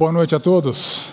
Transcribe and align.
Boa 0.00 0.12
noite 0.12 0.34
a 0.34 0.40
todos. 0.40 1.10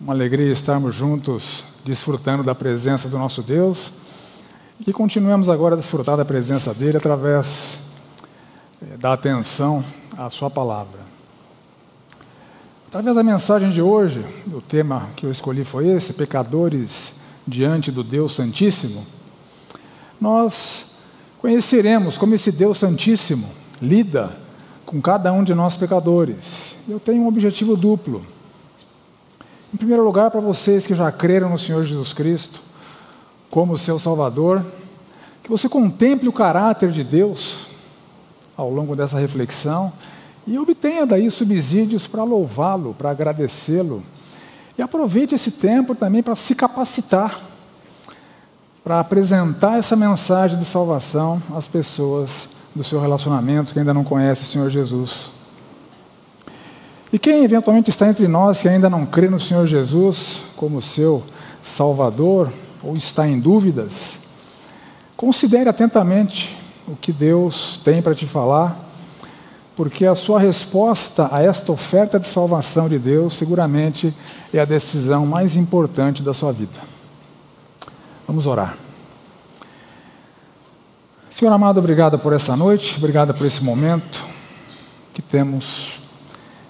Uma 0.00 0.12
alegria 0.12 0.50
estarmos 0.50 0.96
juntos, 0.96 1.64
desfrutando 1.84 2.42
da 2.42 2.52
presença 2.52 3.08
do 3.08 3.16
nosso 3.16 3.44
Deus 3.44 3.92
e 4.80 4.82
que 4.82 4.92
continuemos 4.92 5.48
agora 5.48 5.76
a 5.76 5.78
desfrutar 5.78 6.16
da 6.16 6.24
presença 6.24 6.74
dele 6.74 6.96
através 6.96 7.78
eh, 8.82 8.96
da 8.96 9.12
atenção 9.12 9.84
à 10.18 10.28
Sua 10.30 10.50
palavra. 10.50 10.98
Através 12.88 13.14
da 13.14 13.22
mensagem 13.22 13.70
de 13.70 13.80
hoje, 13.80 14.24
o 14.52 14.60
tema 14.60 15.10
que 15.14 15.24
eu 15.24 15.30
escolhi 15.30 15.64
foi 15.64 15.86
esse: 15.86 16.12
pecadores 16.12 17.14
diante 17.46 17.92
do 17.92 18.02
Deus 18.02 18.34
Santíssimo. 18.34 19.06
Nós 20.20 20.86
conheceremos 21.38 22.18
como 22.18 22.34
esse 22.34 22.50
Deus 22.50 22.78
Santíssimo 22.78 23.48
lida 23.80 24.42
com 24.84 25.00
cada 25.00 25.32
um 25.32 25.42
de 25.42 25.54
nós 25.54 25.76
pecadores. 25.76 26.76
Eu 26.88 27.00
tenho 27.00 27.22
um 27.22 27.28
objetivo 27.28 27.76
duplo. 27.76 28.24
Em 29.72 29.76
primeiro 29.76 30.04
lugar, 30.04 30.30
para 30.30 30.40
vocês 30.40 30.86
que 30.86 30.94
já 30.94 31.10
creram 31.10 31.50
no 31.50 31.58
Senhor 31.58 31.84
Jesus 31.84 32.12
Cristo 32.12 32.60
como 33.50 33.78
seu 33.78 33.98
Salvador, 33.98 34.64
que 35.42 35.50
você 35.50 35.68
contemple 35.68 36.28
o 36.28 36.32
caráter 36.32 36.90
de 36.90 37.02
Deus 37.02 37.66
ao 38.56 38.70
longo 38.70 38.94
dessa 38.94 39.18
reflexão 39.18 39.92
e 40.46 40.58
obtenha 40.58 41.06
daí 41.06 41.30
subsídios 41.30 42.06
para 42.06 42.22
louvá-lo, 42.22 42.94
para 42.94 43.10
agradecê-lo. 43.10 44.02
E 44.76 44.82
aproveite 44.82 45.34
esse 45.34 45.50
tempo 45.50 45.94
também 45.94 46.22
para 46.22 46.36
se 46.36 46.54
capacitar, 46.54 47.40
para 48.82 49.00
apresentar 49.00 49.78
essa 49.78 49.96
mensagem 49.96 50.58
de 50.58 50.64
salvação 50.64 51.40
às 51.54 51.66
pessoas 51.66 52.53
do 52.74 52.82
seu 52.82 53.00
relacionamento 53.00 53.72
que 53.72 53.78
ainda 53.78 53.94
não 53.94 54.04
conhece 54.04 54.42
o 54.42 54.46
Senhor 54.46 54.68
Jesus. 54.68 55.32
E 57.12 57.18
quem 57.18 57.44
eventualmente 57.44 57.90
está 57.90 58.08
entre 58.08 58.26
nós 58.26 58.60
que 58.60 58.68
ainda 58.68 58.90
não 58.90 59.06
crê 59.06 59.28
no 59.28 59.38
Senhor 59.38 59.66
Jesus 59.66 60.40
como 60.56 60.82
seu 60.82 61.22
Salvador 61.62 62.52
ou 62.82 62.96
está 62.96 63.26
em 63.28 63.38
dúvidas, 63.38 64.14
considere 65.16 65.68
atentamente 65.68 66.56
o 66.86 66.96
que 66.96 67.12
Deus 67.12 67.80
tem 67.84 68.02
para 68.02 68.14
te 68.14 68.26
falar, 68.26 68.78
porque 69.76 70.04
a 70.06 70.14
sua 70.14 70.38
resposta 70.38 71.28
a 71.32 71.42
esta 71.42 71.72
oferta 71.72 72.18
de 72.18 72.26
salvação 72.26 72.88
de 72.88 72.98
Deus 72.98 73.34
seguramente 73.34 74.14
é 74.52 74.60
a 74.60 74.64
decisão 74.64 75.24
mais 75.24 75.56
importante 75.56 76.22
da 76.22 76.34
sua 76.34 76.52
vida. 76.52 76.78
Vamos 78.26 78.46
orar. 78.46 78.83
Senhor 81.36 81.52
amado, 81.52 81.78
obrigado 81.78 82.16
por 82.16 82.32
essa 82.32 82.56
noite, 82.56 82.94
obrigado 82.96 83.34
por 83.34 83.44
esse 83.44 83.64
momento 83.64 84.22
que 85.12 85.20
temos 85.20 85.98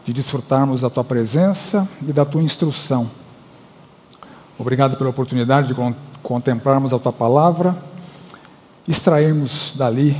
de 0.06 0.10
desfrutarmos 0.10 0.80
da 0.80 0.88
tua 0.88 1.04
presença 1.04 1.86
e 2.00 2.14
da 2.14 2.24
tua 2.24 2.42
instrução. 2.42 3.10
Obrigado 4.58 4.96
pela 4.96 5.10
oportunidade 5.10 5.68
de 5.68 5.74
contemplarmos 6.22 6.94
a 6.94 6.98
tua 6.98 7.12
palavra, 7.12 7.76
extrairmos 8.88 9.74
dali 9.76 10.16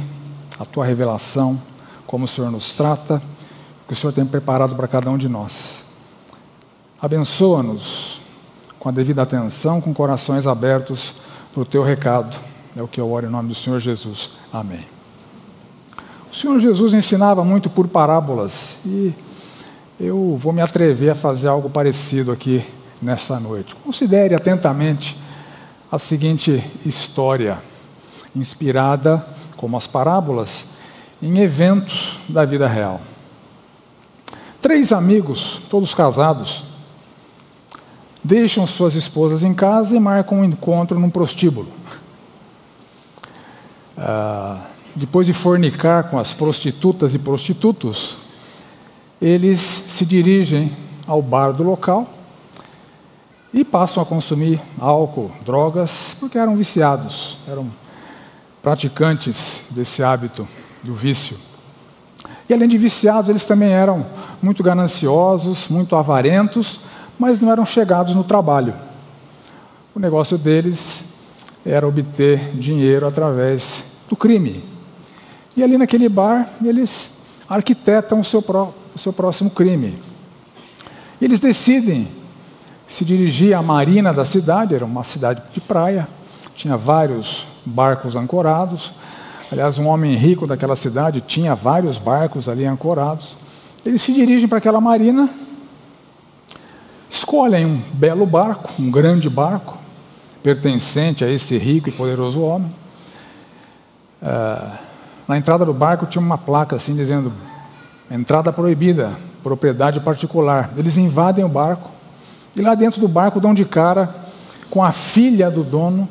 a 0.61 0.67
tua 0.67 0.85
revelação, 0.85 1.59
como 2.07 2.27
o 2.27 2.29
Senhor 2.29 2.51
nos 2.51 2.75
trata, 2.75 3.23
o 3.85 3.89
que 3.89 3.95
o 3.95 3.97
Senhor 3.97 4.13
tem 4.13 4.27
preparado 4.27 4.77
para 4.77 4.87
cada 4.87 5.09
um 5.11 5.17
de 5.17 5.27
nós. 5.27 5.85
Abençoa-nos 7.01 8.21
com 8.79 8.91
a 8.91 8.93
devida 8.93 9.23
atenção, 9.23 9.81
com 9.81 9.95
corações 9.95 10.47
abertos 10.47 11.15
para 11.51 11.63
o 11.63 11.65
teu 11.65 11.83
recado 11.83 12.37
é 12.77 12.83
o 12.83 12.89
que 12.89 13.01
eu 13.01 13.11
oro 13.11 13.27
em 13.27 13.31
nome 13.31 13.49
do 13.49 13.55
Senhor 13.55 13.79
Jesus. 13.81 14.31
Amém. 14.53 14.85
O 16.31 16.35
Senhor 16.35 16.59
Jesus 16.59 16.93
ensinava 16.95 17.45
muito 17.45 17.71
por 17.71 17.87
parábolas 17.87 18.79
e 18.85 19.13
eu 20.01 20.37
vou 20.37 20.53
me 20.53 20.61
atrever 20.61 21.11
a 21.11 21.15
fazer 21.15 21.47
algo 21.47 21.71
parecido 21.71 22.33
aqui 22.33 22.65
nessa 23.01 23.39
noite. 23.39 23.77
Considere 23.77 24.35
atentamente 24.35 25.17
a 25.91 25.99
seguinte 25.99 26.65
história, 26.85 27.59
inspirada, 28.35 29.25
como 29.57 29.77
as 29.77 29.87
parábolas, 29.87 30.65
em 31.23 31.39
eventos 31.39 32.19
da 32.29 32.45
vida 32.45 32.67
real. 32.67 33.01
Três 34.61 34.93
amigos, 34.93 35.61
todos 35.71 35.95
casados, 35.95 36.65
deixam 38.25 38.67
suas 38.67 38.95
esposas 38.97 39.43
em 39.43 39.55
casa 39.55 39.95
e 39.95 40.01
marcam 40.01 40.41
um 40.41 40.45
encontro 40.45 40.99
num 40.99 41.11
prostíbulo. 41.11 41.69
Ah, 43.97 44.67
depois 44.95 45.27
de 45.27 45.33
fornicar 45.33 46.05
com 46.05 46.19
as 46.19 46.33
prostitutas 46.33 47.15
e 47.15 47.19
prostitutos, 47.19 48.19
eles 49.21 49.61
se 49.61 50.05
dirigem 50.05 50.71
ao 51.07 51.21
bar 51.21 51.53
do 51.53 51.63
local 51.63 52.09
e 53.53 53.65
passam 53.65 54.03
a 54.03 54.07
consumir 54.07 54.61
álcool, 54.79 55.31
drogas, 55.45 56.17
porque 56.19 56.39
eram 56.39 56.57
viciados, 56.57 57.39
eram 57.47 57.69
praticantes 58.63 59.63
desse 59.71 60.03
hábito 60.03 60.47
do 60.83 60.95
vício. 60.95 61.37
E 62.49 62.53
além 62.53 62.69
de 62.69 62.77
viciados, 62.77 63.31
eles 63.31 63.45
também 63.45 63.71
eram 63.71 64.05
muito 64.43 64.63
gananciosos, 64.63 65.69
muito 65.69 65.95
avarentos, 65.97 66.81
mas 67.19 67.41
não 67.41 67.51
eram 67.51 67.65
chegados 67.65 68.15
no 68.15 68.25
trabalho. 68.25 68.75
O 69.95 70.01
negócio 70.01 70.37
deles 70.37 71.04
era 71.65 71.87
obter 71.87 72.39
dinheiro 72.55 73.07
através 73.07 73.85
do 74.09 74.17
crime. 74.17 74.63
E 75.57 75.63
ali 75.63 75.79
naquele 75.79 76.09
bar, 76.09 76.49
eles 76.63 77.11
arquitetam 77.49 78.21
o 78.21 78.25
seu, 78.25 78.43
pró 78.43 78.73
o 78.95 78.99
seu 78.99 79.13
próximo 79.13 79.51
crime. 79.51 79.99
Eles 81.21 81.41
decidem 81.41 82.09
se 82.87 83.05
dirigir 83.05 83.55
à 83.55 83.63
marina 83.63 84.13
da 84.13 84.25
cidade, 84.25 84.75
era 84.75 84.85
uma 84.85 85.05
cidade 85.05 85.43
de 85.53 85.61
praia, 85.61 86.07
tinha 86.55 86.77
vários 86.77 87.47
barcos 87.65 88.15
ancorados. 88.15 88.93
Aliás, 89.51 89.79
um 89.79 89.87
homem 89.87 90.15
rico 90.17 90.47
daquela 90.47 90.77
cidade 90.77 91.21
tinha 91.21 91.55
vários 91.55 91.99
barcos 91.99 92.49
ali 92.49 92.67
ancorados. 92.67 93.39
Eles 93.87 94.03
se 94.03 94.13
dirigem 94.13 94.49
para 94.49 94.59
aquela 94.59 94.81
marina, 94.81 95.29
escolhem 97.09 97.67
um 97.67 97.83
belo 97.95 98.27
barco, 98.27 98.71
um 98.79 98.91
grande 98.91 99.31
barco, 99.31 99.79
pertencente 100.45 101.25
a 101.25 101.31
esse 101.31 101.57
rico 101.57 101.89
e 101.89 101.93
poderoso 101.93 102.43
homem. 102.43 102.71
Uh, 104.23 104.79
na 105.27 105.39
entrada 105.39 105.65
do 105.65 105.73
barco 105.73 106.05
tinha 106.05 106.21
uma 106.21 106.37
placa 106.37 106.77
assim 106.77 106.95
dizendo: 106.95 107.33
entrada 108.11 108.53
proibida, 108.53 109.17
propriedade 109.43 110.01
particular. 110.01 110.71
Eles 110.77 110.99
invadem 110.99 111.43
o 111.47 111.49
barco 111.49 111.91
e 112.55 112.61
lá 112.61 112.75
dentro 112.75 113.01
do 113.01 113.09
barco 113.09 113.41
dão 113.41 113.55
de 113.55 113.65
cara 113.65 114.15
com 114.69 114.85
a 114.85 114.93
filha 114.93 115.51
do 115.51 115.65
dono 115.65 116.07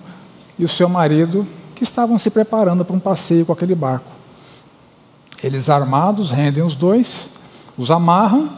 e 0.58 0.66
o 0.66 0.68
seu 0.68 0.90
marido 0.90 1.46
que 1.76 1.84
estavam 1.84 2.18
se 2.18 2.32
preparando 2.32 2.84
para 2.84 2.96
um 2.96 3.00
passeio 3.00 3.46
com 3.46 3.54
aquele 3.54 3.76
barco. 3.76 4.12
Eles 5.44 5.70
armados 5.70 6.32
rendem 6.32 6.64
os 6.64 6.76
dois, 6.76 7.30
os 7.78 7.92
amarram 7.92 8.50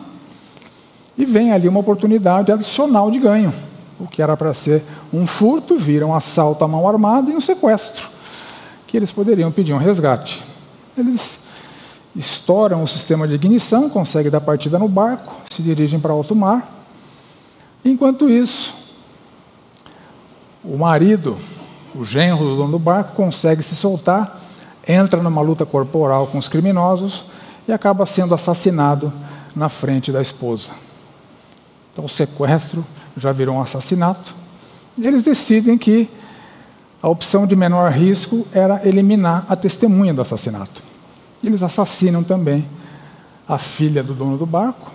e 1.17 1.25
vem 1.25 1.51
ali 1.51 1.67
uma 1.67 1.81
oportunidade 1.81 2.49
adicional 2.49 3.11
de 3.11 3.19
ganho. 3.19 3.53
O 3.99 4.07
que 4.07 4.21
era 4.21 4.35
para 4.35 4.53
ser 4.53 4.83
um 5.13 5.25
furto, 5.25 5.77
vira 5.77 6.05
um 6.05 6.13
assalto 6.13 6.63
à 6.63 6.67
mão 6.67 6.87
armada 6.87 7.31
e 7.31 7.35
um 7.35 7.41
sequestro, 7.41 8.09
que 8.85 8.97
eles 8.97 9.11
poderiam 9.11 9.51
pedir 9.51 9.73
um 9.73 9.77
resgate. 9.77 10.41
Eles 10.97 11.39
estouram 12.15 12.83
o 12.83 12.87
sistema 12.87 13.27
de 13.27 13.35
ignição, 13.35 13.89
conseguem 13.89 14.31
dar 14.31 14.41
partida 14.41 14.79
no 14.79 14.87
barco, 14.87 15.33
se 15.49 15.61
dirigem 15.61 15.99
para 15.99 16.13
alto 16.13 16.35
mar. 16.35 16.71
Enquanto 17.83 18.29
isso, 18.29 18.73
o 20.63 20.77
marido, 20.77 21.37
o 21.93 22.03
genro 22.03 22.43
do 22.43 22.55
dono 22.55 22.71
do 22.73 22.79
barco, 22.79 23.13
consegue 23.15 23.61
se 23.61 23.75
soltar, 23.75 24.41
entra 24.87 25.21
numa 25.21 25.41
luta 25.41 25.65
corporal 25.65 26.27
com 26.27 26.37
os 26.37 26.47
criminosos 26.47 27.25
e 27.67 27.71
acaba 27.71 28.05
sendo 28.05 28.33
assassinado 28.33 29.11
na 29.55 29.69
frente 29.69 30.11
da 30.11 30.21
esposa. 30.21 30.84
Então, 31.95 32.03
o 32.03 32.09
sequestro 32.09 32.85
já 33.15 33.31
virou 33.31 33.55
um 33.55 33.61
assassinato. 33.61 34.35
E 34.97 35.07
eles 35.07 35.23
decidem 35.23 35.77
que 35.77 36.09
a 37.01 37.07
opção 37.07 37.47
de 37.47 37.55
menor 37.55 37.89
risco 37.89 38.45
era 38.51 38.85
eliminar 38.85 39.45
a 39.47 39.55
testemunha 39.55 40.13
do 40.13 40.21
assassinato. 40.21 40.83
Eles 41.41 41.63
assassinam 41.63 42.21
também 42.21 42.67
a 43.47 43.57
filha 43.57 44.03
do 44.03 44.13
dono 44.13 44.37
do 44.37 44.45
barco 44.45 44.91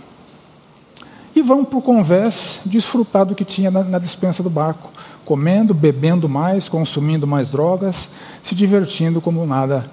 e 1.34 1.40
vão 1.40 1.64
para 1.64 1.78
o 1.78 1.82
convés 1.82 2.60
desfrutar 2.66 3.24
do 3.24 3.34
que 3.34 3.46
tinha 3.46 3.70
na, 3.70 3.82
na 3.82 3.98
dispensa 3.98 4.42
do 4.42 4.50
barco, 4.50 4.90
comendo, 5.24 5.72
bebendo 5.72 6.28
mais, 6.28 6.68
consumindo 6.68 7.26
mais 7.26 7.48
drogas, 7.48 8.10
se 8.42 8.54
divertindo 8.54 9.22
como 9.22 9.46
nada 9.46 9.90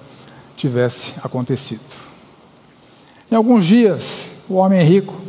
tivesse 0.58 1.14
acontecido. 1.24 1.80
Em 3.32 3.34
alguns 3.34 3.64
dias, 3.64 4.26
o 4.46 4.56
homem 4.56 4.82
rico, 4.84 5.27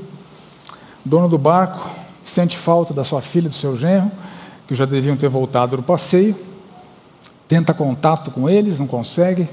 dono 1.09 1.27
do 1.27 1.38
barco, 1.38 1.89
sente 2.23 2.57
falta 2.57 2.94
da 2.94 3.03
sua 3.03 3.21
filha 3.21 3.47
e 3.47 3.50
do 3.50 3.56
seu 3.56 3.75
genro, 3.77 4.11
que 4.67 4.75
já 4.75 4.85
deviam 4.85 5.17
ter 5.17 5.27
voltado 5.27 5.75
do 5.75 5.83
passeio, 5.83 6.35
tenta 7.47 7.73
contato 7.73 8.29
com 8.31 8.50
eles, 8.50 8.79
não 8.79 8.88
consegue, 8.88 9.50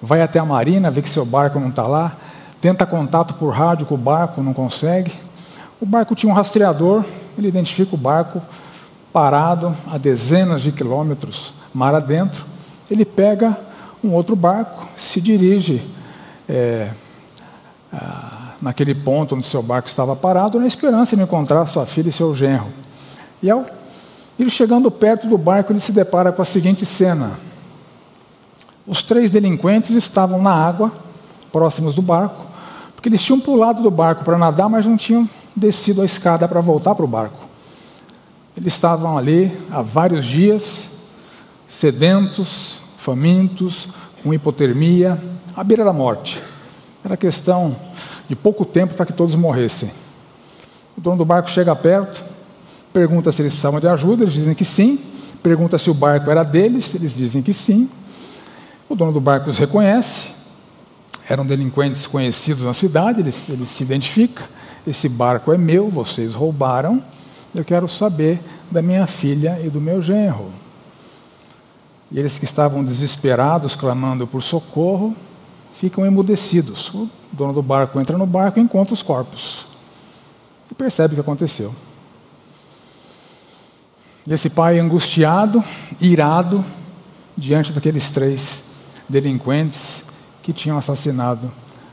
vai 0.00 0.20
até 0.20 0.38
a 0.38 0.44
marina, 0.44 0.90
vê 0.90 1.00
que 1.00 1.08
seu 1.08 1.24
barco 1.24 1.58
não 1.58 1.70
está 1.70 1.86
lá, 1.86 2.16
tenta 2.60 2.84
contato 2.84 3.34
por 3.34 3.50
rádio 3.50 3.86
com 3.86 3.94
o 3.94 3.98
barco, 3.98 4.42
não 4.42 4.52
consegue, 4.52 5.12
O 5.82 5.84
barco 5.84 6.14
tinha 6.14 6.30
um 6.30 6.34
rastreador, 6.34 7.04
ele 7.36 7.48
identifica 7.48 7.96
o 7.96 7.98
barco 7.98 8.40
parado 9.12 9.74
a 9.90 9.98
dezenas 9.98 10.62
de 10.62 10.70
quilômetros 10.70 11.52
mar 11.74 11.92
adentro. 11.92 12.44
Ele 12.88 13.04
pega 13.04 13.58
um 14.02 14.12
outro 14.12 14.36
barco, 14.36 14.86
se 14.96 15.20
dirige 15.20 15.82
é, 16.48 16.88
a, 17.92 18.31
naquele 18.62 18.94
ponto 18.94 19.34
onde 19.34 19.44
seu 19.44 19.60
barco 19.60 19.88
estava 19.88 20.14
parado, 20.14 20.60
na 20.60 20.68
esperança 20.68 21.16
de 21.16 21.22
encontrar 21.22 21.66
sua 21.66 21.84
filha 21.84 22.08
e 22.08 22.12
seu 22.12 22.32
genro. 22.32 22.68
E 23.42 23.50
ao 23.50 23.66
ir 24.38 24.48
chegando 24.48 24.88
perto 24.88 25.26
do 25.26 25.36
barco, 25.36 25.72
ele 25.72 25.80
se 25.80 25.90
depara 25.90 26.30
com 26.30 26.40
a 26.40 26.44
seguinte 26.44 26.86
cena: 26.86 27.32
os 28.86 29.02
três 29.02 29.32
delinquentes 29.32 29.90
estavam 29.90 30.40
na 30.40 30.52
água, 30.52 30.92
próximos 31.50 31.96
do 31.96 32.00
barco, 32.00 32.46
porque 32.94 33.08
eles 33.08 33.22
tinham 33.22 33.40
pulado 33.40 33.82
do 33.82 33.90
barco 33.90 34.24
para 34.24 34.38
nadar, 34.38 34.68
mas 34.68 34.86
não 34.86 34.96
tinham 34.96 35.28
descido 35.56 36.00
a 36.00 36.04
escada 36.04 36.46
para 36.46 36.60
voltar 36.60 36.94
para 36.94 37.04
o 37.04 37.08
barco. 37.08 37.42
Eles 38.56 38.74
estavam 38.74 39.18
ali 39.18 39.50
há 39.70 39.82
vários 39.82 40.24
dias, 40.24 40.84
sedentos, 41.66 42.78
famintos, 42.96 43.88
com 44.22 44.32
hipotermia, 44.32 45.18
à 45.56 45.64
beira 45.64 45.84
da 45.84 45.92
morte. 45.92 46.40
Era 47.04 47.16
questão 47.16 47.74
de 48.28 48.36
pouco 48.36 48.64
tempo 48.64 48.94
para 48.94 49.06
que 49.06 49.12
todos 49.12 49.34
morressem. 49.34 49.90
O 50.96 51.00
dono 51.00 51.18
do 51.18 51.24
barco 51.24 51.50
chega 51.50 51.74
perto, 51.74 52.22
pergunta 52.92 53.32
se 53.32 53.42
eles 53.42 53.52
precisavam 53.52 53.80
de 53.80 53.88
ajuda, 53.88 54.24
eles 54.24 54.34
dizem 54.34 54.54
que 54.54 54.64
sim. 54.64 54.98
Pergunta 55.42 55.76
se 55.78 55.90
o 55.90 55.94
barco 55.94 56.30
era 56.30 56.42
deles, 56.42 56.94
eles 56.94 57.16
dizem 57.16 57.42
que 57.42 57.52
sim. 57.52 57.88
O 58.88 58.94
dono 58.94 59.12
do 59.12 59.20
barco 59.20 59.50
os 59.50 59.58
reconhece, 59.58 60.30
eram 61.28 61.46
delinquentes 61.46 62.06
conhecidos 62.06 62.62
na 62.62 62.74
cidade, 62.74 63.20
ele, 63.20 63.34
ele 63.48 63.66
se 63.66 63.82
identifica. 63.82 64.44
Esse 64.86 65.08
barco 65.08 65.52
é 65.52 65.58
meu, 65.58 65.88
vocês 65.88 66.34
roubaram. 66.34 67.02
Eu 67.54 67.64
quero 67.64 67.86
saber 67.86 68.40
da 68.70 68.82
minha 68.82 69.06
filha 69.06 69.60
e 69.64 69.68
do 69.68 69.80
meu 69.80 70.02
genro. 70.02 70.50
E 72.10 72.18
eles 72.18 72.38
que 72.38 72.44
estavam 72.44 72.84
desesperados, 72.84 73.74
clamando 73.74 74.26
por 74.26 74.42
socorro, 74.42 75.16
ficam 75.74 76.06
emudecidos. 76.06 76.92
O 76.94 77.08
dono 77.32 77.52
do 77.52 77.62
barco 77.62 78.00
entra 78.00 78.16
no 78.16 78.26
barco 78.26 78.58
e 78.58 78.62
encontra 78.62 78.94
os 78.94 79.02
corpos. 79.02 79.66
E 80.70 80.74
percebe 80.74 81.12
o 81.12 81.16
que 81.16 81.20
aconteceu. 81.20 81.74
E 84.26 84.32
esse 84.32 84.48
pai, 84.48 84.78
angustiado, 84.78 85.62
irado, 86.00 86.64
diante 87.36 87.72
daqueles 87.72 88.10
três 88.10 88.64
delinquentes, 89.08 90.04
que 90.42 90.52
tinham 90.52 90.78
assassinado 90.78 91.50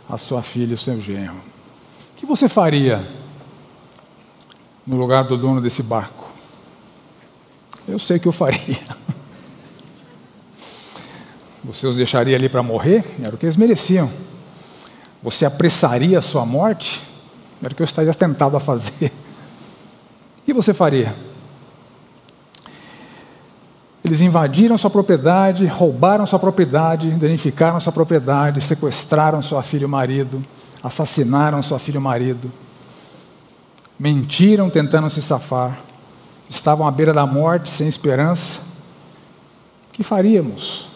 a 0.08 0.18
sua 0.18 0.42
filha 0.42 0.72
e 0.72 0.74
o 0.74 0.78
seu 0.78 1.00
genro. 1.02 1.36
O 1.36 2.16
que 2.18 2.26
você 2.26 2.50
faria 2.50 3.06
no 4.86 4.96
lugar 4.96 5.24
do 5.24 5.38
dono 5.38 5.62
desse 5.62 5.84
barco? 5.84 6.28
Eu 7.88 7.98
sei 7.98 8.20
que 8.20 8.28
eu 8.28 8.32
faria. 8.34 8.80
Você 11.70 11.86
os 11.86 11.96
deixaria 11.96 12.36
ali 12.36 12.50
para 12.50 12.64
morrer? 12.64 13.06
Era 13.24 13.36
o 13.36 13.38
que 13.38 13.46
eles 13.46 13.56
mereciam. 13.56 14.10
Você 15.22 15.46
apressaria 15.46 16.18
a 16.18 16.22
sua 16.22 16.44
morte? 16.44 17.00
Era 17.62 17.72
o 17.72 17.76
que 17.76 17.84
eu 17.84 17.86
estaria 17.86 18.12
tentado 18.12 18.58
a 18.58 18.60
fazer. 18.60 19.12
O 20.40 20.42
que 20.46 20.52
você 20.52 20.74
faria? 20.74 21.14
Eles 24.04 24.20
invadiram 24.20 24.80
sua 24.80 24.90
propriedade, 24.90 25.68
roubaram 25.68 26.26
sua 26.26 26.40
propriedade, 26.40 27.12
danificaram 27.12 27.80
sua 27.80 27.94
propriedade, 27.94 28.62
sequestraram 28.62 29.40
sua 29.44 29.62
filha 29.62 29.84
e 29.84 29.88
marido, 29.88 30.44
assassinaram 30.82 31.62
sua 31.62 31.78
filha 31.78 31.98
e 31.98 32.02
marido, 32.02 32.52
mentiram 34.00 34.72
tentando 34.72 35.08
se 35.08 35.22
safar, 35.22 35.78
estavam 36.50 36.88
à 36.88 36.92
beira 36.92 37.14
da 37.14 37.28
morte, 37.28 37.70
sem 37.70 37.88
esperança. 37.88 38.60
O 39.90 39.92
que 39.92 40.02
faríamos? 40.02 40.89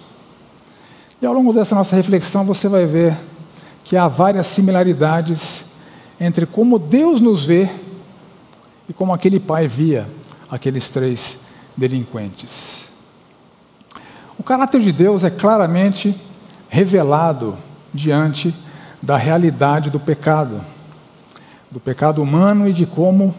E 1.24 1.26
ao 1.26 1.32
longo 1.32 1.54
dessa 1.54 1.74
nossa 1.74 1.96
reflexão 1.96 2.44
você 2.44 2.68
vai 2.68 2.86
ver 2.86 3.18
que 3.82 3.96
há 3.96 4.10
várias 4.10 4.46
similaridades 4.46 5.64
entre 6.20 6.46
como 6.46 6.78
Deus 6.78 7.22
nos 7.22 7.46
vê 7.46 7.70
e 8.90 8.92
como 8.92 9.14
aquele 9.14 9.40
pai 9.40 9.66
via 9.66 10.06
aqueles 10.52 10.90
três 10.90 11.38
delinquentes. 11.78 12.90
O 14.38 14.44
caráter 14.44 14.82
de 14.82 14.92
Deus 14.92 15.24
é 15.24 15.30
claramente 15.30 16.14
revelado 16.68 17.58
diante 17.94 18.54
da 19.02 19.16
realidade 19.16 19.90
do 19.90 20.02
pecado, 20.02 20.60
do 21.72 21.80
pecado 21.80 22.22
humano 22.22 22.68
e 22.68 22.74
de 22.74 22.86
como 22.86 23.34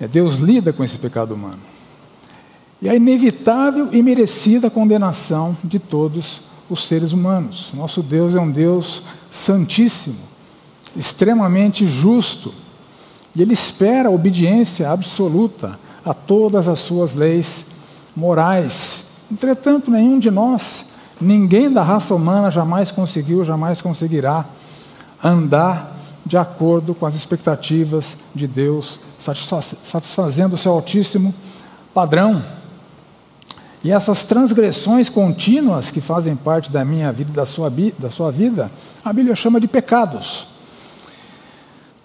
é, 0.00 0.08
Deus 0.08 0.36
lida 0.36 0.72
com 0.72 0.82
esse 0.82 0.96
pecado 0.96 1.34
humano. 1.34 1.60
E 2.80 2.88
a 2.88 2.94
inevitável 2.94 3.90
e 3.92 4.02
merecida 4.02 4.70
condenação 4.70 5.54
de 5.62 5.78
todos 5.78 6.48
os 6.70 6.86
seres 6.86 7.12
humanos. 7.12 7.72
Nosso 7.74 8.02
Deus 8.02 8.34
é 8.34 8.40
um 8.40 8.50
Deus 8.50 9.02
santíssimo, 9.30 10.16
extremamente 10.96 11.86
justo, 11.86 12.54
e 13.36 13.42
Ele 13.42 13.52
espera 13.52 14.10
obediência 14.10 14.90
absoluta 14.90 15.78
a 16.04 16.14
todas 16.14 16.66
as 16.66 16.80
suas 16.80 17.14
leis 17.14 17.66
morais 18.16 19.00
Entretanto, 19.30 19.90
nenhum 19.92 20.18
de 20.18 20.30
nós, 20.30 20.86
ninguém 21.20 21.72
da 21.72 21.84
raça 21.84 22.14
humana 22.14 22.50
jamais 22.50 22.90
conseguiu, 22.90 23.44
jamais 23.44 23.80
conseguirá 23.80 24.44
andar 25.22 25.96
de 26.26 26.36
acordo 26.36 26.94
com 26.94 27.06
as 27.06 27.14
expectativas 27.14 28.16
de 28.34 28.48
Deus, 28.48 28.98
satisfazendo 29.18 30.54
o 30.54 30.56
seu 30.56 30.72
altíssimo 30.72 31.32
padrão. 31.94 32.42
E 33.82 33.90
essas 33.90 34.24
transgressões 34.24 35.08
contínuas 35.08 35.90
que 35.90 36.00
fazem 36.00 36.36
parte 36.36 36.70
da 36.70 36.84
minha 36.84 37.10
vida 37.12 37.30
e 37.30 37.34
da 37.34 37.46
sua, 37.46 37.72
da 37.98 38.10
sua 38.10 38.30
vida, 38.30 38.70
a 39.04 39.12
Bíblia 39.12 39.34
chama 39.34 39.60
de 39.60 39.66
pecados. 39.66 40.46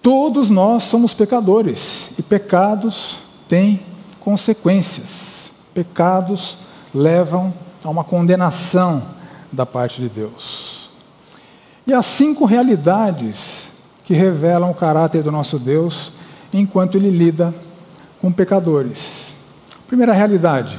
Todos 0.00 0.48
nós 0.48 0.84
somos 0.84 1.12
pecadores 1.12 2.10
e 2.18 2.22
pecados 2.22 3.16
têm 3.48 3.80
consequências. 4.20 5.50
Pecados 5.74 6.56
levam 6.94 7.52
a 7.84 7.90
uma 7.90 8.04
condenação 8.04 9.02
da 9.52 9.66
parte 9.66 10.00
de 10.00 10.08
Deus. 10.08 10.90
E 11.86 11.92
há 11.92 12.02
cinco 12.02 12.44
realidades 12.44 13.64
que 14.04 14.14
revelam 14.14 14.70
o 14.70 14.74
caráter 14.74 15.22
do 15.22 15.30
nosso 15.30 15.58
Deus 15.58 16.12
enquanto 16.52 16.96
ele 16.96 17.10
lida 17.10 17.54
com 18.20 18.32
pecadores. 18.32 19.34
Primeira 19.86 20.12
realidade: 20.12 20.78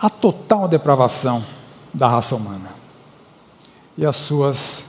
a 0.00 0.08
total 0.08 0.66
depravação 0.66 1.44
da 1.92 2.08
raça 2.08 2.34
humana 2.34 2.70
e 3.98 4.06
as 4.06 4.16
suas 4.16 4.84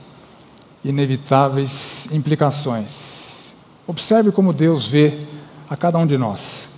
inevitáveis 0.85 2.07
implicações. 2.13 3.51
Observe 3.85 4.31
como 4.31 4.53
Deus 4.53 4.87
vê 4.87 5.25
a 5.69 5.75
cada 5.75 5.97
um 5.97 6.07
de 6.07 6.17
nós 6.17 6.69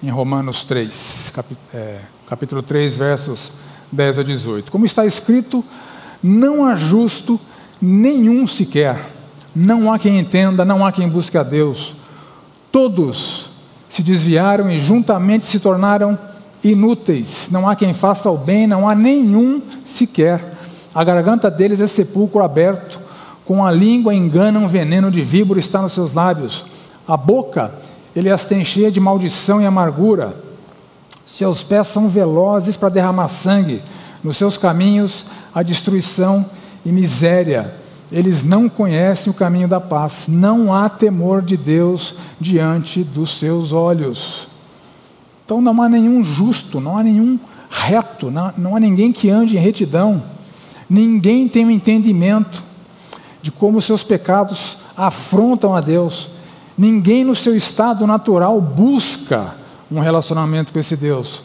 em 0.00 0.08
Romanos 0.08 0.62
3, 0.62 1.32
é, 1.74 1.98
capítulo 2.28 2.62
3, 2.62 2.96
versos 2.96 3.50
10 3.90 4.20
a 4.20 4.22
18. 4.22 4.70
Como 4.70 4.86
está 4.86 5.04
escrito, 5.04 5.64
não 6.22 6.64
há 6.64 6.76
justo 6.76 7.40
nenhum 7.82 8.46
sequer, 8.46 9.04
não 9.54 9.92
há 9.92 9.98
quem 9.98 10.18
entenda, 10.18 10.64
não 10.64 10.86
há 10.86 10.92
quem 10.92 11.08
busque 11.08 11.36
a 11.36 11.42
Deus. 11.42 11.96
Todos 12.70 13.50
se 13.88 14.02
desviaram 14.02 14.70
e 14.70 14.78
juntamente 14.78 15.44
se 15.46 15.58
tornaram 15.58 16.16
inúteis. 16.62 17.48
Não 17.50 17.68
há 17.68 17.74
quem 17.74 17.92
faça 17.92 18.30
o 18.30 18.36
bem, 18.36 18.66
não 18.66 18.88
há 18.88 18.94
nenhum 18.94 19.62
sequer. 19.84 20.56
A 20.94 21.04
garganta 21.04 21.50
deles 21.50 21.80
é 21.80 21.86
sepulcro 21.86 22.42
aberto, 22.42 22.98
com 23.44 23.64
a 23.64 23.70
língua 23.70 24.14
engana 24.14 24.58
um 24.58 24.68
veneno 24.68 25.10
de 25.10 25.22
víbora 25.22 25.60
está 25.60 25.80
nos 25.80 25.92
seus 25.92 26.12
lábios. 26.12 26.64
A 27.06 27.16
boca 27.16 27.72
ele 28.14 28.30
as 28.30 28.44
tem 28.44 28.64
cheias 28.64 28.92
de 28.92 29.00
maldição 29.00 29.60
e 29.60 29.66
amargura. 29.66 30.34
Seus 31.24 31.62
pés 31.62 31.86
são 31.88 32.08
velozes 32.08 32.76
para 32.76 32.88
derramar 32.88 33.28
sangue, 33.28 33.82
nos 34.24 34.36
seus 34.36 34.56
caminhos 34.56 35.24
a 35.54 35.62
destruição 35.62 36.44
e 36.84 36.90
miséria. 36.90 37.74
Eles 38.10 38.42
não 38.42 38.68
conhecem 38.68 39.30
o 39.30 39.34
caminho 39.34 39.68
da 39.68 39.80
paz, 39.80 40.24
não 40.26 40.74
há 40.74 40.88
temor 40.88 41.42
de 41.42 41.56
Deus 41.56 42.14
diante 42.40 43.04
dos 43.04 43.38
seus 43.38 43.70
olhos. 43.70 44.48
Então 45.48 45.62
não 45.62 45.80
há 45.80 45.88
nenhum 45.88 46.22
justo, 46.22 46.78
não 46.78 46.98
há 46.98 47.02
nenhum 47.02 47.40
reto, 47.70 48.30
não, 48.30 48.52
não 48.58 48.76
há 48.76 48.80
ninguém 48.80 49.12
que 49.12 49.30
ande 49.30 49.56
em 49.56 49.60
retidão, 49.60 50.22
ninguém 50.90 51.48
tem 51.48 51.64
o 51.64 51.68
um 51.68 51.70
entendimento 51.70 52.62
de 53.40 53.50
como 53.50 53.80
seus 53.80 54.02
pecados 54.02 54.76
afrontam 54.94 55.74
a 55.74 55.80
Deus 55.80 56.28
Ninguém 56.78 57.24
no 57.24 57.34
seu 57.34 57.56
estado 57.56 58.06
natural 58.06 58.60
busca 58.60 59.56
um 59.90 59.98
relacionamento 59.98 60.72
com 60.72 60.78
esse 60.78 60.94
Deus. 60.96 61.42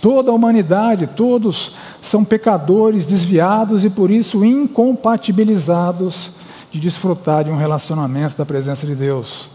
Toda 0.00 0.30
a 0.30 0.34
humanidade, 0.34 1.08
todos 1.08 1.72
são 2.00 2.24
pecadores, 2.24 3.04
desviados 3.04 3.84
e 3.84 3.90
por 3.90 4.08
isso 4.08 4.44
incompatibilizados 4.44 6.30
de 6.70 6.78
desfrutar 6.78 7.42
de 7.42 7.50
um 7.50 7.56
relacionamento 7.56 8.36
da 8.38 8.46
presença 8.46 8.86
de 8.86 8.94
Deus. 8.94 9.50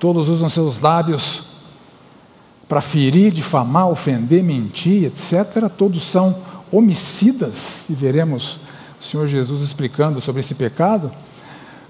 Todos 0.00 0.28
usam 0.28 0.48
seus 0.48 0.80
lábios 0.80 1.53
para 2.68 2.80
ferir, 2.80 3.32
difamar, 3.32 3.88
ofender, 3.88 4.42
mentir, 4.42 5.04
etc. 5.04 5.68
Todos 5.68 6.02
são 6.02 6.36
homicidas, 6.72 7.86
e 7.88 7.92
veremos 7.92 8.58
o 9.00 9.04
Senhor 9.04 9.28
Jesus 9.28 9.62
explicando 9.62 10.20
sobre 10.20 10.40
esse 10.40 10.54
pecado. 10.54 11.10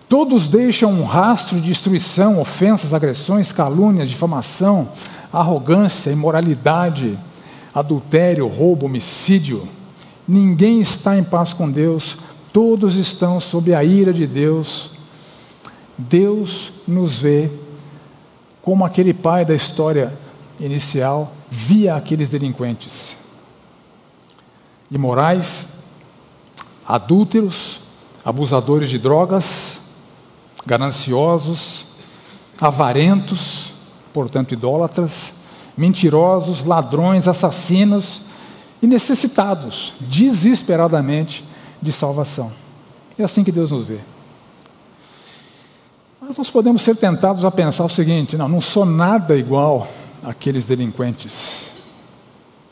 Todos 0.08 0.48
deixam 0.48 0.92
um 0.92 1.04
rastro 1.04 1.60
de 1.60 1.68
destruição, 1.68 2.40
ofensas, 2.40 2.92
agressões, 2.92 3.52
calúnias, 3.52 4.10
difamação, 4.10 4.88
arrogância, 5.32 6.10
imoralidade, 6.10 7.18
adultério, 7.74 8.46
roubo, 8.46 8.86
homicídio. 8.86 9.66
Ninguém 10.26 10.80
está 10.80 11.16
em 11.16 11.24
paz 11.24 11.52
com 11.52 11.70
Deus, 11.70 12.16
todos 12.52 12.96
estão 12.96 13.40
sob 13.40 13.74
a 13.74 13.82
ira 13.82 14.12
de 14.12 14.26
Deus. 14.26 14.92
Deus 15.96 16.72
nos 16.86 17.14
vê 17.16 17.50
como 18.60 18.84
aquele 18.84 19.14
pai 19.14 19.44
da 19.44 19.54
história 19.54 20.12
inicial 20.60 21.32
via 21.50 21.96
aqueles 21.96 22.28
delinquentes 22.28 23.16
imorais, 24.90 25.68
adúlteros, 26.86 27.80
abusadores 28.24 28.90
de 28.90 28.98
drogas, 28.98 29.78
gananciosos, 30.64 31.84
avarentos, 32.60 33.72
portanto 34.12 34.52
idólatras, 34.52 35.32
mentirosos, 35.76 36.64
ladrões, 36.64 37.26
assassinos 37.26 38.22
e 38.80 38.86
necessitados 38.86 39.94
desesperadamente 40.00 41.44
de 41.82 41.92
salvação. 41.92 42.52
É 43.18 43.24
assim 43.24 43.42
que 43.42 43.52
Deus 43.52 43.70
nos 43.70 43.84
vê. 43.84 43.98
Mas 46.20 46.38
nós 46.38 46.48
podemos 46.48 46.82
ser 46.82 46.96
tentados 46.96 47.44
a 47.44 47.50
pensar 47.50 47.84
o 47.84 47.88
seguinte: 47.88 48.36
não, 48.36 48.48
não 48.48 48.60
sou 48.60 48.86
nada 48.86 49.36
igual 49.36 49.86
àqueles 50.24 50.66
delinquentes. 50.66 51.66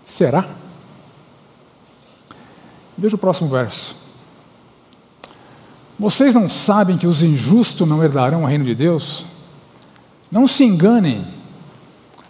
Será? 0.04 0.44
Veja 2.97 3.16
o 3.16 3.18
próximo 3.18 3.49
verso. 3.49 3.97
Vocês 5.99 6.35
não 6.35 6.49
sabem 6.49 6.97
que 6.97 7.06
os 7.06 7.23
injustos 7.23 7.87
não 7.87 8.02
herdarão 8.02 8.42
o 8.42 8.47
reino 8.47 8.64
de 8.64 8.75
Deus? 8.75 9.25
Não 10.30 10.49
se 10.49 10.64
enganem. 10.64 11.25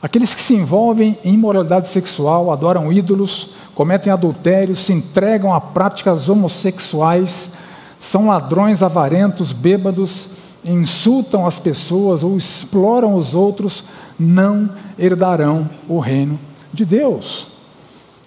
Aqueles 0.03 0.35
que 0.35 0.41
se 0.41 0.55
envolvem 0.55 1.19
em 1.25 1.35
imoralidade 1.35 1.89
sexual, 1.89 2.51
adoram 2.51 2.93
ídolos, 2.93 3.51
cometem 3.75 4.13
adultério, 4.13 4.75
se 4.77 4.93
entregam 4.93 5.55
a 5.55 5.61
práticas 5.61 6.29
homossexuais, 6.29 7.53
são 7.99 8.27
ladrões 8.27 8.83
avarentos, 8.83 9.53
bêbados, 9.53 10.27
insultam 10.65 11.47
as 11.47 11.59
pessoas 11.59 12.23
ou 12.23 12.37
exploram 12.37 13.15
os 13.15 13.35
outros, 13.35 13.85
não 14.19 14.71
herdarão 14.99 15.69
o 15.89 15.99
reino 15.99 16.39
de 16.73 16.85
Deus. 16.85 17.49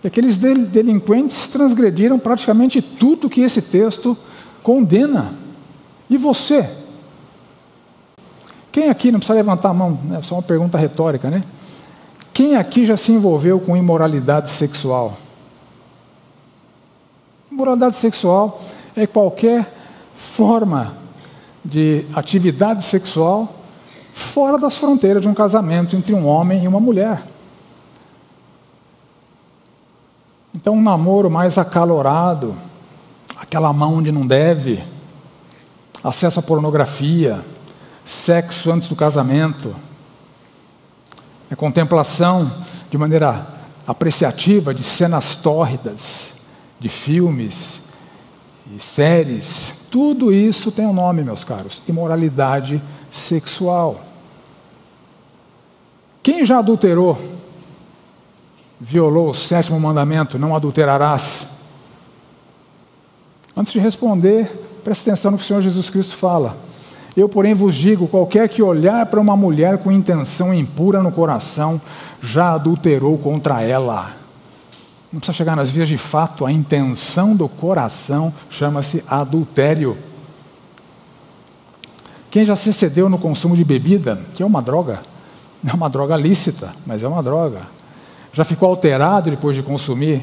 E 0.03 0.07
aqueles 0.07 0.37
delinquentes 0.37 1.47
transgrediram 1.47 2.19
praticamente 2.19 2.81
tudo 2.81 3.29
que 3.29 3.41
esse 3.41 3.61
texto 3.61 4.17
condena. 4.61 5.33
E 6.09 6.17
você? 6.17 6.69
Quem 8.71 8.89
aqui, 8.89 9.11
não 9.11 9.19
precisa 9.19 9.37
levantar 9.37 9.69
a 9.69 9.73
mão, 9.73 9.97
é 10.11 10.21
só 10.21 10.35
uma 10.35 10.41
pergunta 10.41 10.77
retórica, 10.77 11.29
né? 11.29 11.43
Quem 12.33 12.57
aqui 12.57 12.85
já 12.85 12.97
se 12.97 13.13
envolveu 13.13 13.59
com 13.59 13.77
imoralidade 13.77 14.49
sexual? 14.49 15.17
Imoralidade 17.49 17.95
sexual 17.95 18.61
é 18.93 19.07
qualquer 19.07 19.73
forma 20.13 20.97
de 21.65 22.05
atividade 22.13 22.83
sexual 22.83 23.55
fora 24.13 24.57
das 24.57 24.77
fronteiras 24.77 25.23
de 25.23 25.27
um 25.27 25.33
casamento 25.33 25.95
entre 25.95 26.13
um 26.13 26.25
homem 26.27 26.63
e 26.63 26.67
uma 26.67 26.79
mulher. 26.79 27.23
Então, 30.53 30.75
um 30.75 30.81
namoro 30.81 31.29
mais 31.29 31.57
acalorado, 31.57 32.55
aquela 33.35 33.73
mão 33.73 33.95
onde 33.95 34.11
não 34.11 34.25
deve, 34.25 34.81
acesso 36.03 36.39
à 36.39 36.43
pornografia, 36.43 37.43
sexo 38.05 38.71
antes 38.71 38.87
do 38.87 38.95
casamento, 38.95 39.75
é 41.49 41.55
contemplação 41.55 42.49
de 42.89 42.97
maneira 42.97 43.45
apreciativa 43.85 44.73
de 44.73 44.83
cenas 44.83 45.35
tórridas, 45.35 46.33
de 46.79 46.87
filmes 46.87 47.84
e 48.73 48.79
séries. 48.79 49.73
Tudo 49.91 50.31
isso 50.33 50.71
tem 50.71 50.85
um 50.85 50.93
nome, 50.93 51.23
meus 51.23 51.43
caros: 51.43 51.81
imoralidade 51.87 52.81
sexual. 53.11 54.01
Quem 56.23 56.45
já 56.45 56.59
adulterou? 56.59 57.35
violou 58.79 59.29
o 59.29 59.35
sétimo 59.35 59.79
mandamento: 59.79 60.37
não 60.37 60.55
adulterarás. 60.55 61.47
Antes 63.55 63.71
de 63.71 63.79
responder, 63.79 64.45
preste 64.83 65.09
atenção 65.09 65.31
no 65.31 65.37
que 65.37 65.43
o 65.43 65.45
Senhor 65.47 65.61
Jesus 65.61 65.89
Cristo 65.89 66.15
fala. 66.15 66.57
Eu, 67.15 67.29
porém, 67.29 67.53
vos 67.53 67.75
digo: 67.75 68.07
qualquer 68.07 68.49
que 68.49 68.61
olhar 68.61 69.05
para 69.05 69.21
uma 69.21 69.35
mulher 69.35 69.77
com 69.77 69.91
intenção 69.91 70.53
impura 70.53 71.01
no 71.01 71.11
coração, 71.11 71.81
já 72.21 72.53
adulterou 72.53 73.17
contra 73.17 73.61
ela. 73.61 74.24
Não 75.15 75.19
precisa 75.21 75.33
chegar 75.33 75.55
nas 75.55 75.69
vias 75.69 75.87
de 75.87 75.97
fato, 75.97 76.45
a 76.45 76.51
intenção 76.51 77.35
do 77.35 77.47
coração 77.47 78.33
chama-se 78.49 79.03
adultério. 79.07 79.97
Quem 82.29 82.45
já 82.45 82.55
se 82.55 82.69
excedeu 82.69 83.09
no 83.09 83.17
consumo 83.17 83.55
de 83.55 83.63
bebida, 83.63 84.21
que 84.35 84.43
é 84.43 84.45
uma 84.45 84.61
droga, 84.61 84.99
é 85.65 85.73
uma 85.73 85.89
droga 85.89 86.15
lícita, 86.17 86.75
mas 86.85 87.01
é 87.01 87.07
uma 87.07 87.23
droga 87.23 87.61
já 88.35 88.43
ficou 88.43 88.67
alterado 88.67 89.29
depois 89.29 89.55
de 89.55 89.63
consumir 89.63 90.21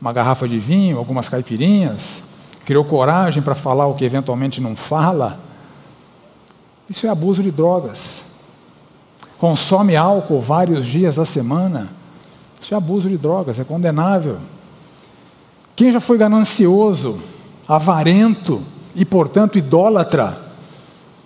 uma 0.00 0.14
garrafa 0.14 0.48
de 0.48 0.58
vinho, 0.58 0.96
algumas 0.96 1.28
caipirinhas? 1.28 2.22
Criou 2.64 2.82
coragem 2.86 3.42
para 3.42 3.54
falar 3.54 3.86
o 3.86 3.94
que 3.94 4.02
eventualmente 4.02 4.62
não 4.62 4.74
fala? 4.74 5.38
Isso 6.88 7.06
é 7.06 7.10
abuso 7.10 7.42
de 7.42 7.50
drogas. 7.50 8.22
Consome 9.38 9.94
álcool 9.94 10.40
vários 10.40 10.86
dias 10.86 11.16
da 11.16 11.26
semana? 11.26 11.99
Isso 12.60 12.74
é 12.74 12.76
abuso 12.76 13.08
de 13.08 13.16
drogas, 13.16 13.58
é 13.58 13.64
condenável. 13.64 14.36
Quem 15.74 15.90
já 15.90 16.00
foi 16.00 16.18
ganancioso, 16.18 17.18
avarento 17.66 18.62
e, 18.94 19.04
portanto, 19.04 19.58
idólatra 19.58 20.38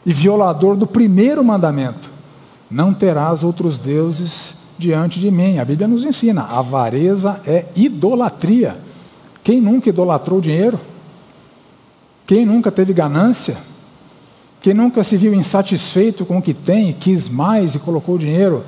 e 0.06 0.12
violador 0.12 0.76
do 0.76 0.86
primeiro 0.86 1.42
mandamento: 1.42 2.10
não 2.70 2.94
terás 2.94 3.42
outros 3.42 3.78
deuses 3.78 4.54
diante 4.78 5.18
de 5.18 5.30
mim. 5.30 5.58
A 5.58 5.64
Bíblia 5.64 5.88
nos 5.88 6.04
ensina: 6.04 6.44
avareza 6.44 7.40
é 7.46 7.66
idolatria. 7.74 8.76
Quem 9.42 9.60
nunca 9.60 9.88
idolatrou 9.88 10.40
dinheiro? 10.40 10.78
Quem 12.26 12.46
nunca 12.46 12.70
teve 12.70 12.92
ganância? 12.92 13.56
Quem 14.60 14.72
nunca 14.72 15.04
se 15.04 15.16
viu 15.16 15.34
insatisfeito 15.34 16.24
com 16.24 16.38
o 16.38 16.42
que 16.42 16.54
tem, 16.54 16.92
quis 16.92 17.28
mais 17.28 17.74
e 17.74 17.78
colocou 17.78 18.16
dinheiro 18.16 18.64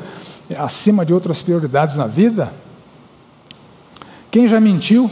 acima 0.56 1.04
de 1.04 1.12
outras 1.12 1.42
prioridades 1.42 1.96
na 1.96 2.06
vida? 2.06 2.52
Quem 4.30 4.46
já 4.46 4.60
mentiu? 4.60 5.10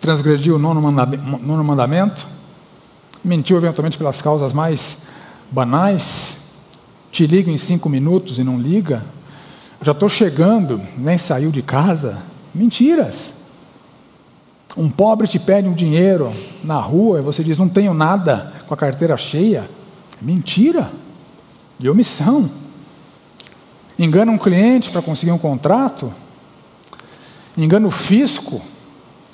Transgrediu 0.00 0.56
o 0.56 0.58
nono 0.58 1.64
mandamento? 1.64 2.26
Mentiu 3.24 3.56
eventualmente 3.56 3.96
pelas 3.96 4.20
causas 4.20 4.52
mais 4.52 4.98
banais? 5.50 6.42
te 7.12 7.26
ligo 7.26 7.50
em 7.50 7.58
cinco 7.58 7.90
minutos 7.90 8.38
e 8.38 8.42
não 8.42 8.58
liga, 8.58 9.04
já 9.82 9.92
estou 9.92 10.08
chegando, 10.08 10.80
nem 10.96 11.18
saiu 11.18 11.50
de 11.50 11.60
casa. 11.60 12.18
Mentiras. 12.54 13.34
Um 14.76 14.88
pobre 14.88 15.28
te 15.28 15.38
pede 15.38 15.68
um 15.68 15.74
dinheiro 15.74 16.32
na 16.64 16.80
rua 16.80 17.18
e 17.18 17.22
você 17.22 17.44
diz: 17.44 17.58
não 17.58 17.68
tenho 17.68 17.92
nada, 17.92 18.52
com 18.66 18.72
a 18.72 18.76
carteira 18.76 19.16
cheia. 19.18 19.68
Mentira. 20.20 20.90
De 21.82 21.90
omissão. 21.90 22.50
Engana 23.98 24.32
um 24.32 24.38
cliente 24.38 24.90
para 24.90 25.02
conseguir 25.02 25.32
um 25.32 25.38
contrato. 25.38 26.10
Engana 27.58 27.86
o 27.86 27.90
fisco 27.90 28.62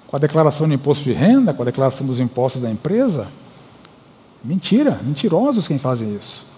com 0.09 0.17
a 0.17 0.19
declaração 0.19 0.67
de 0.67 0.75
imposto 0.75 1.05
de 1.05 1.13
renda, 1.13 1.55
com 1.55 1.63
a 1.63 1.67
declaração 1.67 2.05
dos 2.07 2.19
impostos 2.19 2.63
da 2.63 2.71
empresa. 2.71 3.29
Mentira. 4.43 4.99
Mentirosos 5.05 5.69
quem 5.69 5.79
fazem 5.79 6.17
isso 6.17 6.49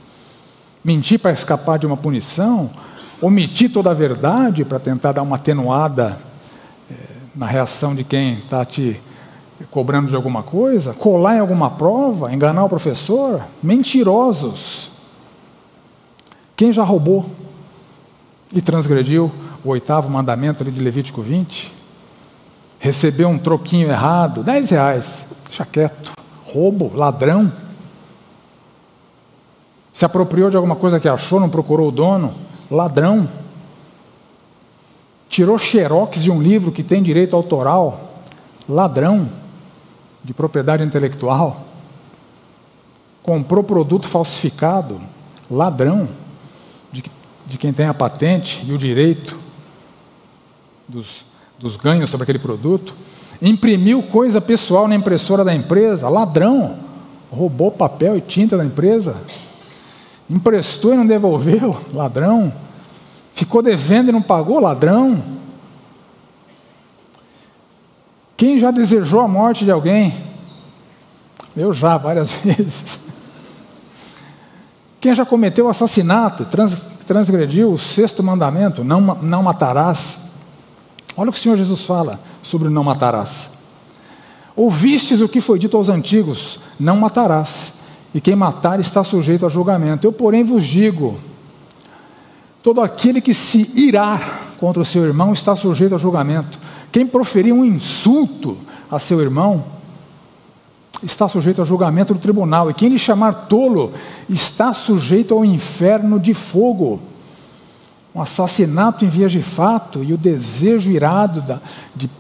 mentir 0.85 1.19
para 1.19 1.33
escapar 1.33 1.79
de 1.79 1.87
uma 1.87 1.97
punição, 1.97 2.71
omitir 3.21 3.71
toda 3.71 3.91
a 3.91 3.95
verdade 3.95 4.65
para 4.65 4.79
tentar 4.79 5.13
dar 5.13 5.23
uma 5.23 5.37
atenuada 5.37 6.19
é, 6.91 6.95
na 7.35 7.47
reação 7.47 7.95
de 7.95 8.03
quem 8.03 8.35
está 8.35 8.65
te 8.65 9.01
cobrando 9.71 10.09
de 10.09 10.17
alguma 10.17 10.43
coisa, 10.43 10.95
colar 10.95 11.37
em 11.37 11.41
alguma 11.41 11.71
prova, 11.71 12.33
enganar 12.33 12.65
o 12.65 12.69
professor, 12.69 13.43
mentirosos. 13.63 14.90
Quem 16.61 16.75
já 16.75 16.85
roubou 16.85 17.25
e 18.53 18.61
transgrediu 18.61 19.33
o 19.65 19.71
oitavo 19.71 20.11
mandamento 20.11 20.63
de 20.63 20.79
Levítico 20.79 21.23
20? 21.23 21.73
recebeu 22.79 23.31
um 23.31 23.39
troquinho 23.39 23.89
errado, 23.89 24.43
10 24.43 24.69
reais, 24.69 25.11
deixa 25.47 25.65
quieto. 25.65 26.13
Roubo, 26.45 26.95
ladrão. 26.95 27.51
Se 29.91 30.05
apropriou 30.05 30.51
de 30.51 30.57
alguma 30.59 30.77
coisa 30.77 31.01
que 31.01 31.09
achou, 31.09 31.41
não 31.41 31.49
procurou 31.49 31.89
o 31.89 31.91
dono, 31.91 32.35
ladrão. 32.71 33.27
Tirou 35.31 35.57
xerox 35.57 36.23
de 36.23 36.31
um 36.31 36.43
livro 36.43 36.71
que 36.71 36.83
tem 36.83 37.03
direito 37.03 37.35
autoral, 37.35 38.23
ladrão 38.69 39.31
de 40.23 40.35
propriedade 40.35 40.85
intelectual. 40.85 41.65
Comprou 43.23 43.65
produto 43.65 44.07
falsificado, 44.07 45.01
ladrão 45.51 46.20
de, 47.51 47.59
quem 47.59 47.73
tem 47.73 47.87
a 47.87 47.95
patente 47.95 48.65
e 48.67 48.73
o 48.73 48.79
direito 48.79 49.37
dos, 50.89 51.25
dos 51.59 51.77
ganhos 51.77 52.09
sobre 52.09 52.23
aquele 52.23 52.39
produto. 52.39 52.95
Imprimiu 53.43 54.03
coisa 54.03 54.41
pessoal 54.41 54.87
na 54.87 54.95
impressora 54.95 55.45
da 55.45 55.55
empresa, 55.55 56.09
ladrão. 56.09 56.79
Roubou 57.31 57.71
papel 57.71 58.17
e 58.17 58.21
tinta 58.21 58.57
da 58.57 58.65
empresa. 58.65 59.17
Emprestou 60.29 60.95
e 60.95 60.97
não 60.97 61.07
devolveu, 61.07 61.77
ladrão. 61.93 62.53
Ficou 63.33 63.63
devendo 63.63 64.11
e 64.11 64.13
não 64.13 64.23
pagou, 64.23 64.61
ladrão. 64.61 65.23
Quem 68.37 68.59
já 68.59 68.71
desejou 68.71 69.21
a 69.21 69.29
morte 69.29 69.65
de 69.65 69.71
alguém? 69.71 70.15
Eu 71.57 71.73
já, 71.73 71.97
várias 71.97 72.33
vezes. 72.45 72.99
Quem 75.01 75.15
já 75.15 75.25
cometeu 75.25 75.69
assassinato, 75.69 76.45
trans, 76.45 76.77
transgrediu 77.11 77.73
o 77.73 77.79
sexto 77.79 78.23
mandamento, 78.23 78.85
não, 78.85 79.01
não 79.01 79.43
matarás. 79.43 80.17
Olha 81.17 81.29
o 81.29 81.33
que 81.33 81.39
o 81.41 81.43
Senhor 81.43 81.57
Jesus 81.57 81.83
fala 81.83 82.21
sobre 82.41 82.69
não 82.69 82.85
matarás. 82.85 83.49
Ouvistes 84.55 85.21
o 85.21 85.29
que 85.29 85.41
foi 85.41 85.59
dito 85.59 85.77
aos 85.77 85.89
antigos: 85.89 86.61
não 86.79 86.97
matarás, 86.97 87.73
e 88.15 88.21
quem 88.21 88.37
matar 88.37 88.79
está 88.79 89.03
sujeito 89.03 89.45
a 89.45 89.49
julgamento. 89.49 90.07
Eu, 90.07 90.13
porém, 90.13 90.45
vos 90.45 90.65
digo: 90.65 91.19
todo 92.63 92.81
aquele 92.81 93.21
que 93.21 93.35
se 93.35 93.69
irá 93.75 94.39
contra 94.61 94.81
o 94.81 94.87
seu 94.87 95.05
irmão 95.05 95.33
está 95.33 95.57
sujeito 95.57 95.97
a 95.97 95.99
julgamento. 95.99 96.61
Quem 96.93 97.05
proferir 97.05 97.53
um 97.53 97.65
insulto 97.65 98.57
a 98.89 99.01
seu 99.01 99.21
irmão 99.21 99.65
está 101.03 101.29
sujeito 101.29 101.61
ao 101.61 101.67
julgamento 101.67 102.15
do 102.15 102.21
tribunal, 102.21 102.71
e 102.71 102.75
quem 102.75 102.89
lhe 102.89 102.99
chamar 102.99 103.47
tolo 103.47 103.93
está 104.29 104.73
sujeito 104.73 105.35
ao 105.35 105.45
inferno 105.45 106.19
de 106.19 106.35
fogo. 106.35 107.01
Um 108.15 108.21
assassinato 108.21 109.05
em 109.05 109.09
vias 109.09 109.31
de 109.31 109.41
fato 109.41 110.03
e 110.03 110.13
o 110.13 110.19
desejo 110.19 110.91
irado 110.91 111.61
de 111.95 112.11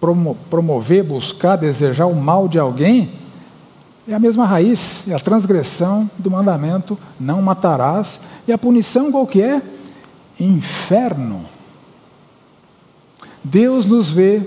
promo, 0.00 0.36
promover, 0.48 1.04
buscar, 1.04 1.56
desejar 1.56 2.06
o 2.06 2.16
mal 2.16 2.48
de 2.48 2.58
alguém 2.58 3.12
é 4.08 4.14
a 4.14 4.18
mesma 4.18 4.44
raiz, 4.44 5.04
é 5.08 5.14
a 5.14 5.20
transgressão 5.20 6.10
do 6.18 6.30
mandamento: 6.30 6.98
não 7.18 7.40
matarás, 7.40 8.18
e 8.46 8.52
a 8.52 8.58
punição 8.58 9.12
qual 9.12 9.26
que 9.26 9.40
é? 9.40 9.62
Inferno. 10.38 11.44
Deus 13.44 13.86
nos 13.86 14.10
vê 14.10 14.42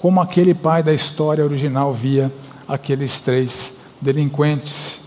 como 0.00 0.20
aquele 0.20 0.54
pai 0.54 0.82
da 0.82 0.92
história 0.92 1.44
original 1.44 1.92
via 1.92 2.32
aqueles 2.68 3.20
três 3.20 3.72
delinquentes 4.00 5.00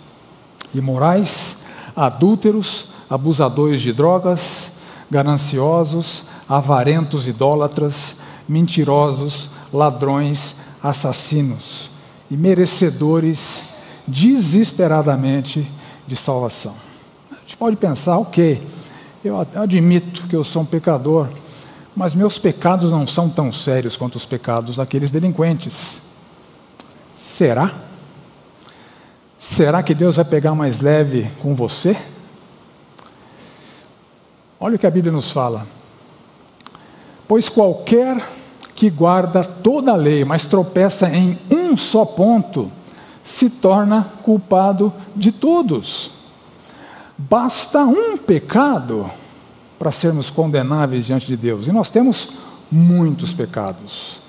imorais, 0.74 1.58
adúlteros, 1.96 2.92
abusadores 3.10 3.82
de 3.82 3.92
drogas, 3.92 4.72
gananciosos, 5.10 6.24
avarentos, 6.48 7.28
idólatras, 7.28 8.16
mentirosos, 8.48 9.50
ladrões, 9.72 10.56
assassinos 10.82 11.90
e 12.30 12.38
merecedores 12.38 13.62
desesperadamente 14.08 15.70
de 16.08 16.16
salvação. 16.16 16.74
A 17.32 17.36
gente 17.42 17.58
pode 17.58 17.76
pensar, 17.76 18.18
ok, 18.18 18.62
eu 19.24 19.36
admito 19.56 20.28
que 20.28 20.36
eu 20.36 20.44
sou 20.44 20.62
um 20.62 20.66
pecador, 20.66 21.28
mas 22.00 22.16
meus 22.16 22.40
pecados 22.40 22.94
não 22.94 23.06
são 23.06 23.28
tão 23.28 23.52
sérios 23.52 23.98
quanto 23.98 24.16
os 24.16 24.26
pecados 24.26 24.78
daqueles 24.78 25.12
delinquentes. 25.12 26.00
Será? 27.14 27.74
Será 29.38 29.84
que 29.84 29.94
Deus 29.94 30.16
vai 30.16 30.24
pegar 30.24 30.56
mais 30.56 30.80
leve 30.80 31.30
com 31.42 31.54
você? 31.54 31.98
Olha 34.58 34.78
o 34.78 34.80
que 34.80 34.88
a 34.88 34.90
Bíblia 34.90 35.12
nos 35.12 35.30
fala. 35.30 35.68
Pois 37.28 37.50
qualquer 37.50 38.26
que 38.74 38.90
guarda 38.90 39.44
toda 39.44 39.92
a 39.92 39.98
lei, 39.98 40.24
mas 40.24 40.46
tropeça 40.46 41.10
em 41.10 41.38
um 41.52 41.76
só 41.76 42.06
ponto, 42.06 42.72
se 43.22 43.50
torna 43.50 44.08
culpado 44.24 44.94
de 45.14 45.34
todos. 45.34 46.12
Basta 47.18 47.82
um 47.84 48.16
pecado 48.16 49.12
para 49.80 49.92
sermos 49.92 50.30
condenáveis 50.30 51.06
diante 51.06 51.26
de 51.26 51.38
Deus. 51.38 51.66
E 51.66 51.72
nós 51.72 51.90
temos 51.90 52.30
muitos 52.70 53.34
pecados. 53.34 54.20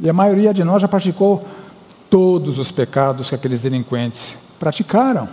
E 0.00 0.08
a 0.08 0.12
maioria 0.12 0.52
de 0.52 0.64
nós 0.64 0.80
já 0.80 0.88
praticou 0.88 1.44
todos 2.08 2.58
os 2.58 2.72
pecados 2.72 3.28
que 3.28 3.34
aqueles 3.34 3.60
delinquentes 3.60 4.36
praticaram. 4.58 5.28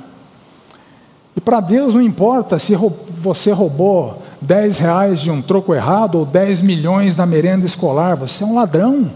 E 1.36 1.42
para 1.42 1.62
Deus 1.62 1.94
não 1.94 2.02
importa 2.02 2.60
se 2.60 2.76
você 2.76 3.52
roubou 3.52 4.22
10 4.42 4.78
reais 4.78 5.22
de 5.22 5.32
um 5.32 5.42
troco 5.42 5.74
errado 5.74 6.20
ou 6.20 6.26
10 6.26 6.62
milhões 6.62 7.16
da 7.16 7.26
merenda 7.26 7.66
escolar, 7.66 8.16
você 8.16 8.44
é 8.44 8.48
um 8.48 8.56
ladrão. 8.56 9.10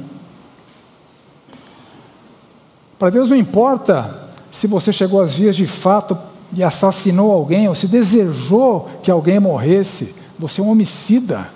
Para 2.97 3.11
Deus 3.11 3.29
não 3.29 3.37
importa 3.37 4.27
se 4.51 4.65
você 4.65 4.91
chegou 4.91 5.21
às 5.21 5.33
vias 5.33 5.55
de 5.55 5.67
fato 5.67 6.17
e 6.53 6.63
assassinou 6.63 7.31
alguém, 7.31 7.67
ou 7.67 7.75
se 7.75 7.87
desejou 7.87 8.89
que 9.03 9.11
alguém 9.11 9.39
morresse, 9.39 10.15
você 10.39 10.61
é 10.61 10.63
um 10.63 10.69
homicida. 10.69 11.49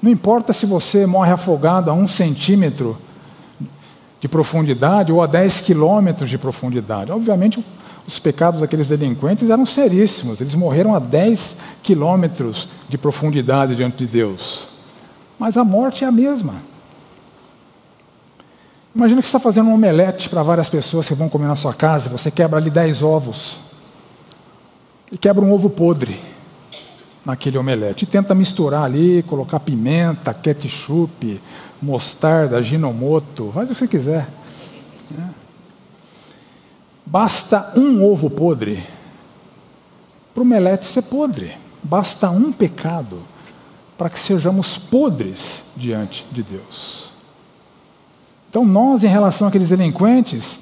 Não 0.00 0.10
importa 0.10 0.52
se 0.52 0.66
você 0.66 1.06
morre 1.06 1.32
afogado 1.32 1.90
a 1.90 1.94
um 1.94 2.06
centímetro 2.06 2.96
de 4.20 4.28
profundidade 4.28 5.12
ou 5.12 5.22
a 5.22 5.26
10 5.26 5.60
quilômetros 5.60 6.28
de 6.28 6.38
profundidade. 6.38 7.12
Obviamente, 7.12 7.64
os 8.06 8.18
pecados 8.18 8.60
daqueles 8.60 8.88
delinquentes 8.88 9.50
eram 9.50 9.66
seríssimos, 9.66 10.40
eles 10.40 10.54
morreram 10.54 10.94
a 10.94 10.98
10 10.98 11.56
quilômetros 11.82 12.68
de 12.88 12.96
profundidade 12.96 13.76
diante 13.76 13.98
de 13.98 14.06
Deus. 14.06 14.68
Mas 15.38 15.56
a 15.56 15.64
morte 15.64 16.04
é 16.04 16.06
a 16.06 16.12
mesma. 16.12 16.54
Imagina 18.98 19.20
que 19.20 19.28
você 19.28 19.36
está 19.36 19.38
fazendo 19.38 19.68
um 19.68 19.74
omelete 19.74 20.28
para 20.28 20.42
várias 20.42 20.68
pessoas 20.68 21.06
que 21.06 21.14
vão 21.14 21.28
comer 21.28 21.46
na 21.46 21.54
sua 21.54 21.72
casa, 21.72 22.08
você 22.08 22.32
quebra 22.32 22.58
ali 22.58 22.68
dez 22.68 23.00
ovos 23.00 23.56
e 25.12 25.16
quebra 25.16 25.44
um 25.44 25.52
ovo 25.52 25.70
podre 25.70 26.20
naquele 27.24 27.56
omelete. 27.56 28.02
E 28.02 28.08
tenta 28.08 28.34
misturar 28.34 28.82
ali, 28.82 29.22
colocar 29.22 29.60
pimenta, 29.60 30.34
ketchup, 30.34 31.40
mostarda, 31.80 32.60
ginomoto, 32.60 33.52
faz 33.54 33.70
o 33.70 33.72
que 33.72 33.78
você 33.78 33.86
quiser. 33.86 34.26
Né? 35.12 35.30
Basta 37.06 37.72
um 37.76 38.02
ovo 38.02 38.28
podre 38.28 38.82
para 40.34 40.40
o 40.40 40.44
omelete 40.44 40.86
ser 40.86 41.02
podre. 41.02 41.54
Basta 41.84 42.30
um 42.30 42.50
pecado 42.50 43.22
para 43.96 44.10
que 44.10 44.18
sejamos 44.18 44.76
podres 44.76 45.62
diante 45.76 46.26
de 46.32 46.42
Deus. 46.42 47.07
Então, 48.50 48.64
nós, 48.64 49.04
em 49.04 49.08
relação 49.08 49.48
àqueles 49.48 49.68
delinquentes, 49.68 50.58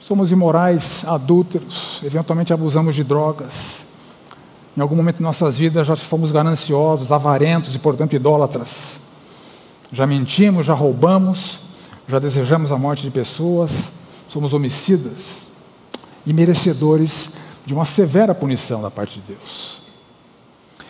somos 0.00 0.32
imorais, 0.32 1.04
adúlteros, 1.06 2.00
eventualmente 2.02 2.52
abusamos 2.52 2.94
de 2.94 3.04
drogas. 3.04 3.84
Em 4.76 4.80
algum 4.80 4.96
momento 4.96 5.18
de 5.18 5.22
nossas 5.22 5.58
vidas 5.58 5.86
já 5.86 5.94
fomos 5.96 6.30
gananciosos, 6.30 7.12
avarentos 7.12 7.74
e, 7.74 7.78
portanto, 7.78 8.16
idólatras. 8.16 9.00
Já 9.92 10.06
mentimos, 10.06 10.64
já 10.64 10.74
roubamos, 10.74 11.60
já 12.08 12.18
desejamos 12.18 12.72
a 12.72 12.78
morte 12.78 13.02
de 13.02 13.10
pessoas, 13.10 13.92
somos 14.26 14.54
homicidas 14.54 15.52
e 16.26 16.32
merecedores 16.32 17.30
de 17.66 17.74
uma 17.74 17.84
severa 17.84 18.34
punição 18.34 18.80
da 18.80 18.90
parte 18.90 19.20
de 19.20 19.34
Deus. 19.34 19.82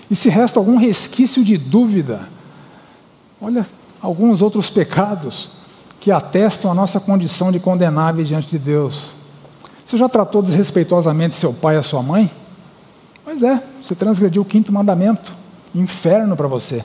E 0.08 0.14
se 0.14 0.28
resta 0.28 0.60
algum 0.60 0.76
resquício 0.76 1.44
de 1.44 1.58
dúvida, 1.58 2.28
olha 3.40 3.66
alguns 4.00 4.40
outros 4.40 4.70
pecados 4.70 5.50
que 6.02 6.10
atestam 6.10 6.68
a 6.68 6.74
nossa 6.74 6.98
condição 6.98 7.52
de 7.52 7.60
condenável 7.60 8.24
diante 8.24 8.50
de 8.50 8.58
Deus. 8.58 9.14
Você 9.86 9.96
já 9.96 10.08
tratou 10.08 10.42
desrespeitosamente 10.42 11.36
seu 11.36 11.52
pai 11.52 11.76
e 11.76 11.78
a 11.78 11.82
sua 11.82 12.02
mãe? 12.02 12.28
Pois 13.24 13.40
é, 13.40 13.62
você 13.80 13.94
transgrediu 13.94 14.42
o 14.42 14.44
quinto 14.44 14.72
mandamento. 14.72 15.32
Inferno 15.72 16.36
para 16.36 16.48
você. 16.48 16.84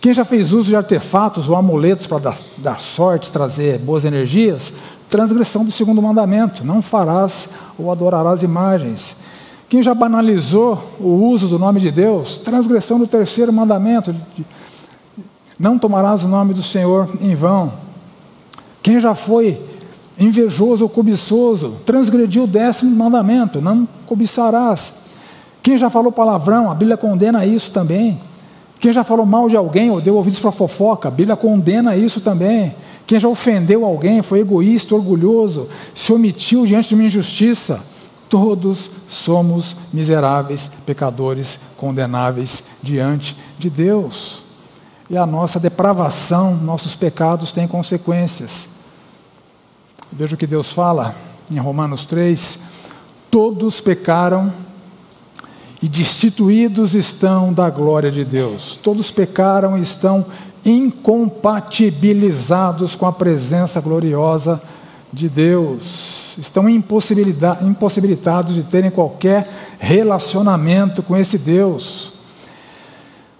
Quem 0.00 0.14
já 0.14 0.24
fez 0.24 0.54
uso 0.54 0.70
de 0.70 0.76
artefatos 0.76 1.50
ou 1.50 1.54
amuletos 1.54 2.06
para 2.06 2.18
dar, 2.18 2.38
dar 2.56 2.80
sorte, 2.80 3.30
trazer 3.30 3.78
boas 3.78 4.06
energias? 4.06 4.72
Transgressão 5.06 5.62
do 5.62 5.70
segundo 5.70 6.00
mandamento: 6.00 6.64
não 6.64 6.80
farás 6.80 7.50
ou 7.78 7.92
adorarás 7.92 8.42
imagens. 8.42 9.14
Quem 9.68 9.82
já 9.82 9.92
banalizou 9.92 10.82
o 10.98 11.28
uso 11.28 11.46
do 11.46 11.58
nome 11.58 11.78
de 11.78 11.90
Deus? 11.90 12.38
Transgressão 12.38 12.98
do 12.98 13.06
terceiro 13.06 13.52
mandamento: 13.52 14.16
não 15.58 15.78
tomarás 15.78 16.22
o 16.22 16.28
nome 16.28 16.52
do 16.52 16.62
Senhor 16.62 17.08
em 17.20 17.34
vão. 17.34 17.72
Quem 18.82 19.00
já 19.00 19.14
foi 19.14 19.60
invejoso 20.18 20.84
ou 20.84 20.88
cobiçoso, 20.88 21.76
transgrediu 21.84 22.44
o 22.44 22.46
décimo 22.46 22.94
mandamento: 22.94 23.60
não 23.60 23.86
cobiçarás. 24.06 24.92
Quem 25.62 25.76
já 25.76 25.90
falou 25.90 26.12
palavrão, 26.12 26.70
a 26.70 26.74
Bíblia 26.74 26.96
condena 26.96 27.44
isso 27.44 27.70
também. 27.70 28.20
Quem 28.78 28.92
já 28.92 29.02
falou 29.02 29.26
mal 29.26 29.48
de 29.48 29.56
alguém 29.56 29.90
ou 29.90 30.00
deu 30.00 30.14
ouvidos 30.14 30.38
para 30.38 30.52
fofoca, 30.52 31.08
a 31.08 31.10
Bíblia 31.10 31.36
condena 31.36 31.96
isso 31.96 32.20
também. 32.20 32.74
Quem 33.06 33.18
já 33.18 33.28
ofendeu 33.28 33.84
alguém, 33.84 34.22
foi 34.22 34.40
egoísta, 34.40 34.94
orgulhoso, 34.94 35.68
se 35.94 36.12
omitiu 36.12 36.66
diante 36.66 36.90
de 36.90 36.94
uma 36.94 37.04
injustiça, 37.04 37.80
todos 38.28 38.90
somos 39.08 39.76
miseráveis, 39.92 40.70
pecadores, 40.84 41.58
condenáveis 41.76 42.62
diante 42.82 43.36
de 43.58 43.70
Deus. 43.70 44.45
E 45.08 45.16
a 45.16 45.24
nossa 45.24 45.60
depravação, 45.60 46.56
nossos 46.56 46.96
pecados 46.96 47.52
têm 47.52 47.68
consequências. 47.68 48.68
Veja 50.12 50.34
o 50.34 50.38
que 50.38 50.46
Deus 50.46 50.72
fala 50.72 51.14
em 51.50 51.58
Romanos 51.58 52.06
3: 52.06 52.58
todos 53.30 53.80
pecaram 53.80 54.52
e 55.82 55.88
destituídos 55.88 56.94
estão 56.94 57.52
da 57.52 57.68
glória 57.70 58.10
de 58.10 58.24
Deus. 58.24 58.78
Todos 58.82 59.10
pecaram 59.10 59.76
e 59.78 59.82
estão 59.82 60.24
incompatibilizados 60.64 62.96
com 62.96 63.06
a 63.06 63.12
presença 63.12 63.80
gloriosa 63.80 64.60
de 65.12 65.28
Deus. 65.28 66.34
Estão 66.38 66.68
impossibilitados 66.68 68.54
de 68.54 68.62
terem 68.64 68.90
qualquer 68.90 69.48
relacionamento 69.78 71.02
com 71.02 71.16
esse 71.16 71.38
Deus. 71.38 72.12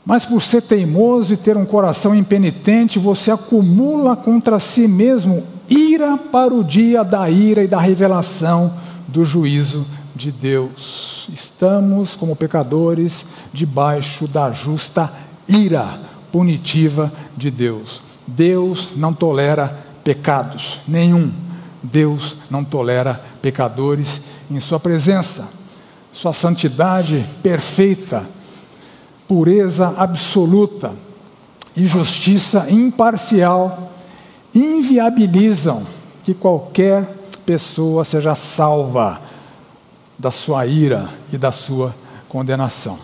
Mas 0.06 0.24
por 0.24 0.40
ser 0.40 0.62
teimoso 0.62 1.34
e 1.34 1.36
ter 1.36 1.56
um 1.56 1.66
coração 1.66 2.14
impenitente, 2.14 2.96
você 2.96 3.32
acumula 3.32 4.14
contra 4.14 4.60
si 4.60 4.86
mesmo 4.86 5.42
ira 5.68 6.16
para 6.16 6.54
o 6.54 6.62
dia 6.62 7.02
da 7.02 7.28
ira 7.28 7.64
e 7.64 7.66
da 7.66 7.80
revelação 7.80 8.72
do 9.08 9.24
juízo 9.24 9.84
de 10.14 10.30
Deus. 10.30 11.28
Estamos, 11.32 12.14
como 12.14 12.36
pecadores, 12.36 13.24
debaixo 13.52 14.28
da 14.28 14.52
justa 14.52 15.12
ira 15.48 16.00
punitiva 16.30 17.12
de 17.36 17.50
Deus. 17.50 18.00
Deus 18.26 18.92
não 18.96 19.12
tolera 19.12 19.76
pecados, 20.04 20.78
nenhum. 20.86 21.32
Deus 21.82 22.36
não 22.48 22.62
tolera 22.62 23.20
pecadores 23.42 24.20
em 24.48 24.60
Sua 24.60 24.78
presença. 24.78 25.48
Sua 26.12 26.32
santidade 26.32 27.26
perfeita, 27.42 28.24
pureza 29.28 29.94
absoluta 29.96 30.94
e 31.76 31.86
justiça 31.86 32.66
imparcial 32.70 33.92
inviabilizam 34.54 35.82
que 36.24 36.32
qualquer 36.32 37.04
pessoa 37.44 38.04
seja 38.04 38.34
salva 38.34 39.20
da 40.18 40.30
sua 40.30 40.66
ira 40.66 41.08
e 41.32 41.36
da 41.36 41.52
sua 41.52 41.94
condenação. 42.28 42.98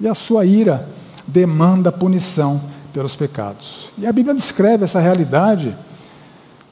E 0.00 0.08
a 0.08 0.14
sua 0.14 0.44
ira 0.44 0.88
demanda 1.26 1.92
punição 1.92 2.60
pelos 2.92 3.14
pecados. 3.14 3.88
E 3.96 4.06
a 4.06 4.12
Bíblia 4.12 4.34
descreve 4.34 4.84
essa 4.84 5.00
realidade 5.00 5.74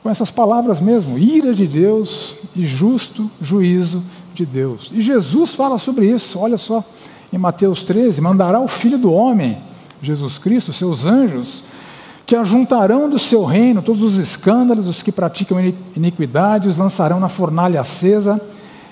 com 0.02 0.10
essas 0.10 0.30
palavras 0.30 0.80
mesmo: 0.80 1.18
ira 1.18 1.54
de 1.54 1.66
Deus 1.66 2.34
e 2.54 2.66
justo 2.66 3.30
juízo 3.40 4.02
de 4.34 4.44
Deus. 4.44 4.90
E 4.92 5.00
Jesus 5.00 5.54
fala 5.54 5.78
sobre 5.78 6.06
isso, 6.06 6.38
olha 6.38 6.58
só, 6.58 6.84
em 7.32 7.38
Mateus 7.38 7.82
13: 7.82 8.20
mandará 8.20 8.60
o 8.60 8.68
Filho 8.68 8.98
do 8.98 9.12
Homem, 9.12 9.58
Jesus 10.02 10.38
Cristo, 10.38 10.72
seus 10.72 11.06
anjos, 11.06 11.64
que 12.26 12.36
ajuntarão 12.36 13.08
do 13.08 13.18
seu 13.18 13.44
reino 13.44 13.82
todos 13.82 14.02
os 14.02 14.18
escândalos, 14.18 14.86
os 14.86 15.02
que 15.02 15.12
praticam 15.12 15.58
iniquidade, 15.96 16.68
os 16.68 16.76
lançarão 16.76 17.18
na 17.18 17.28
fornalha 17.28 17.80
acesa 17.80 18.40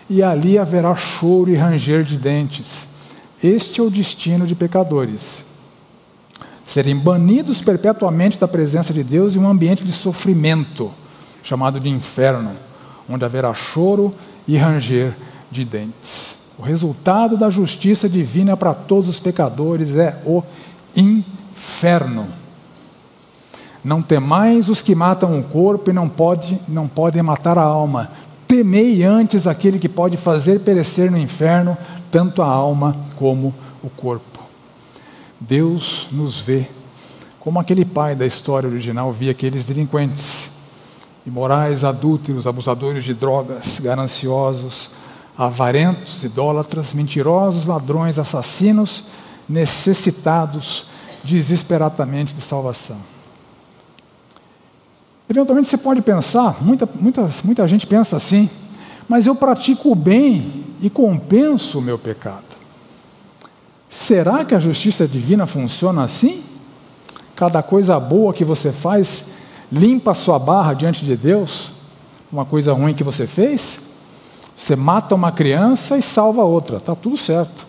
e 0.09 0.23
ali 0.23 0.59
haverá 0.59 0.95
choro 0.97 1.51
e 1.51 1.55
ranger 1.55 2.03
de 2.03 2.17
dentes. 2.17 2.87
Este 3.43 3.81
é 3.81 3.85
o 3.85 3.91
destino 3.91 4.47
de 4.47 4.55
pecadores. 4.55 5.45
Serem 6.65 6.97
banidos 6.97 7.63
perpetuamente 7.63 8.39
da 8.39 8.47
presença 8.47 8.93
de 8.93 9.03
Deus 9.03 9.35
em 9.35 9.39
um 9.39 9.49
ambiente 9.49 9.85
de 9.85 9.93
sofrimento, 9.93 10.91
chamado 11.43 11.81
de 11.81 11.89
inferno, 11.89 12.53
onde 13.09 13.25
haverá 13.25 13.53
choro 13.55 14.15
e 14.47 14.57
ranger 14.57 15.15
de 15.51 15.65
dentes. 15.65 16.30
O 16.61 16.63
resultado 16.63 17.39
da 17.39 17.49
justiça 17.49 18.07
divina 18.07 18.57
para 18.57 18.75
todos 18.75 19.09
os 19.09 19.19
pecadores 19.19 19.97
é 19.97 20.21
o 20.27 20.43
inferno. 20.95 22.29
Não 23.83 24.03
temais 24.03 24.69
os 24.69 24.81
que 24.81 24.95
matam 24.95 25.39
o 25.39 25.43
corpo 25.43 25.89
e 25.89 25.93
não, 25.95 26.07
pode, 26.07 26.61
não 26.69 26.87
podem 26.87 27.23
matar 27.23 27.57
a 27.57 27.63
alma 27.63 28.11
temei 28.51 29.05
antes 29.05 29.47
aquele 29.47 29.79
que 29.79 29.89
pode 29.89 30.17
fazer 30.17 30.59
perecer 30.59 31.09
no 31.09 31.17
inferno 31.17 31.79
tanto 32.11 32.43
a 32.43 32.47
alma 32.47 32.97
como 33.15 33.55
o 33.81 33.89
corpo. 33.89 34.41
Deus 35.39 36.09
nos 36.11 36.41
vê 36.41 36.67
como 37.39 37.61
aquele 37.61 37.85
pai 37.85 38.17
da 38.17 38.27
história 38.27 38.69
original 38.69 39.13
via 39.13 39.31
aqueles 39.31 39.65
delinquentes, 39.65 40.51
imorais, 41.25 41.85
adúlteros, 41.85 42.45
abusadores 42.45 43.05
de 43.05 43.15
drogas, 43.15 43.79
gananciosos, 43.79 44.91
avarentos, 45.41 46.23
idólatras, 46.23 46.93
mentirosos, 46.93 47.65
ladrões, 47.65 48.19
assassinos, 48.19 49.05
necessitados 49.49 50.85
desesperadamente 51.25 52.35
de 52.35 52.43
salvação. 52.43 52.99
Eventualmente 55.31 55.67
você 55.67 55.79
pode 55.79 56.03
pensar, 56.03 56.63
muita, 56.63 56.87
muita, 56.95 57.31
muita 57.43 57.67
gente 57.67 57.87
pensa 57.87 58.19
assim, 58.19 58.51
mas 59.09 59.25
eu 59.25 59.35
pratico 59.35 59.93
o 59.93 59.95
bem 59.95 60.63
e 60.83 60.91
compenso 60.91 61.79
o 61.79 61.83
meu 61.83 61.99
pecado. 61.99 62.45
Será 63.89 64.45
que 64.45 64.55
a 64.55 64.61
justiça 64.61 65.09
divina 65.09 65.47
funciona 65.47 66.05
assim? 66.05 66.45
Cada 67.35 67.63
coisa 67.63 67.99
boa 67.99 68.35
que 68.35 68.45
você 68.45 68.73
faz 68.73 69.25
limpa 69.73 70.11
a 70.11 70.15
sua 70.15 70.39
barra 70.39 70.75
diante 70.75 71.03
de 71.03 71.17
Deus? 71.17 71.71
Uma 72.31 72.45
coisa 72.45 72.75
ruim 72.75 72.93
que 72.93 73.03
você 73.03 73.27
fez? 73.27 73.90
Você 74.61 74.77
mata 74.77 75.15
uma 75.15 75.33
criança 75.33 75.97
e 75.97 76.03
salva 76.03 76.43
outra, 76.43 76.77
está 76.77 76.95
tudo 76.95 77.17
certo, 77.17 77.67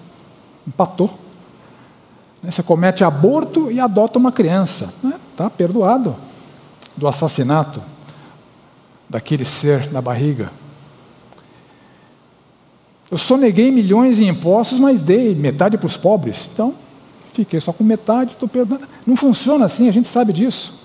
empatou. 0.68 1.10
Você 2.44 2.62
comete 2.62 3.02
aborto 3.02 3.72
e 3.72 3.80
adota 3.80 4.20
uma 4.20 4.30
criança, 4.30 4.94
está 5.32 5.46
né? 5.46 5.52
perdoado 5.58 6.18
do 6.98 7.08
assassinato 7.08 7.82
daquele 9.10 9.46
ser 9.46 9.90
na 9.94 10.02
barriga. 10.02 10.52
Eu 13.10 13.18
soneguei 13.18 13.72
milhões 13.72 14.20
em 14.20 14.28
impostos, 14.28 14.78
mas 14.78 15.02
dei 15.02 15.34
metade 15.34 15.78
para 15.78 15.88
os 15.88 15.96
pobres. 15.96 16.50
Então, 16.54 16.76
fiquei 17.32 17.62
só 17.62 17.72
com 17.72 17.86
metade, 17.86 18.34
estou 18.34 18.50
perdoando. 18.50 18.86
Não 19.08 19.16
funciona 19.16 19.66
assim, 19.66 19.88
a 19.88 19.94
gente 19.94 20.10
sabe 20.10 20.34
disso. 20.34 20.78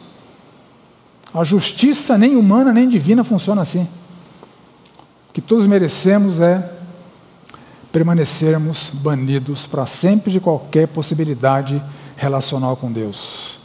A 1.34 1.42
justiça 1.42 2.16
nem 2.16 2.36
humana 2.36 2.72
nem 2.72 2.88
divina 2.88 3.24
funciona 3.24 3.62
assim. 3.62 3.88
Que 5.36 5.42
todos 5.42 5.66
merecemos 5.66 6.40
é 6.40 6.72
permanecermos 7.92 8.88
banidos 8.90 9.66
para 9.66 9.84
sempre 9.84 10.32
de 10.32 10.40
qualquer 10.40 10.88
possibilidade 10.88 11.82
relacional 12.16 12.74
com 12.74 12.90
Deus 12.90 13.56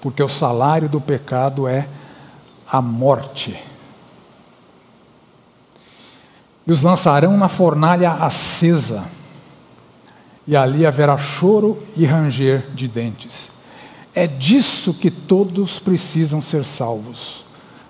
porque 0.00 0.22
o 0.22 0.28
salário 0.28 0.88
do 0.88 1.00
pecado 1.00 1.68
é 1.68 1.88
a 2.70 2.80
morte. 2.80 3.56
E 6.66 6.72
os 6.72 6.82
lançarão 6.82 7.36
na 7.36 7.48
fornalha 7.48 8.12
acesa, 8.12 9.04
e 10.46 10.56
ali 10.56 10.86
haverá 10.86 11.16
choro 11.18 11.82
e 11.96 12.04
ranger 12.04 12.70
de 12.72 12.88
dentes. 12.88 13.50
É 14.14 14.26
disso 14.26 14.94
que 14.94 15.10
todos 15.10 15.78
precisam 15.78 16.40
ser 16.40 16.64
salvos, 16.64 17.44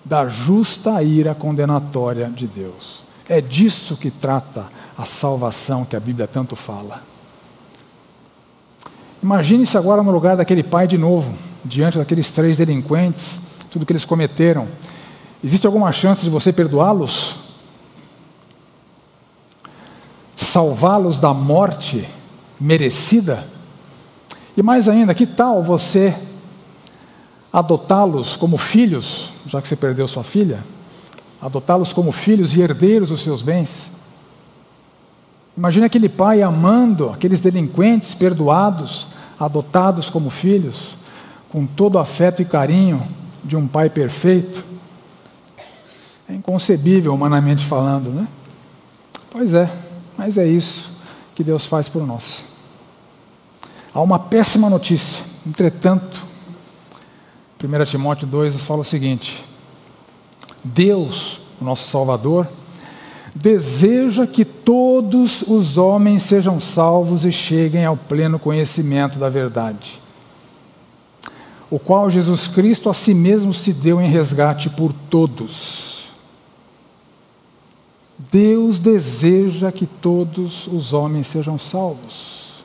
da 0.05 0.27
justa 0.29 1.03
ira 1.03 1.35
condenatória 1.35 2.29
de 2.29 2.47
Deus. 2.47 3.05
É 3.29 3.41
disso 3.41 3.97
que 3.97 4.11
trata 4.11 4.67
a 4.97 5.05
salvação 5.05 5.85
que 5.85 5.97
a 5.97 6.01
Bíblia 6.01 6.27
tanto 6.27 6.57
fala. 6.57 7.03
Imagine-se 9.23 9.77
agora 9.77 10.03
no 10.03 10.11
lugar 10.11 10.37
daquele 10.37 10.63
pai 10.63 10.87
de 10.87 10.97
novo 10.97 11.35
diante 11.65 11.99
daqueles 11.99 12.31
três 12.31 12.57
delinquentes, 12.59 13.39
tudo 13.71 13.85
que 13.85 13.93
eles 13.93 14.05
cometeram, 14.05 14.67
existe 15.45 15.67
alguma 15.67 15.93
chance 15.93 16.23
de 16.23 16.31
você 16.31 16.53
perdoá-los? 16.53 17.37
Salvá-los 20.37 21.21
da 21.21 21.35
morte 21.35 22.09
merecida? 22.59 23.47
E 24.57 24.63
mais 24.63 24.89
ainda, 24.89 25.15
que 25.15 25.27
tal 25.27 25.63
você 25.63 26.15
adotá-los 27.53 28.37
como 28.37 28.57
filhos, 28.57 29.31
já 29.47 29.61
que 29.61 29.69
você 29.69 29.77
perdeu 29.77 30.07
sua 30.07 30.23
filha? 30.23 30.65
Adotá-los 31.41 31.93
como 31.93 32.13
filhos 32.13 32.53
e 32.55 32.61
herdeiros 32.61 33.09
dos 33.09 33.23
seus 33.23 33.43
bens? 33.43 33.91
Imagina 35.57 35.87
aquele 35.87 36.09
pai 36.09 36.43
amando 36.43 37.11
aqueles 37.11 37.41
delinquentes 37.41 38.15
perdoados, 38.15 39.09
adotados 39.39 40.09
como 40.09 40.31
filhos, 40.31 40.97
com 41.49 41.67
todo 41.67 41.97
o 41.97 41.99
afeto 41.99 42.41
e 42.41 42.45
carinho 42.45 43.03
de 43.43 43.57
um 43.57 43.67
pai 43.67 43.91
perfeito. 43.91 44.65
É 46.29 46.35
inconcebível, 46.35 47.13
humanamente 47.13 47.67
falando, 47.67 48.11
né? 48.11 48.29
Pois 49.31 49.53
é, 49.55 49.71
mas 50.17 50.39
é 50.39 50.47
isso 50.47 50.91
que 51.35 51.43
Deus 51.43 51.67
faz 51.67 51.89
por 51.89 52.07
nós. 52.07 52.45
Há 53.93 54.01
uma 54.01 54.19
péssima 54.19 54.71
notícia, 54.71 55.25
entretanto, 55.47 56.30
1 57.63 57.85
Timóteo 57.85 58.27
2 58.27 58.55
nos 58.55 58.65
fala 58.65 58.81
o 58.81 58.85
seguinte: 58.85 59.45
Deus, 60.65 61.41
o 61.61 61.65
nosso 61.65 61.87
Salvador, 61.87 62.49
deseja 63.35 64.27
que 64.27 64.47
todos 64.47 65.43
os 65.43 65.77
homens 65.77 66.23
sejam 66.23 66.59
salvos 66.59 67.27
e 67.27 67.31
cheguem 67.31 67.85
ao 67.85 67.99
pleno 67.99 68.39
conhecimento 68.39 69.19
da 69.19 69.29
verdade, 69.29 70.01
o 71.71 71.79
qual 71.79 72.09
Jesus 72.09 72.49
Cristo 72.49 72.89
a 72.89 72.95
si 72.95 73.13
mesmo 73.13 73.53
se 73.53 73.75
deu 73.75 74.01
em 74.01 74.09
resgate 74.09 74.71
por 74.71 74.95
todos. 75.11 76.01
Deus 78.33 78.79
deseja 78.79 79.71
que 79.71 79.87
todos 79.87 80.67
os 80.67 80.95
homens 80.95 81.27
sejam 81.27 81.59
salvos. 81.59 82.65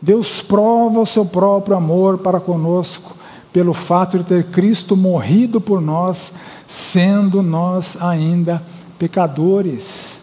Deus 0.00 0.40
prova 0.40 1.00
o 1.00 1.06
seu 1.06 1.24
próprio 1.24 1.76
amor 1.76 2.18
para 2.18 2.40
conosco 2.40 3.21
pelo 3.52 3.74
fato 3.74 4.18
de 4.18 4.24
ter 4.24 4.44
Cristo 4.44 4.96
morrido 4.96 5.60
por 5.60 5.80
nós, 5.80 6.32
sendo 6.66 7.42
nós 7.42 8.00
ainda 8.00 8.62
pecadores. 8.98 10.20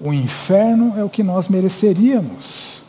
O 0.00 0.12
inferno 0.12 0.94
é 0.96 1.04
o 1.04 1.08
que 1.08 1.22
nós 1.22 1.48
mereceríamos, 1.48 2.82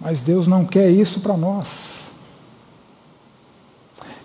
mas 0.00 0.20
Deus 0.20 0.46
não 0.46 0.64
quer 0.64 0.90
isso 0.90 1.20
para 1.20 1.36
nós. 1.36 1.98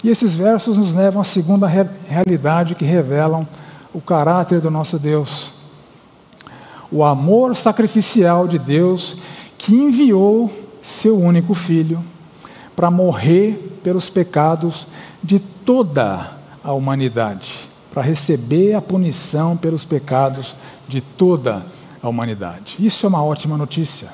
E 0.03 0.09
esses 0.09 0.33
versos 0.33 0.77
nos 0.77 0.93
levam 0.93 1.21
à 1.21 1.25
segunda 1.25 1.65
realidade 1.65 2.75
que 2.75 2.83
revelam 2.83 3.47
o 3.93 4.01
caráter 4.01 4.59
do 4.59 4.69
nosso 4.69 4.99
Deus. 4.99 5.53
O 6.91 7.05
amor 7.05 7.55
sacrificial 7.55 8.47
de 8.47 8.59
Deus 8.59 9.17
que 9.57 9.73
enviou 9.73 10.51
seu 10.81 11.17
único 11.17 11.53
filho 11.53 12.03
para 12.75 12.89
morrer 12.89 13.79
pelos 13.83 14.09
pecados 14.09 14.87
de 15.23 15.39
toda 15.39 16.31
a 16.63 16.73
humanidade, 16.73 17.69
para 17.91 18.01
receber 18.01 18.73
a 18.73 18.81
punição 18.81 19.55
pelos 19.55 19.85
pecados 19.85 20.55
de 20.87 21.01
toda 21.01 21.65
a 22.01 22.09
humanidade. 22.09 22.75
Isso 22.79 23.05
é 23.05 23.09
uma 23.09 23.23
ótima 23.23 23.57
notícia. 23.57 24.09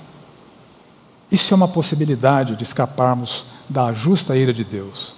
Isso 1.32 1.54
é 1.54 1.58
uma 1.58 1.68
possibilidade 1.68 2.56
de 2.56 2.64
escaparmos 2.64 3.46
da 3.68 3.94
justa 3.94 4.36
ira 4.36 4.52
de 4.52 4.64
Deus. 4.64 5.16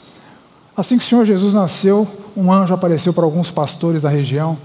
Assim 0.75 0.97
que 0.97 1.03
o 1.03 1.07
Senhor 1.07 1.25
Jesus 1.25 1.53
nasceu, 1.53 2.07
um 2.35 2.51
anjo 2.51 2.73
apareceu 2.73 3.13
para 3.13 3.23
alguns 3.23 3.49
pastores 3.49 4.01
da 4.01 4.09
região. 4.09 4.57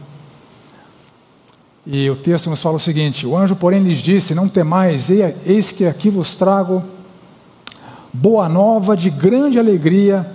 E 1.87 2.11
o 2.11 2.17
texto 2.17 2.51
nos 2.51 2.61
fala 2.61 2.77
o 2.77 2.81
seguinte: 2.81 3.27
O 3.27 3.37
anjo, 3.37 3.55
porém, 3.55 3.83
lhes 3.83 3.99
disse: 3.99 4.35
Não 4.35 4.49
temais, 4.49 5.09
eis 5.45 5.71
que 5.71 5.87
aqui 5.87 6.11
vos 6.11 6.35
trago 6.35 6.83
boa 8.17 8.49
nova 8.49 8.97
de 8.97 9.11
grande 9.11 9.59
alegria, 9.59 10.27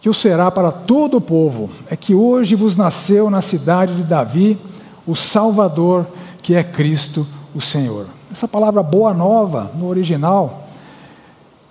que 0.00 0.08
o 0.08 0.14
será 0.14 0.50
para 0.50 0.72
todo 0.72 1.16
o 1.18 1.20
povo, 1.20 1.70
é 1.88 1.96
que 1.96 2.14
hoje 2.14 2.54
vos 2.54 2.76
nasceu 2.76 3.30
na 3.30 3.40
cidade 3.40 3.94
de 3.94 4.02
Davi 4.02 4.58
o 5.06 5.14
Salvador, 5.14 6.06
que 6.42 6.54
é 6.54 6.62
Cristo 6.62 7.26
o 7.54 7.60
Senhor. 7.60 8.06
Essa 8.30 8.48
palavra 8.48 8.82
boa 8.82 9.14
nova, 9.14 9.70
no 9.76 9.86
original, 9.86 10.64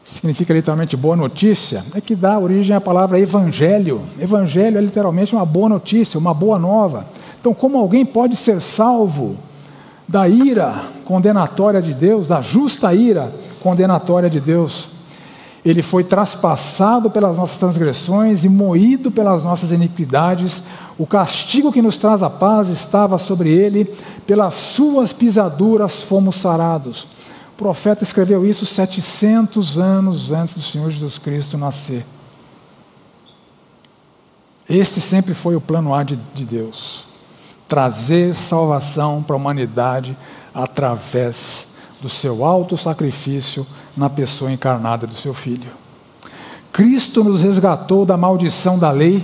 significa 0.06 0.54
literalmente 0.54 0.96
boa 0.96 1.16
notícia, 1.16 1.84
é 1.94 2.00
que 2.00 2.16
dá 2.16 2.40
origem 2.40 2.76
à 2.76 2.82
palavra 2.82 3.20
evangelho. 3.20 4.02
Evangelho 4.20 4.78
é 4.78 4.82
literalmente 4.82 5.36
uma 5.36 5.46
boa 5.46 5.68
notícia, 5.68 6.18
uma 6.18 6.34
boa 6.34 6.58
nova. 6.58 7.06
Então, 7.40 7.54
como 7.54 7.78
alguém 7.78 8.06
pode 8.06 8.38
ser 8.38 8.62
salvo 8.62 9.36
da 10.08 10.28
ira 10.28 10.74
condenatória 11.06 11.82
de 11.82 11.94
Deus, 11.94 12.28
da 12.28 12.42
justa 12.42 12.94
ira 12.94 13.34
condenatória 13.62 14.30
de 14.30 14.40
Deus? 14.40 14.93
Ele 15.66 15.82
foi 15.82 16.04
traspassado 16.04 17.10
pelas 17.10 17.38
nossas 17.38 17.58
transgressões 17.58 18.44
e 18.44 18.50
moído 18.50 19.10
pelas 19.10 19.44
nossas 19.44 19.72
iniquidades. 19.72 20.62
O 20.98 21.08
castigo 21.08 21.72
que 21.72 21.82
nos 21.82 21.96
traz 21.96 22.22
a 22.22 22.30
paz 22.30 22.68
estava 22.68 23.18
sobre 23.18 23.50
ele, 23.50 23.86
pelas 24.28 24.56
suas 24.56 25.14
pisaduras 25.14 26.02
fomos 26.02 26.36
sarados. 26.36 27.08
O 27.54 27.56
profeta 27.56 28.04
escreveu 28.04 28.46
isso 28.46 28.66
700 28.66 29.80
anos 29.80 30.32
antes 30.32 30.56
do 30.56 30.62
Senhor 30.62 30.92
Jesus 30.92 31.18
Cristo 31.18 31.58
nascer. 31.58 32.06
Este 34.68 35.00
sempre 35.00 35.34
foi 35.34 35.56
o 35.56 35.62
plano 35.62 35.94
A 35.94 36.04
de, 36.04 36.18
de 36.34 36.44
Deus: 36.44 37.06
trazer 37.68 38.36
salvação 38.36 39.24
para 39.24 39.36
a 39.36 39.38
humanidade 39.38 40.18
através 40.54 41.68
do 42.02 42.10
seu 42.10 42.44
alto 42.44 42.76
sacrifício 42.76 43.66
na 43.96 44.10
pessoa 44.10 44.52
encarnada 44.52 45.06
do 45.06 45.14
seu 45.14 45.34
filho. 45.34 45.72
Cristo 46.72 47.24
nos 47.24 47.42
resgatou 47.42 48.06
da 48.06 48.18
maldição 48.18 48.80
da 48.80 48.90
lei, 48.90 49.24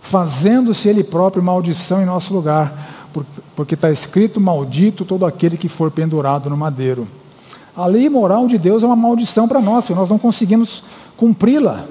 fazendo-se 0.00 0.88
Ele 0.88 1.02
próprio 1.02 1.42
maldição 1.42 2.00
em 2.00 2.06
nosso 2.06 2.32
lugar, 2.32 3.10
porque 3.56 3.74
está 3.74 3.90
escrito: 3.90 4.40
Maldito 4.40 5.04
todo 5.04 5.26
aquele 5.26 5.56
que 5.56 5.68
for 5.68 5.90
pendurado 5.90 6.48
no 6.48 6.56
madeiro. 6.56 7.06
A 7.74 7.86
lei 7.86 8.08
moral 8.08 8.46
de 8.46 8.58
Deus 8.58 8.82
é 8.82 8.86
uma 8.86 8.94
maldição 8.94 9.48
para 9.48 9.60
nós, 9.60 9.86
porque 9.86 9.98
nós 9.98 10.10
não 10.10 10.18
conseguimos 10.18 10.84
cumpri-la. 11.16 11.84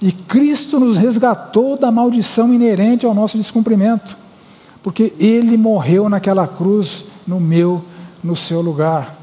E 0.00 0.10
Cristo 0.12 0.80
nos 0.80 0.96
resgatou 0.96 1.76
da 1.76 1.90
maldição 1.90 2.52
inerente 2.52 3.04
ao 3.04 3.14
nosso 3.14 3.36
descumprimento, 3.36 4.16
porque 4.82 5.12
Ele 5.18 5.58
morreu 5.58 6.08
naquela 6.08 6.48
cruz 6.48 7.04
no 7.26 7.38
meu, 7.38 7.84
no 8.24 8.34
seu 8.34 8.62
lugar. 8.62 9.19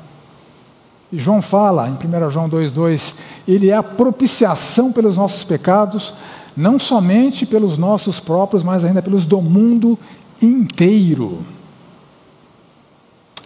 E 1.12 1.18
João 1.18 1.42
fala, 1.42 1.88
em 1.88 1.94
1 1.94 2.32
João 2.32 2.50
2,2, 2.50 3.14
ele 3.48 3.70
é 3.70 3.76
a 3.76 3.84
propiciação 3.84 4.92
pelos 4.92 5.16
nossos 5.16 5.44
pecados, 5.44 6.14
não 6.56 6.78
somente 6.78 7.46
pelos 7.46 7.78
nossos 7.78 8.20
próprios, 8.20 8.64
mas 8.64 8.84
ainda 8.84 9.02
pelos 9.02 9.26
do 9.26 9.42
mundo 9.42 9.98
inteiro. 10.42 11.46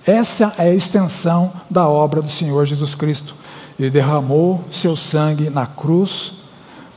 Essa 0.05 0.51
é 0.57 0.69
a 0.69 0.73
extensão 0.73 1.51
da 1.69 1.87
obra 1.87 2.21
do 2.21 2.29
Senhor 2.29 2.65
Jesus 2.65 2.95
Cristo. 2.95 3.35
Ele 3.77 3.91
derramou 3.91 4.63
seu 4.71 4.97
sangue 4.97 5.49
na 5.49 5.67
cruz 5.67 6.33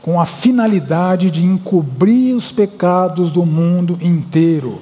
com 0.01 0.19
a 0.19 0.25
finalidade 0.25 1.29
de 1.29 1.43
encobrir 1.43 2.35
os 2.35 2.51
pecados 2.51 3.31
do 3.31 3.45
mundo 3.45 3.97
inteiro, 4.01 4.81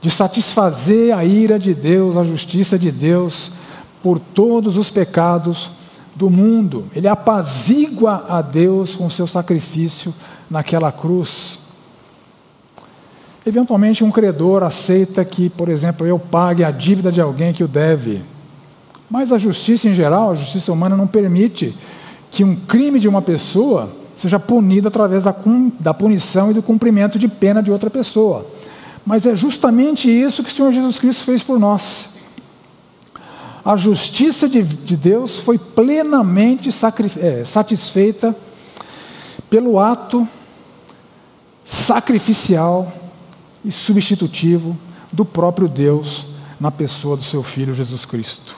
de 0.00 0.10
satisfazer 0.10 1.16
a 1.16 1.24
ira 1.24 1.58
de 1.58 1.74
Deus, 1.74 2.16
a 2.16 2.24
justiça 2.24 2.78
de 2.78 2.90
Deus 2.90 3.50
por 4.02 4.18
todos 4.18 4.76
os 4.76 4.90
pecados 4.90 5.70
do 6.14 6.28
mundo. 6.28 6.86
Ele 6.94 7.08
apazigua 7.08 8.26
a 8.28 8.42
Deus 8.42 8.94
com 8.94 9.08
seu 9.08 9.26
sacrifício 9.26 10.12
naquela 10.50 10.92
cruz. 10.92 11.58
Eventualmente, 13.44 14.04
um 14.04 14.10
credor 14.10 14.62
aceita 14.62 15.24
que, 15.24 15.48
por 15.48 15.68
exemplo, 15.68 16.06
eu 16.06 16.18
pague 16.18 16.62
a 16.62 16.70
dívida 16.70 17.10
de 17.10 17.20
alguém 17.20 17.52
que 17.52 17.64
o 17.64 17.68
deve. 17.68 18.22
Mas 19.10 19.32
a 19.32 19.38
justiça 19.38 19.88
em 19.88 19.94
geral, 19.94 20.30
a 20.30 20.34
justiça 20.34 20.72
humana, 20.72 20.96
não 20.96 21.06
permite 21.06 21.74
que 22.30 22.44
um 22.44 22.54
crime 22.54 22.98
de 23.00 23.08
uma 23.08 23.20
pessoa 23.20 23.90
seja 24.14 24.38
punido 24.38 24.88
através 24.88 25.24
da, 25.24 25.34
da 25.80 25.92
punição 25.92 26.50
e 26.50 26.54
do 26.54 26.62
cumprimento 26.62 27.18
de 27.18 27.26
pena 27.26 27.62
de 27.62 27.72
outra 27.72 27.90
pessoa. 27.90 28.46
Mas 29.04 29.26
é 29.26 29.34
justamente 29.34 30.08
isso 30.08 30.42
que 30.44 30.48
o 30.48 30.52
Senhor 30.52 30.72
Jesus 30.72 30.98
Cristo 30.98 31.24
fez 31.24 31.42
por 31.42 31.58
nós 31.58 32.11
a 33.64 33.76
justiça 33.76 34.48
de, 34.48 34.62
de 34.62 34.96
Deus 34.96 35.38
foi 35.38 35.56
plenamente 35.56 36.70
é, 37.20 37.44
satisfeita 37.44 38.36
pelo 39.48 39.78
ato 39.78 40.26
sacrificial 41.64 42.92
e 43.64 43.70
substitutivo 43.70 44.76
do 45.12 45.24
próprio 45.24 45.68
Deus 45.68 46.26
na 46.58 46.70
pessoa 46.70 47.16
do 47.16 47.22
seu 47.22 47.42
Filho 47.42 47.74
Jesus 47.74 48.04
Cristo. 48.04 48.56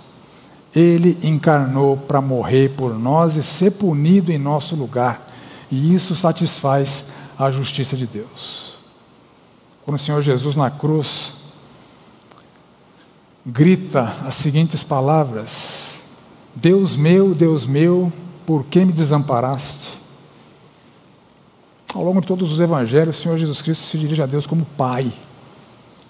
Ele 0.74 1.18
encarnou 1.22 1.96
para 1.96 2.20
morrer 2.20 2.70
por 2.70 2.98
nós 2.98 3.36
e 3.36 3.42
ser 3.42 3.72
punido 3.72 4.32
em 4.32 4.38
nosso 4.38 4.74
lugar, 4.74 5.30
e 5.70 5.94
isso 5.94 6.16
satisfaz 6.16 7.04
a 7.38 7.50
justiça 7.50 7.96
de 7.96 8.06
Deus. 8.06 8.74
Quando 9.84 9.96
o 9.96 10.00
Senhor 10.00 10.22
Jesus 10.22 10.56
na 10.56 10.70
cruz 10.70 11.32
grita 13.44 14.14
as 14.24 14.34
seguintes 14.34 14.82
palavras: 14.82 16.02
Deus 16.54 16.96
meu, 16.96 17.34
Deus 17.34 17.66
meu, 17.66 18.12
por 18.46 18.64
que 18.64 18.84
me 18.84 18.92
desamparaste? 18.92 19.98
Ao 21.94 22.02
longo 22.02 22.20
de 22.20 22.26
todos 22.26 22.50
os 22.50 22.58
evangelhos, 22.58 23.18
o 23.18 23.22
Senhor 23.22 23.38
Jesus 23.38 23.62
Cristo 23.62 23.84
se 23.84 23.98
dirige 23.98 24.22
a 24.22 24.26
Deus 24.26 24.46
como 24.46 24.64
Pai. 24.76 25.12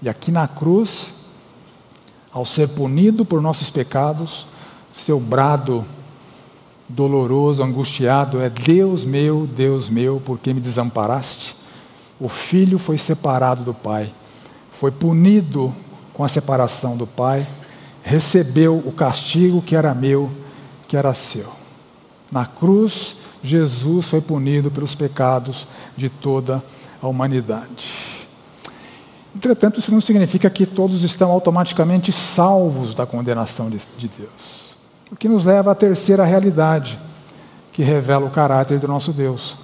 E 0.01 0.09
aqui 0.09 0.31
na 0.31 0.49
cruz, 0.49 1.13
ao 2.33 2.45
ser 2.45 2.69
punido 2.69 3.25
por 3.25 3.43
nossos 3.43 3.69
pecados, 3.71 4.47
seu 4.93 5.21
brado 5.21 5.85
doloroso, 6.89 7.63
angustiado 7.63 8.41
é: 8.41 8.49
Deus 8.49 9.05
meu, 9.05 9.47
Deus 9.47 9.89
meu, 9.89 10.21
por 10.21 10.39
que 10.39 10.55
me 10.55 10.61
desamparaste? 10.61 11.57
O 12.19 12.29
filho 12.29 12.79
foi 12.79 12.97
separado 12.97 13.63
do 13.63 13.75
pai, 13.75 14.13
foi 14.73 14.91
punido 14.91 15.75
com 16.15 16.25
a 16.25 16.29
separação 16.29 16.97
do 16.97 17.07
pai, 17.07 17.47
recebeu 18.03 18.77
o 18.77 18.93
castigo 18.93 19.61
que 19.61 19.77
era 19.77 19.95
meu, 19.95 20.31
que 20.89 20.97
era 20.97 21.13
seu. 21.13 21.49
Na 22.31 22.47
cruz, 22.47 23.17
Jesus 23.43 24.07
foi 24.07 24.21
punido 24.21 24.71
pelos 24.71 24.95
pecados 24.95 25.67
de 25.97 26.09
toda 26.09 26.63
a 27.03 27.07
humanidade. 27.07 28.15
Entretanto, 29.35 29.81
isso 29.81 29.93
não 29.93 30.01
significa 30.01 30.49
que 30.49 30.65
todos 30.65 31.03
estão 31.03 31.31
automaticamente 31.31 32.13
salvos 32.13 32.95
da 32.95 33.05
condenação 33.05 33.69
de, 33.69 33.81
de 33.99 34.09
Deus. 34.09 34.77
O 35.11 35.17
que 35.17 35.29
nos 35.29 35.45
leva 35.45 35.73
à 35.73 35.75
terceira 35.75 36.25
realidade, 36.25 36.99
que 37.73 37.83
revela 37.83 38.25
o 38.25 38.31
caráter 38.31 38.79
do 38.79 38.87
nosso 38.87 39.13
Deus. 39.13 39.57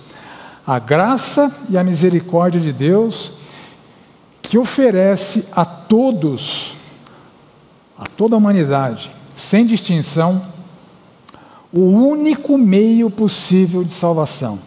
A 0.66 0.78
graça 0.78 1.54
e 1.68 1.78
a 1.78 1.84
misericórdia 1.84 2.60
de 2.60 2.72
Deus, 2.72 3.32
que 4.50 4.58
oferece 4.58 5.44
a 5.52 5.64
todos, 5.64 6.72
a 7.96 8.04
toda 8.04 8.34
a 8.34 8.38
humanidade, 8.38 9.08
sem 9.32 9.64
distinção, 9.64 10.42
o 11.72 11.82
único 11.82 12.58
meio 12.58 13.08
possível 13.08 13.84
de 13.84 13.92
salvação: 13.92 14.58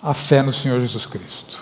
a 0.00 0.14
fé 0.14 0.40
no 0.40 0.52
Senhor 0.52 0.80
Jesus 0.80 1.04
Cristo. 1.04 1.60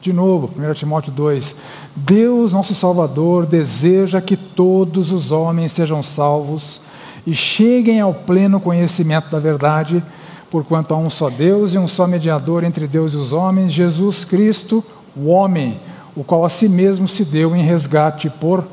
De 0.00 0.14
novo, 0.14 0.50
1 0.58 0.72
Timóteo 0.72 1.12
2: 1.12 1.56
Deus, 1.94 2.54
nosso 2.54 2.74
Salvador, 2.74 3.44
deseja 3.44 4.18
que 4.18 4.34
todos 4.34 5.12
os 5.12 5.30
homens 5.30 5.72
sejam 5.72 6.02
salvos 6.02 6.80
e 7.26 7.34
cheguem 7.34 8.00
ao 8.00 8.14
pleno 8.14 8.58
conhecimento 8.58 9.28
da 9.28 9.38
verdade, 9.38 10.02
porquanto 10.50 10.94
há 10.94 10.96
um 10.96 11.10
só 11.10 11.28
Deus 11.28 11.74
e 11.74 11.78
um 11.78 11.86
só 11.86 12.06
mediador 12.06 12.64
entre 12.64 12.86
Deus 12.86 13.12
e 13.12 13.18
os 13.18 13.30
homens, 13.30 13.74
Jesus 13.74 14.24
Cristo, 14.24 14.82
o 15.14 15.26
homem, 15.26 15.78
o 16.16 16.22
qual 16.22 16.44
a 16.44 16.48
si 16.48 16.68
mesmo 16.68 17.08
se 17.08 17.24
deu 17.24 17.54
em 17.54 17.62
resgate 17.62 18.30
por 18.30 18.66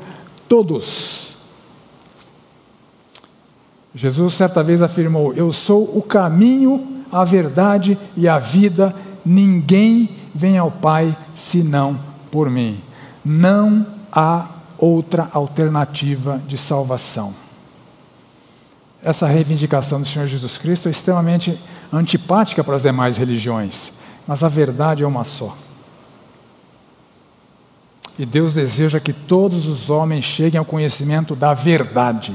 todos. 0.48 1.28
Jesus 3.94 4.34
certa 4.34 4.62
vez 4.62 4.80
afirmou: 4.80 5.34
Eu 5.34 5.52
sou 5.52 5.96
o 5.96 6.02
caminho, 6.02 7.04
a 7.10 7.24
verdade 7.24 7.98
e 8.16 8.28
a 8.28 8.38
vida, 8.38 8.94
ninguém 9.24 10.08
vem 10.34 10.56
ao 10.56 10.70
Pai 10.70 11.16
senão 11.34 11.98
por 12.30 12.48
mim. 12.48 12.80
Não 13.24 13.86
há 14.10 14.48
outra 14.78 15.28
alternativa 15.32 16.42
de 16.46 16.56
salvação. 16.56 17.34
Essa 19.02 19.26
reivindicação 19.26 20.00
do 20.00 20.06
Senhor 20.06 20.26
Jesus 20.26 20.56
Cristo 20.56 20.88
é 20.88 20.90
extremamente 20.90 21.60
antipática 21.92 22.62
para 22.62 22.76
as 22.76 22.82
demais 22.82 23.16
religiões, 23.16 23.92
mas 24.26 24.42
a 24.42 24.48
verdade 24.48 25.02
é 25.02 25.06
uma 25.06 25.24
só. 25.24 25.56
E 28.22 28.24
Deus 28.24 28.54
deseja 28.54 29.00
que 29.00 29.12
todos 29.12 29.66
os 29.66 29.90
homens 29.90 30.24
cheguem 30.24 30.56
ao 30.56 30.64
conhecimento 30.64 31.34
da 31.34 31.54
verdade, 31.54 32.32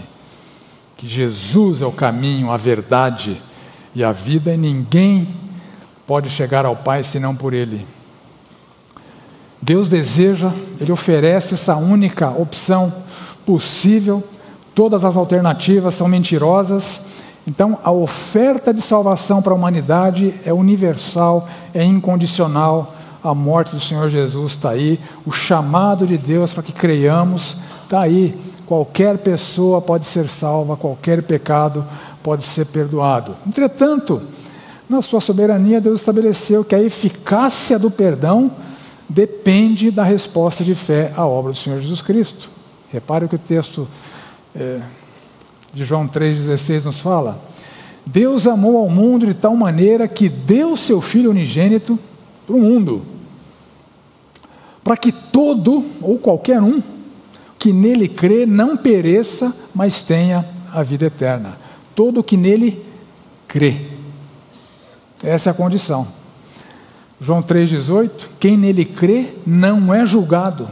que 0.97 1.07
Jesus 1.07 1.81
é 1.81 1.85
o 1.85 1.93
caminho, 1.93 2.51
a 2.51 2.57
verdade 2.57 3.41
e 3.95 4.03
a 4.03 4.11
vida, 4.11 4.53
e 4.53 4.57
ninguém 4.57 5.25
pode 6.05 6.29
chegar 6.29 6.65
ao 6.65 6.75
Pai 6.75 7.05
senão 7.05 7.33
por 7.33 7.53
Ele. 7.53 7.87
Deus 9.61 9.87
deseja, 9.87 10.51
Ele 10.77 10.91
oferece 10.91 11.53
essa 11.53 11.77
única 11.77 12.31
opção 12.31 12.93
possível, 13.45 14.21
todas 14.75 15.05
as 15.05 15.15
alternativas 15.15 15.95
são 15.95 16.09
mentirosas. 16.09 16.99
Então, 17.47 17.79
a 17.81 17.91
oferta 17.91 18.73
de 18.73 18.81
salvação 18.81 19.41
para 19.41 19.53
a 19.53 19.55
humanidade 19.55 20.35
é 20.43 20.51
universal, 20.51 21.47
é 21.73 21.81
incondicional. 21.81 22.93
A 23.27 23.33
morte 23.33 23.75
do 23.75 23.79
Senhor 23.81 24.09
Jesus 24.09 24.53
está 24.53 24.69
aí, 24.69 24.97
o 25.25 25.31
chamado 25.31 26.07
de 26.07 26.17
Deus 26.17 26.53
para 26.53 26.63
que 26.63 26.71
creiamos 26.71 27.57
está 27.83 28.01
aí. 28.01 28.33
Qualquer 28.65 29.17
pessoa 29.17 29.81
pode 29.81 30.05
ser 30.05 30.29
salva, 30.29 30.77
qualquer 30.77 31.21
pecado 31.23 31.85
pode 32.23 32.45
ser 32.45 32.65
perdoado. 32.65 33.35
Entretanto, 33.45 34.21
na 34.89 35.01
sua 35.01 35.19
soberania, 35.19 35.81
Deus 35.81 35.99
estabeleceu 35.99 36.63
que 36.63 36.73
a 36.73 36.81
eficácia 36.81 37.77
do 37.77 37.91
perdão 37.91 38.49
depende 39.09 39.91
da 39.91 40.05
resposta 40.05 40.63
de 40.63 40.73
fé 40.73 41.11
à 41.15 41.25
obra 41.25 41.51
do 41.51 41.57
Senhor 41.57 41.81
Jesus 41.81 42.01
Cristo. 42.01 42.49
Repare 42.89 43.25
o 43.25 43.29
que 43.29 43.35
o 43.35 43.39
texto 43.39 43.85
é, 44.55 44.79
de 45.73 45.83
João 45.83 46.07
3,16 46.07 46.85
nos 46.85 47.01
fala. 47.01 47.41
Deus 48.05 48.47
amou 48.47 48.77
ao 48.77 48.89
mundo 48.89 49.25
de 49.25 49.33
tal 49.33 49.53
maneira 49.53 50.07
que 50.07 50.29
deu 50.29 50.77
seu 50.77 51.01
Filho 51.01 51.29
unigênito 51.29 51.99
para 52.45 52.55
o 52.55 52.59
mundo, 52.59 53.16
para 54.87 54.95
que 54.95 55.11
todo 55.11 55.83
ou 56.01 56.17
qualquer 56.17 56.61
um 56.61 56.81
que 57.59 57.73
nele 57.73 58.07
crê 58.07 58.45
não 58.45 58.77
pereça, 58.77 59.53
mas 59.75 60.01
tenha 60.01 60.47
a 60.71 60.81
vida 60.81 61.07
eterna. 61.07 61.57
Todo 61.93 62.23
que 62.23 62.37
nele 62.37 62.81
crê. 63.49 63.81
Essa 65.21 65.49
é 65.49 65.51
a 65.51 65.53
condição. 65.53 66.07
João 67.19 67.43
3,18: 67.43 68.29
quem 68.39 68.55
nele 68.55 68.85
crê 68.85 69.33
não 69.45 69.93
é 69.93 70.05
julgado. 70.05 70.69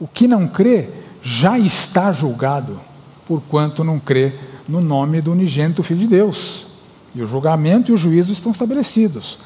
O 0.00 0.08
que 0.08 0.26
não 0.26 0.48
crê 0.48 0.88
já 1.22 1.56
está 1.56 2.12
julgado, 2.12 2.80
porquanto 3.28 3.84
não 3.84 4.00
crê 4.00 4.32
no 4.68 4.80
nome 4.80 5.20
do 5.20 5.30
unigênito 5.30 5.84
Filho 5.84 6.00
de 6.00 6.06
Deus. 6.08 6.66
E 7.14 7.22
o 7.22 7.28
julgamento 7.28 7.92
e 7.92 7.94
o 7.94 7.96
juízo 7.96 8.32
estão 8.32 8.50
estabelecidos. 8.50 9.38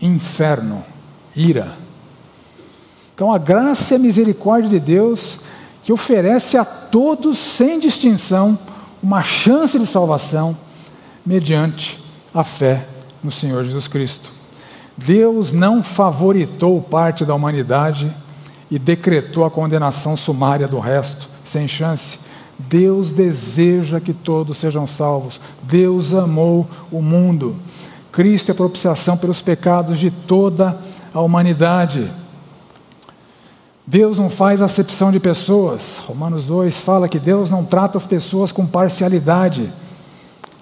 Inferno, 0.00 0.82
ira. 1.36 1.83
Então 3.14 3.32
a 3.32 3.38
graça 3.38 3.94
e 3.94 3.96
a 3.96 4.00
misericórdia 4.00 4.68
de 4.68 4.80
Deus 4.80 5.38
que 5.82 5.92
oferece 5.92 6.56
a 6.56 6.64
todos, 6.64 7.38
sem 7.38 7.78
distinção, 7.78 8.58
uma 9.02 9.22
chance 9.22 9.78
de 9.78 9.86
salvação 9.86 10.56
mediante 11.24 12.02
a 12.32 12.42
fé 12.42 12.86
no 13.22 13.30
Senhor 13.30 13.62
Jesus 13.64 13.86
Cristo. 13.86 14.32
Deus 14.96 15.52
não 15.52 15.82
favoritou 15.82 16.80
parte 16.80 17.24
da 17.24 17.34
humanidade 17.34 18.10
e 18.70 18.78
decretou 18.78 19.44
a 19.44 19.50
condenação 19.50 20.16
sumária 20.16 20.66
do 20.66 20.78
resto, 20.78 21.28
sem 21.44 21.68
chance. 21.68 22.18
Deus 22.58 23.12
deseja 23.12 24.00
que 24.00 24.14
todos 24.14 24.58
sejam 24.58 24.86
salvos. 24.86 25.40
Deus 25.62 26.14
amou 26.14 26.66
o 26.90 27.02
mundo. 27.02 27.56
Cristo 28.10 28.50
é 28.50 28.54
propiciação 28.54 29.16
pelos 29.16 29.42
pecados 29.42 29.98
de 29.98 30.10
toda 30.10 30.78
a 31.12 31.20
humanidade. 31.20 32.10
Deus 33.86 34.18
não 34.18 34.30
faz 34.30 34.62
acepção 34.62 35.12
de 35.12 35.20
pessoas. 35.20 35.98
Romanos 36.06 36.46
2 36.46 36.78
fala 36.78 37.08
que 37.08 37.18
Deus 37.18 37.50
não 37.50 37.64
trata 37.64 37.98
as 37.98 38.06
pessoas 38.06 38.50
com 38.50 38.66
parcialidade. 38.66 39.70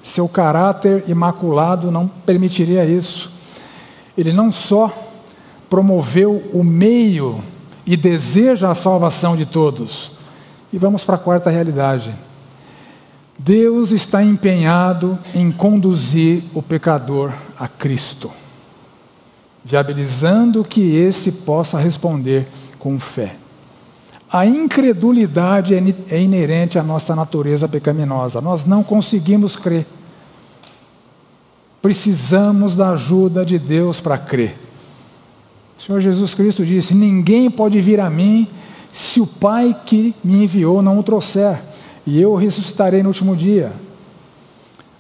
Seu 0.02 0.28
caráter 0.28 1.04
imaculado 1.06 1.90
não 1.90 2.08
permitiria 2.08 2.85
isso. 2.85 3.30
Ele 4.18 4.32
não 4.32 4.50
só 4.50 4.92
promoveu 5.70 6.50
o 6.52 6.64
meio 6.64 7.42
e 7.87 7.96
deseja 7.96 8.70
a 8.70 8.74
salvação 8.74 9.37
de 9.37 9.46
todos. 9.46 10.11
E 10.72 10.78
vamos 10.78 11.04
para 11.04 11.14
a 11.14 11.18
quarta 11.18 11.48
realidade. 11.48 12.12
Deus 13.38 13.92
está 13.92 14.22
empenhado 14.22 15.18
em 15.35 15.50
conduzir 15.52 16.42
o 16.54 16.62
pecador 16.62 17.32
a 17.58 17.66
Cristo, 17.66 18.30
viabilizando 19.64 20.64
que 20.64 20.94
esse 20.94 21.32
possa 21.32 21.78
responder 21.78 22.48
com 22.82 22.98
fé. 22.98 23.36
A 24.30 24.44
incredulidade 24.44 25.72
é, 25.72 25.80
é 26.08 26.20
inerente 26.20 26.80
à 26.80 26.82
nossa 26.82 27.14
natureza 27.14 27.68
pecaminosa. 27.68 28.40
Nós 28.40 28.64
não 28.64 28.82
conseguimos 28.82 29.54
crer. 29.54 29.87
Precisamos 31.80 32.74
da 32.74 32.90
ajuda 32.90 33.44
de 33.44 33.56
Deus 33.56 34.00
para 34.00 34.18
crer. 34.18 34.58
O 35.78 35.83
Senhor 35.83 36.00
Jesus 36.00 36.35
Cristo 36.35 36.66
disse: 36.66 36.92
Ninguém 36.92 37.48
pode 37.48 37.80
vir 37.80 38.00
a 38.00 38.10
mim 38.10 38.48
se 38.92 39.20
o 39.20 39.26
Pai 39.26 39.76
que 39.87 40.12
me 40.24 40.42
enviou 40.42 40.83
não 40.83 40.98
o 40.98 41.02
trouxer, 41.02 41.62
e 42.04 42.20
eu 42.20 42.35
ressuscitarei 42.35 43.02
no 43.02 43.10
último 43.10 43.37
dia. 43.37 43.72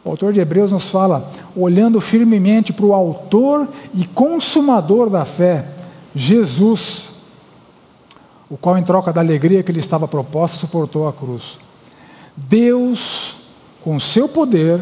O 0.04 0.10
autor 0.10 0.32
de 0.32 0.40
Hebreus 0.40 0.70
nos 0.70 0.88
fala, 0.88 1.32
olhando 1.56 2.00
firmemente 2.00 2.72
para 2.72 2.86
o 2.86 2.92
Autor 2.92 3.68
e 3.94 4.04
Consumador 4.04 5.08
da 5.08 5.24
fé, 5.24 5.68
Jesus, 6.14 7.11
o 8.52 8.58
qual, 8.58 8.76
em 8.76 8.82
troca 8.82 9.10
da 9.10 9.22
alegria 9.22 9.62
que 9.62 9.72
lhe 9.72 9.80
estava 9.80 10.06
proposta, 10.06 10.58
suportou 10.58 11.08
a 11.08 11.12
cruz. 11.12 11.56
Deus, 12.36 13.34
com 13.80 13.98
seu 13.98 14.28
poder, 14.28 14.78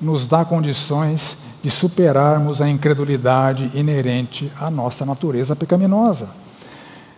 nos 0.00 0.26
dá 0.26 0.42
condições 0.42 1.36
de 1.60 1.70
superarmos 1.70 2.62
a 2.62 2.68
incredulidade 2.68 3.70
inerente 3.74 4.50
à 4.58 4.70
nossa 4.70 5.04
natureza 5.04 5.54
pecaminosa. 5.54 6.30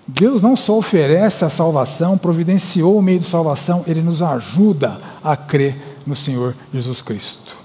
Deus 0.08 0.42
não 0.42 0.56
só 0.56 0.76
oferece 0.76 1.44
a 1.44 1.50
salvação, 1.50 2.18
providenciou 2.18 2.98
o 2.98 3.02
meio 3.02 3.20
de 3.20 3.26
salvação, 3.26 3.84
Ele 3.86 4.02
nos 4.02 4.22
ajuda 4.22 5.00
a 5.22 5.36
crer 5.36 6.00
no 6.04 6.16
Senhor 6.16 6.56
Jesus 6.74 7.00
Cristo. 7.00 7.56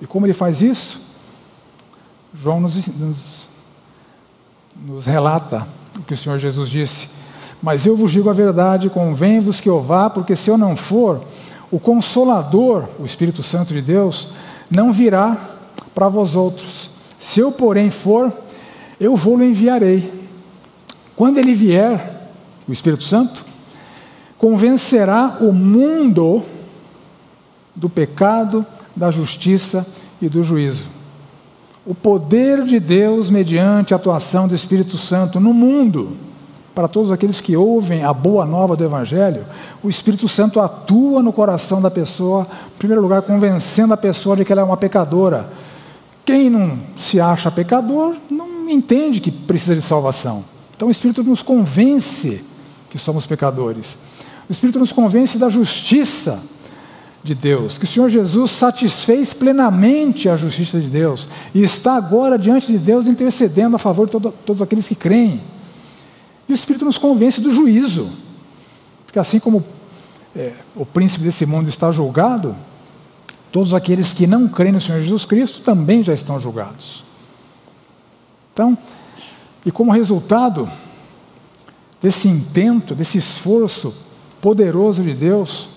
E 0.00 0.06
como 0.06 0.26
Ele 0.26 0.32
faz 0.32 0.62
isso? 0.62 1.00
João 2.32 2.60
nos, 2.60 2.86
nos, 2.86 3.48
nos 4.76 5.06
relata 5.06 5.66
o 5.98 6.02
que 6.02 6.14
o 6.14 6.16
Senhor 6.16 6.38
Jesus 6.38 6.70
disse: 6.70 7.17
Mas 7.62 7.84
eu 7.84 7.96
vos 7.96 8.12
digo 8.12 8.30
a 8.30 8.32
verdade, 8.32 8.88
convém-vos 8.88 9.60
que 9.60 9.68
eu 9.68 9.80
vá, 9.80 10.08
porque 10.08 10.36
se 10.36 10.50
eu 10.50 10.56
não 10.56 10.76
for, 10.76 11.20
o 11.70 11.78
Consolador, 11.78 12.84
o 12.98 13.04
Espírito 13.04 13.42
Santo 13.42 13.72
de 13.72 13.82
Deus, 13.82 14.28
não 14.70 14.92
virá 14.92 15.36
para 15.94 16.08
vós 16.08 16.34
outros. 16.34 16.90
Se 17.18 17.40
eu, 17.40 17.50
porém, 17.50 17.90
for, 17.90 18.32
eu 19.00 19.16
vou-lo 19.16 19.44
enviarei. 19.44 20.10
Quando 21.16 21.38
ele 21.38 21.52
vier, 21.52 22.30
o 22.66 22.72
Espírito 22.72 23.02
Santo, 23.02 23.44
convencerá 24.38 25.38
o 25.40 25.52
mundo 25.52 26.42
do 27.74 27.88
pecado, 27.88 28.64
da 28.94 29.10
justiça 29.10 29.86
e 30.22 30.28
do 30.28 30.44
juízo. 30.44 30.84
O 31.84 31.94
poder 31.94 32.64
de 32.64 32.78
Deus 32.78 33.30
mediante 33.30 33.92
a 33.92 33.96
atuação 33.96 34.46
do 34.46 34.54
Espírito 34.54 34.96
Santo 34.96 35.40
no 35.40 35.52
mundo, 35.52 36.16
para 36.78 36.86
todos 36.86 37.10
aqueles 37.10 37.40
que 37.40 37.56
ouvem 37.56 38.04
a 38.04 38.12
boa 38.12 38.46
nova 38.46 38.76
do 38.76 38.84
Evangelho, 38.84 39.44
o 39.82 39.88
Espírito 39.88 40.28
Santo 40.28 40.60
atua 40.60 41.20
no 41.24 41.32
coração 41.32 41.82
da 41.82 41.90
pessoa, 41.90 42.46
em 42.72 42.78
primeiro 42.78 43.02
lugar, 43.02 43.20
convencendo 43.22 43.92
a 43.92 43.96
pessoa 43.96 44.36
de 44.36 44.44
que 44.44 44.52
ela 44.52 44.62
é 44.62 44.64
uma 44.64 44.76
pecadora. 44.76 45.50
Quem 46.24 46.48
não 46.48 46.78
se 46.96 47.20
acha 47.20 47.50
pecador 47.50 48.14
não 48.30 48.70
entende 48.70 49.20
que 49.20 49.32
precisa 49.32 49.74
de 49.74 49.82
salvação. 49.82 50.44
Então 50.76 50.86
o 50.86 50.90
Espírito 50.92 51.24
nos 51.24 51.42
convence 51.42 52.44
que 52.88 52.96
somos 52.96 53.26
pecadores. 53.26 53.98
O 54.48 54.52
Espírito 54.52 54.78
nos 54.78 54.92
convence 54.92 55.36
da 55.36 55.48
justiça 55.48 56.40
de 57.24 57.34
Deus, 57.34 57.76
que 57.76 57.86
o 57.86 57.88
Senhor 57.88 58.08
Jesus 58.08 58.52
satisfez 58.52 59.34
plenamente 59.34 60.28
a 60.28 60.36
justiça 60.36 60.78
de 60.78 60.86
Deus 60.86 61.28
e 61.52 61.60
está 61.60 61.96
agora 61.96 62.38
diante 62.38 62.70
de 62.70 62.78
Deus 62.78 63.08
intercedendo 63.08 63.74
a 63.74 63.80
favor 63.80 64.06
de 64.06 64.12
todo, 64.12 64.32
todos 64.46 64.62
aqueles 64.62 64.86
que 64.86 64.94
creem. 64.94 65.57
E 66.48 66.52
o 66.52 66.54
Espírito 66.54 66.84
nos 66.84 66.96
convence 66.96 67.40
do 67.40 67.52
juízo, 67.52 68.10
porque 69.04 69.18
assim 69.18 69.38
como 69.38 69.64
é, 70.34 70.52
o 70.74 70.86
príncipe 70.86 71.24
desse 71.24 71.44
mundo 71.44 71.68
está 71.68 71.90
julgado, 71.92 72.56
todos 73.52 73.74
aqueles 73.74 74.12
que 74.12 74.26
não 74.26 74.48
creem 74.48 74.72
no 74.72 74.80
Senhor 74.80 75.00
Jesus 75.00 75.24
Cristo 75.24 75.60
também 75.60 76.02
já 76.02 76.14
estão 76.14 76.38
julgados. 76.40 77.04
Então, 78.52 78.76
e 79.64 79.70
como 79.70 79.92
resultado 79.92 80.68
desse 82.00 82.28
intento, 82.28 82.94
desse 82.94 83.18
esforço 83.18 83.94
poderoso 84.40 85.02
de 85.02 85.12
Deus 85.12 85.68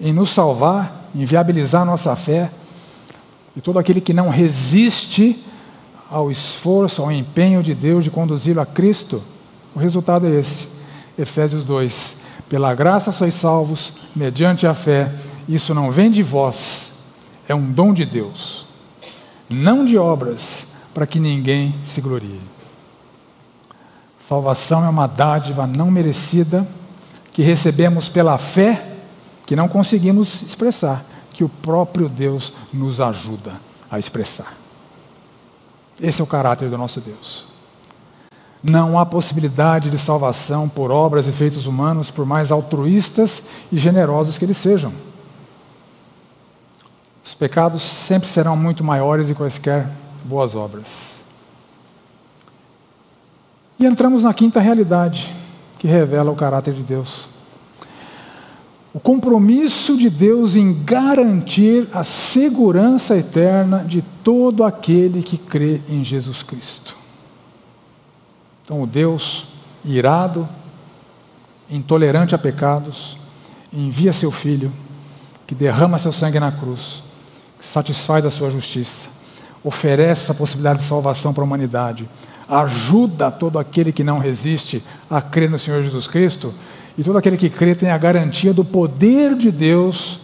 em 0.00 0.12
nos 0.12 0.30
salvar, 0.30 1.08
em 1.14 1.24
viabilizar 1.24 1.82
a 1.82 1.86
nossa 1.86 2.14
fé, 2.14 2.50
e 3.56 3.60
todo 3.60 3.78
aquele 3.78 4.00
que 4.00 4.12
não 4.12 4.28
resiste 4.28 5.42
ao 6.10 6.30
esforço, 6.30 7.02
ao 7.02 7.10
empenho 7.10 7.62
de 7.62 7.74
Deus 7.74 8.04
de 8.04 8.10
conduzi-lo 8.10 8.60
a 8.60 8.66
Cristo, 8.66 9.22
o 9.76 9.78
resultado 9.78 10.26
é 10.26 10.30
esse. 10.30 10.68
Efésios 11.18 11.62
2: 11.62 12.16
Pela 12.48 12.74
graça 12.74 13.12
sois 13.12 13.34
salvos, 13.34 13.92
mediante 14.14 14.66
a 14.66 14.72
fé, 14.72 15.12
isso 15.46 15.74
não 15.74 15.90
vem 15.90 16.10
de 16.10 16.22
vós, 16.22 16.92
é 17.46 17.54
um 17.54 17.70
dom 17.70 17.92
de 17.92 18.06
Deus, 18.06 18.66
não 19.50 19.84
de 19.84 19.98
obras, 19.98 20.66
para 20.94 21.06
que 21.06 21.20
ninguém 21.20 21.74
se 21.84 22.00
glorie. 22.00 22.40
Salvação 24.18 24.82
é 24.82 24.88
uma 24.88 25.06
dádiva 25.06 25.66
não 25.66 25.90
merecida 25.90 26.66
que 27.30 27.42
recebemos 27.42 28.08
pela 28.08 28.38
fé 28.38 28.94
que 29.44 29.54
não 29.54 29.68
conseguimos 29.68 30.40
expressar, 30.40 31.04
que 31.34 31.44
o 31.44 31.50
próprio 31.50 32.08
Deus 32.08 32.50
nos 32.72 32.98
ajuda 32.98 33.60
a 33.90 33.98
expressar. 33.98 34.54
Esse 36.00 36.22
é 36.22 36.24
o 36.24 36.26
caráter 36.26 36.70
do 36.70 36.78
nosso 36.78 36.98
Deus. 36.98 37.55
Não 38.62 38.98
há 38.98 39.06
possibilidade 39.06 39.90
de 39.90 39.98
salvação 39.98 40.68
por 40.68 40.90
obras 40.90 41.28
e 41.28 41.32
feitos 41.32 41.66
humanos, 41.66 42.10
por 42.10 42.26
mais 42.26 42.50
altruístas 42.50 43.42
e 43.70 43.78
generosos 43.78 44.38
que 44.38 44.44
eles 44.44 44.56
sejam. 44.56 44.92
Os 47.24 47.34
pecados 47.34 47.82
sempre 47.82 48.28
serão 48.28 48.56
muito 48.56 48.84
maiores 48.84 49.26
que 49.26 49.34
quaisquer 49.34 49.88
boas 50.24 50.54
obras. 50.54 51.22
E 53.78 53.84
entramos 53.84 54.24
na 54.24 54.32
quinta 54.32 54.60
realidade, 54.60 55.32
que 55.78 55.86
revela 55.86 56.30
o 56.30 56.36
caráter 56.36 56.72
de 56.72 56.82
Deus. 56.82 57.28
O 58.94 58.98
compromisso 58.98 59.96
de 59.98 60.08
Deus 60.08 60.56
em 60.56 60.72
garantir 60.82 61.86
a 61.92 62.02
segurança 62.02 63.14
eterna 63.14 63.84
de 63.84 64.00
todo 64.24 64.64
aquele 64.64 65.22
que 65.22 65.36
crê 65.36 65.82
em 65.88 66.02
Jesus 66.02 66.42
Cristo. 66.42 66.96
Então, 68.66 68.82
o 68.82 68.86
Deus 68.86 69.46
irado, 69.84 70.48
intolerante 71.70 72.34
a 72.34 72.38
pecados, 72.38 73.16
envia 73.72 74.12
seu 74.12 74.32
Filho, 74.32 74.72
que 75.46 75.54
derrama 75.54 76.00
seu 76.00 76.12
sangue 76.12 76.40
na 76.40 76.50
cruz, 76.50 77.00
que 77.60 77.64
satisfaz 77.64 78.26
a 78.26 78.30
sua 78.30 78.50
justiça, 78.50 79.08
oferece 79.62 80.24
essa 80.24 80.34
possibilidade 80.34 80.80
de 80.80 80.84
salvação 80.84 81.32
para 81.32 81.44
a 81.44 81.46
humanidade, 81.46 82.08
ajuda 82.48 83.30
todo 83.30 83.56
aquele 83.56 83.92
que 83.92 84.02
não 84.02 84.18
resiste 84.18 84.82
a 85.08 85.22
crer 85.22 85.48
no 85.48 85.60
Senhor 85.60 85.84
Jesus 85.84 86.08
Cristo, 86.08 86.52
e 86.98 87.04
todo 87.04 87.18
aquele 87.18 87.36
que 87.36 87.48
crê 87.48 87.72
tem 87.72 87.92
a 87.92 87.98
garantia 87.98 88.52
do 88.52 88.64
poder 88.64 89.36
de 89.36 89.52
Deus 89.52 90.18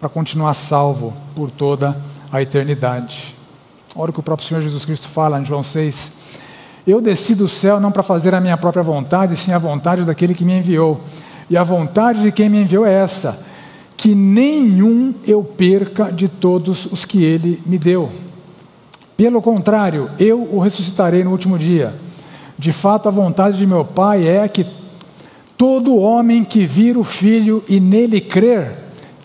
para 0.00 0.08
continuar 0.08 0.54
salvo 0.54 1.14
por 1.32 1.48
toda 1.48 1.96
a 2.32 2.42
eternidade. 2.42 3.36
Olha 3.94 4.10
o 4.10 4.12
que 4.12 4.20
o 4.20 4.22
próprio 4.24 4.48
Senhor 4.48 4.60
Jesus 4.60 4.84
Cristo 4.84 5.06
fala 5.06 5.40
em 5.40 5.44
João 5.44 5.62
6. 5.62 6.25
Eu 6.86 7.00
desci 7.00 7.34
do 7.34 7.48
céu 7.48 7.80
não 7.80 7.90
para 7.90 8.02
fazer 8.02 8.34
a 8.34 8.40
minha 8.40 8.56
própria 8.56 8.82
vontade, 8.82 9.36
sim 9.36 9.52
a 9.52 9.58
vontade 9.58 10.02
daquele 10.04 10.34
que 10.34 10.44
me 10.44 10.58
enviou. 10.58 11.00
E 11.50 11.56
a 11.56 11.64
vontade 11.64 12.22
de 12.22 12.30
quem 12.30 12.48
me 12.48 12.60
enviou 12.60 12.86
é 12.86 12.92
essa: 12.92 13.38
que 13.96 14.14
nenhum 14.14 15.14
eu 15.26 15.42
perca 15.42 16.12
de 16.12 16.28
todos 16.28 16.86
os 16.86 17.04
que 17.04 17.24
ele 17.24 17.62
me 17.66 17.78
deu 17.78 18.10
pelo 19.16 19.40
contrário, 19.40 20.10
eu 20.18 20.42
o 20.52 20.58
ressuscitarei 20.58 21.24
no 21.24 21.30
último 21.30 21.58
dia. 21.58 21.94
De 22.58 22.70
fato, 22.70 23.08
a 23.08 23.10
vontade 23.10 23.56
de 23.56 23.66
meu 23.66 23.82
Pai 23.82 24.28
é 24.28 24.46
que 24.46 24.66
todo 25.56 25.96
homem 25.96 26.44
que 26.44 26.66
vir 26.66 26.98
o 26.98 27.04
Filho 27.04 27.64
e 27.66 27.80
nele 27.80 28.20
crer, 28.20 28.76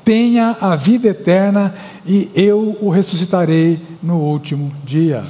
tenha 0.03 0.55
a 0.61 0.75
vida 0.75 1.09
eterna 1.09 1.73
e 2.05 2.31
eu 2.33 2.77
o 2.79 2.89
ressuscitarei 2.89 3.79
no 4.01 4.15
último 4.15 4.71
dia. 4.85 5.23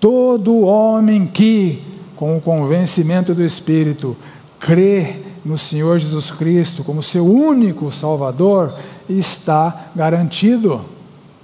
Todo 0.00 0.60
homem 0.60 1.26
que, 1.26 1.82
com 2.14 2.36
o 2.36 2.40
convencimento 2.40 3.34
do 3.34 3.44
Espírito, 3.44 4.16
crê 4.58 5.22
no 5.44 5.56
Senhor 5.56 5.98
Jesus 5.98 6.30
Cristo 6.30 6.82
como 6.82 7.02
seu 7.02 7.24
único 7.24 7.92
Salvador, 7.92 8.74
está 9.08 9.90
garantido. 9.94 10.80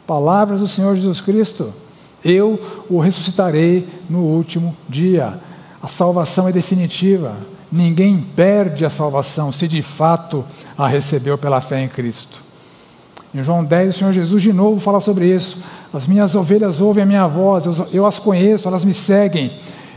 Palavras 0.06 0.60
do 0.60 0.68
Senhor 0.68 0.96
Jesus 0.96 1.20
Cristo. 1.20 1.72
Eu 2.24 2.60
o 2.90 3.00
ressuscitarei 3.00 3.88
no 4.10 4.20
último 4.20 4.76
dia. 4.88 5.40
A 5.80 5.88
salvação 5.88 6.48
é 6.48 6.52
definitiva. 6.52 7.36
Ninguém 7.70 8.18
perde 8.18 8.84
a 8.84 8.90
salvação 8.90 9.50
se 9.50 9.66
de 9.66 9.80
fato 9.80 10.44
a 10.76 10.86
recebeu 10.86 11.38
pela 11.38 11.60
fé 11.60 11.82
em 11.82 11.88
Cristo. 11.88 12.41
Em 13.34 13.42
João 13.42 13.64
10, 13.64 13.94
o 13.94 13.98
Senhor 13.98 14.12
Jesus 14.12 14.42
de 14.42 14.52
novo 14.52 14.78
fala 14.78 15.00
sobre 15.00 15.34
isso. 15.34 15.62
As 15.92 16.06
minhas 16.06 16.34
ovelhas 16.34 16.80
ouvem 16.80 17.02
a 17.02 17.06
minha 17.06 17.26
voz, 17.26 17.64
eu, 17.90 18.06
as 18.06 18.18
conheço, 18.18 18.68
elas 18.68 18.84
me 18.84 18.92
seguem. 18.92 19.50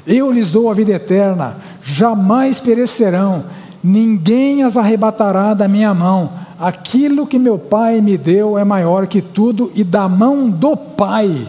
Eu 0.07 0.31
lhes 0.31 0.51
dou 0.51 0.69
a 0.69 0.73
vida 0.73 0.93
eterna, 0.93 1.57
jamais 1.83 2.59
perecerão, 2.59 3.43
ninguém 3.83 4.63
as 4.63 4.77
arrebatará 4.77 5.53
da 5.53 5.67
minha 5.67 5.93
mão. 5.93 6.31
Aquilo 6.57 7.27
que 7.27 7.37
meu 7.37 7.57
Pai 7.57 7.99
me 7.99 8.17
deu 8.17 8.57
é 8.57 8.63
maior 8.63 9.05
que 9.07 9.21
tudo, 9.21 9.69
e 9.75 9.83
da 9.83 10.07
mão 10.07 10.49
do 10.49 10.77
Pai 10.77 11.47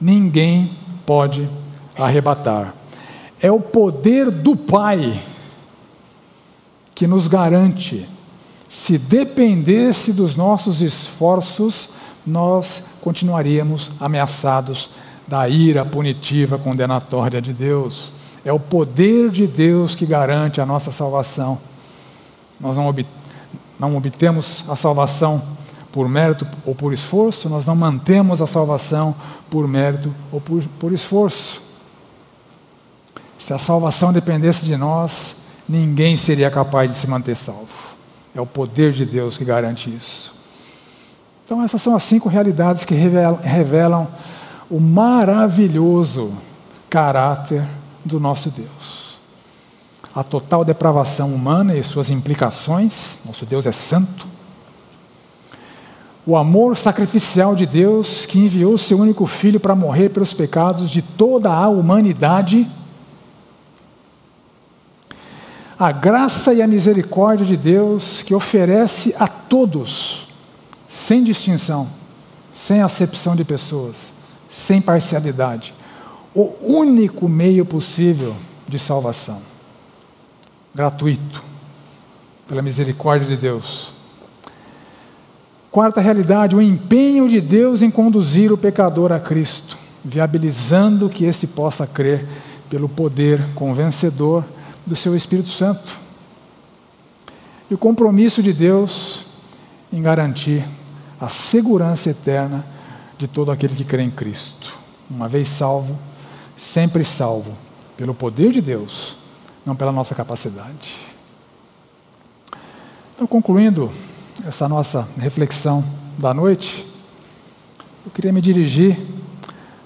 ninguém 0.00 0.70
pode 1.04 1.46
arrebatar. 1.98 2.74
É 3.42 3.50
o 3.50 3.60
poder 3.60 4.30
do 4.30 4.56
Pai 4.56 5.20
que 6.94 7.06
nos 7.06 7.28
garante. 7.28 8.08
Se 8.70 8.96
dependesse 8.96 10.12
dos 10.12 10.36
nossos 10.36 10.80
esforços, 10.80 11.88
nós 12.24 12.84
continuaríamos 13.00 13.90
ameaçados 13.98 14.90
da 15.26 15.48
ira 15.48 15.84
punitiva 15.84 16.56
condenatória 16.56 17.42
de 17.42 17.52
Deus. 17.52 18.12
É 18.44 18.52
o 18.52 18.60
poder 18.60 19.28
de 19.30 19.44
Deus 19.44 19.96
que 19.96 20.06
garante 20.06 20.60
a 20.60 20.66
nossa 20.66 20.92
salvação. 20.92 21.58
Nós 22.60 22.76
não, 22.76 22.94
não 23.76 23.96
obtemos 23.96 24.62
a 24.68 24.76
salvação 24.76 25.42
por 25.90 26.08
mérito 26.08 26.46
ou 26.64 26.72
por 26.72 26.92
esforço, 26.92 27.48
nós 27.48 27.66
não 27.66 27.74
mantemos 27.74 28.40
a 28.40 28.46
salvação 28.46 29.16
por 29.50 29.66
mérito 29.66 30.14
ou 30.30 30.40
por, 30.40 30.62
por 30.78 30.92
esforço. 30.92 31.60
Se 33.36 33.52
a 33.52 33.58
salvação 33.58 34.12
dependesse 34.12 34.64
de 34.64 34.76
nós, 34.76 35.34
ninguém 35.68 36.16
seria 36.16 36.48
capaz 36.52 36.88
de 36.88 36.96
se 36.96 37.08
manter 37.08 37.34
salvo. 37.34 37.79
É 38.34 38.40
o 38.40 38.46
poder 38.46 38.92
de 38.92 39.04
Deus 39.04 39.36
que 39.36 39.44
garante 39.44 39.94
isso. 39.94 40.32
Então, 41.44 41.62
essas 41.64 41.82
são 41.82 41.96
as 41.96 42.04
cinco 42.04 42.28
realidades 42.28 42.84
que 42.84 42.94
revelam, 42.94 44.06
o 44.70 44.78
maravilhoso 44.78 46.32
caráter 46.88 47.66
do 48.04 48.20
nosso 48.20 48.50
Deus. 48.50 49.18
A 50.14 50.22
total 50.22 50.64
depravação 50.64 51.34
humana 51.34 51.76
e 51.76 51.82
suas 51.82 52.08
implicações, 52.08 53.18
nosso 53.24 53.44
Deus 53.44 53.66
é 53.66 53.72
santo. 53.72 54.26
O 56.24 56.36
amor 56.36 56.76
sacrificial 56.76 57.56
de 57.56 57.66
Deus 57.66 58.26
que 58.26 58.38
enviou 58.38 58.78
seu 58.78 58.98
único 58.98 59.26
filho 59.26 59.58
para 59.58 59.74
morrer 59.74 60.10
pelos 60.10 60.32
pecados 60.32 60.90
de 60.90 61.02
toda 61.02 61.52
a 61.52 61.68
humanidade 61.68 62.70
a 65.80 65.92
graça 65.92 66.52
e 66.52 66.60
a 66.60 66.66
misericórdia 66.66 67.46
de 67.46 67.56
Deus 67.56 68.20
que 68.20 68.34
oferece 68.34 69.14
a 69.18 69.26
todos, 69.26 70.28
sem 70.86 71.24
distinção, 71.24 71.88
sem 72.54 72.82
acepção 72.82 73.34
de 73.34 73.44
pessoas, 73.44 74.12
sem 74.50 74.78
parcialidade, 74.78 75.72
o 76.34 76.52
único 76.60 77.26
meio 77.30 77.64
possível 77.64 78.36
de 78.68 78.78
salvação 78.78 79.40
gratuito, 80.74 81.42
pela 82.46 82.60
misericórdia 82.60 83.26
de 83.26 83.36
Deus. 83.38 83.90
Quarta 85.70 86.02
realidade, 86.02 86.54
o 86.54 86.60
empenho 86.60 87.26
de 87.26 87.40
Deus 87.40 87.80
em 87.80 87.90
conduzir 87.90 88.52
o 88.52 88.58
pecador 88.58 89.12
a 89.12 89.18
Cristo, 89.18 89.78
viabilizando 90.04 91.08
que 91.08 91.24
este 91.24 91.46
possa 91.46 91.86
crer 91.86 92.28
pelo 92.68 92.88
poder 92.88 93.42
convencedor 93.54 94.44
do 94.86 94.96
seu 94.96 95.16
Espírito 95.16 95.48
Santo. 95.48 95.96
E 97.70 97.74
o 97.74 97.78
compromisso 97.78 98.42
de 98.42 98.52
Deus 98.52 99.24
em 99.92 100.02
garantir 100.02 100.64
a 101.20 101.28
segurança 101.28 102.10
eterna 102.10 102.64
de 103.18 103.28
todo 103.28 103.50
aquele 103.50 103.74
que 103.74 103.84
crê 103.84 104.02
em 104.02 104.10
Cristo. 104.10 104.72
Uma 105.08 105.28
vez 105.28 105.48
salvo, 105.48 105.98
sempre 106.56 107.04
salvo, 107.04 107.56
pelo 107.96 108.14
poder 108.14 108.52
de 108.52 108.60
Deus, 108.60 109.16
não 109.64 109.76
pela 109.76 109.92
nossa 109.92 110.14
capacidade. 110.14 110.94
Então, 113.14 113.26
concluindo 113.26 113.90
essa 114.46 114.68
nossa 114.68 115.06
reflexão 115.18 115.84
da 116.16 116.32
noite, 116.32 116.86
eu 118.04 118.10
queria 118.10 118.32
me 118.32 118.40
dirigir 118.40 118.98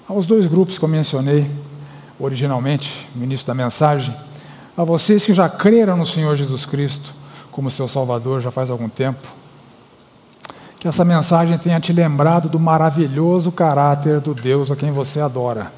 aos 0.07 0.25
dois 0.25 0.47
grupos 0.47 0.77
que 0.77 0.85
eu 0.85 0.89
mencionei 0.89 1.45
originalmente 2.17 3.07
no 3.13 3.23
início 3.23 3.45
da 3.45 3.53
mensagem 3.53 4.15
a 4.77 4.83
vocês 4.83 5.23
que 5.23 5.33
já 5.33 5.47
creram 5.47 5.95
no 5.95 6.05
Senhor 6.05 6.35
Jesus 6.35 6.65
Cristo 6.65 7.13
como 7.55 7.71
seu 7.71 7.87
Salvador 7.87 8.41
já 8.41 8.51
faz 8.51 8.69
algum 8.69 8.89
tempo, 8.89 9.25
que 10.77 10.89
essa 10.89 11.05
mensagem 11.05 11.57
tenha 11.57 11.79
te 11.79 11.93
lembrado 11.93 12.49
do 12.49 12.59
maravilhoso 12.59 13.49
caráter 13.49 14.19
do 14.19 14.33
Deus 14.33 14.69
a 14.69 14.75
quem 14.75 14.91
você 14.91 15.21
adora. 15.21 15.71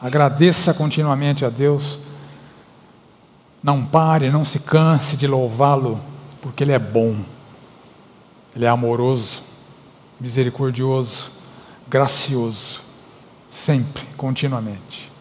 Agradeça 0.00 0.72
continuamente 0.72 1.44
a 1.44 1.50
Deus. 1.50 1.98
Não 3.62 3.84
pare, 3.84 4.30
não 4.30 4.46
se 4.46 4.60
canse 4.60 5.14
de 5.14 5.26
louvá-lo, 5.26 6.00
porque 6.40 6.64
Ele 6.64 6.72
é 6.72 6.78
bom, 6.78 7.16
Ele 8.56 8.64
é 8.64 8.68
amoroso, 8.68 9.42
misericordioso, 10.18 11.30
gracioso, 11.86 12.80
sempre, 13.50 14.04
continuamente. 14.16 15.12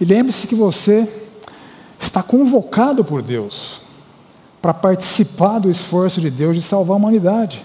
E 0.00 0.04
lembre-se 0.04 0.46
que 0.46 0.54
você 0.54 1.23
está 2.04 2.22
convocado 2.22 3.04
por 3.04 3.22
Deus 3.22 3.80
para 4.60 4.72
participar 4.72 5.58
do 5.58 5.68
esforço 5.68 6.20
de 6.20 6.30
Deus 6.30 6.56
de 6.56 6.62
salvar 6.62 6.94
a 6.94 6.98
humanidade. 6.98 7.64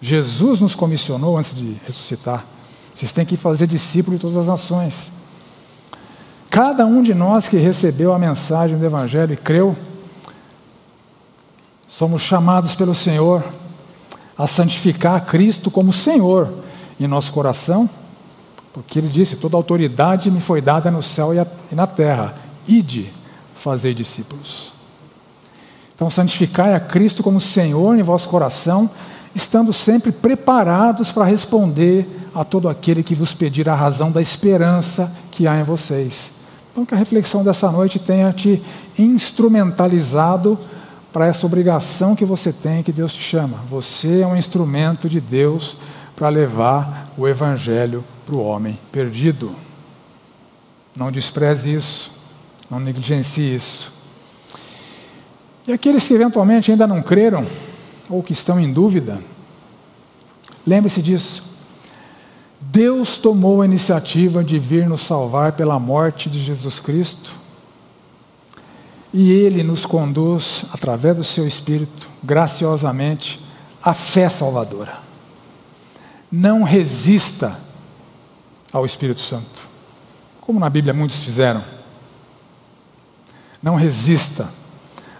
Jesus 0.00 0.60
nos 0.60 0.74
comissionou 0.74 1.36
antes 1.36 1.54
de 1.54 1.76
ressuscitar. 1.86 2.46
Vocês 2.94 3.12
têm 3.12 3.26
que 3.26 3.36
fazer 3.36 3.66
discípulos 3.66 4.18
de 4.18 4.22
todas 4.22 4.36
as 4.36 4.46
nações. 4.46 5.12
Cada 6.48 6.86
um 6.86 7.02
de 7.02 7.14
nós 7.14 7.48
que 7.48 7.56
recebeu 7.56 8.12
a 8.12 8.18
mensagem 8.18 8.76
do 8.76 8.84
Evangelho 8.84 9.34
e 9.34 9.36
creu, 9.36 9.76
somos 11.86 12.22
chamados 12.22 12.74
pelo 12.74 12.94
Senhor 12.94 13.44
a 14.36 14.46
santificar 14.46 15.24
Cristo 15.26 15.70
como 15.70 15.92
Senhor 15.92 16.52
em 16.98 17.06
nosso 17.06 17.32
coração, 17.32 17.88
porque 18.72 18.98
Ele 18.98 19.08
disse: 19.08 19.36
Toda 19.36 19.56
autoridade 19.56 20.30
me 20.30 20.40
foi 20.40 20.60
dada 20.60 20.90
no 20.90 21.02
céu 21.02 21.30
e 21.34 21.74
na 21.74 21.86
terra. 21.86 22.34
Ide, 22.66 23.12
fazer 23.60 23.94
discípulos. 23.94 24.72
Então, 25.94 26.08
santificai 26.08 26.74
a 26.74 26.80
Cristo 26.80 27.22
como 27.22 27.38
Senhor 27.38 27.94
em 27.98 28.02
vosso 28.02 28.28
coração, 28.28 28.88
estando 29.34 29.72
sempre 29.72 30.10
preparados 30.10 31.12
para 31.12 31.26
responder 31.26 32.06
a 32.34 32.42
todo 32.42 32.68
aquele 32.68 33.02
que 33.02 33.14
vos 33.14 33.34
pedir 33.34 33.68
a 33.68 33.74
razão 33.74 34.10
da 34.10 34.22
esperança 34.22 35.14
que 35.30 35.46
há 35.46 35.60
em 35.60 35.62
vocês. 35.62 36.32
Então, 36.72 36.86
que 36.86 36.94
a 36.94 36.96
reflexão 36.96 37.44
dessa 37.44 37.70
noite 37.70 37.98
tenha 37.98 38.32
te 38.32 38.62
instrumentalizado 38.98 40.58
para 41.12 41.26
essa 41.26 41.44
obrigação 41.44 42.16
que 42.16 42.24
você 42.24 42.52
tem, 42.52 42.82
que 42.82 42.92
Deus 42.92 43.12
te 43.12 43.22
chama. 43.22 43.58
Você 43.68 44.22
é 44.22 44.26
um 44.26 44.36
instrumento 44.36 45.08
de 45.08 45.20
Deus 45.20 45.76
para 46.16 46.28
levar 46.28 47.10
o 47.18 47.28
Evangelho 47.28 48.02
para 48.24 48.36
o 48.36 48.42
homem 48.42 48.78
perdido. 48.90 49.54
Não 50.96 51.12
despreze 51.12 51.74
isso. 51.74 52.19
Não 52.70 52.78
negligencie 52.78 53.54
isso. 53.54 53.92
E 55.66 55.72
aqueles 55.72 56.06
que 56.06 56.14
eventualmente 56.14 56.70
ainda 56.70 56.86
não 56.86 57.02
creram, 57.02 57.44
ou 58.08 58.22
que 58.22 58.32
estão 58.32 58.60
em 58.60 58.72
dúvida, 58.72 59.20
lembre-se 60.66 61.02
disso. 61.02 61.42
Deus 62.60 63.16
tomou 63.16 63.62
a 63.62 63.64
iniciativa 63.64 64.44
de 64.44 64.58
vir 64.58 64.88
nos 64.88 65.00
salvar 65.00 65.52
pela 65.52 65.78
morte 65.78 66.30
de 66.30 66.40
Jesus 66.40 66.78
Cristo, 66.78 67.34
e 69.12 69.32
Ele 69.32 69.64
nos 69.64 69.84
conduz, 69.84 70.64
através 70.72 71.16
do 71.16 71.24
Seu 71.24 71.46
Espírito, 71.46 72.08
graciosamente, 72.22 73.44
à 73.82 73.92
fé 73.92 74.28
salvadora. 74.28 74.98
Não 76.30 76.62
resista 76.62 77.58
ao 78.72 78.86
Espírito 78.86 79.20
Santo, 79.20 79.62
como 80.40 80.60
na 80.60 80.70
Bíblia 80.70 80.94
muitos 80.94 81.24
fizeram. 81.24 81.79
Não 83.62 83.74
resista 83.74 84.48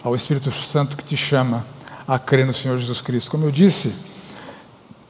ao 0.02 0.14
Espírito 0.14 0.50
Santo 0.50 0.96
que 0.96 1.04
te 1.04 1.16
chama 1.16 1.66
a 2.06 2.18
crer 2.18 2.46
no 2.46 2.52
Senhor 2.52 2.78
Jesus 2.78 3.00
Cristo. 3.00 3.30
Como 3.30 3.44
eu 3.44 3.50
disse, 3.50 3.94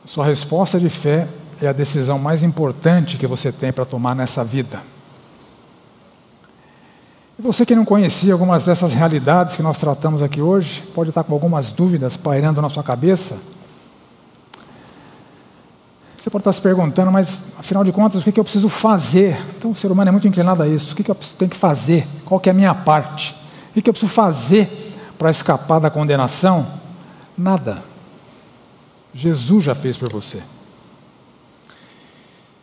sua 0.04 0.24
resposta 0.24 0.78
de 0.78 0.90
fé 0.90 1.28
é 1.62 1.68
a 1.68 1.72
decisão 1.72 2.18
mais 2.18 2.42
importante 2.42 3.16
que 3.16 3.26
você 3.26 3.52
tem 3.52 3.72
para 3.72 3.84
tomar 3.84 4.14
nessa 4.14 4.42
vida. 4.42 4.82
E 7.38 7.42
você 7.42 7.64
que 7.64 7.74
não 7.74 7.84
conhecia 7.84 8.32
algumas 8.32 8.64
dessas 8.64 8.92
realidades 8.92 9.56
que 9.56 9.62
nós 9.62 9.78
tratamos 9.78 10.22
aqui 10.22 10.42
hoje, 10.42 10.82
pode 10.94 11.10
estar 11.10 11.24
com 11.24 11.32
algumas 11.32 11.72
dúvidas 11.72 12.16
pairando 12.16 12.60
na 12.60 12.68
sua 12.68 12.82
cabeça. 12.82 13.38
Você 16.20 16.28
pode 16.28 16.42
estar 16.42 16.52
se 16.52 16.60
perguntando, 16.60 17.10
mas 17.10 17.44
afinal 17.58 17.82
de 17.82 17.90
contas, 17.92 18.20
o 18.20 18.30
que, 18.30 18.38
eu 18.38 18.44
preciso 18.44 18.68
fazer? 18.68 19.40
Então, 19.56 19.70
o 19.70 19.74
ser 19.74 19.90
humano 19.90 20.10
é 20.10 20.12
muito 20.12 20.28
inclinado 20.28 20.62
a 20.62 20.68
isso. 20.68 20.92
O 20.92 20.96
que, 20.96 21.10
eu 21.10 21.16
tenho 21.38 21.50
que 21.50 21.56
fazer? 21.56 22.06
Qual 22.26 22.38
que 22.38 22.50
é 22.50 22.52
a 22.52 22.54
minha 22.54 22.74
parte? 22.74 23.34
O 23.74 23.80
que, 23.80 23.88
eu 23.88 23.92
preciso 23.94 24.12
fazer 24.12 24.94
para 25.18 25.30
escapar 25.30 25.80
da 25.80 25.88
condenação? 25.88 26.66
Nada. 27.38 27.82
Jesus 29.14 29.64
já 29.64 29.74
fez 29.74 29.96
por 29.96 30.12
você. 30.12 30.42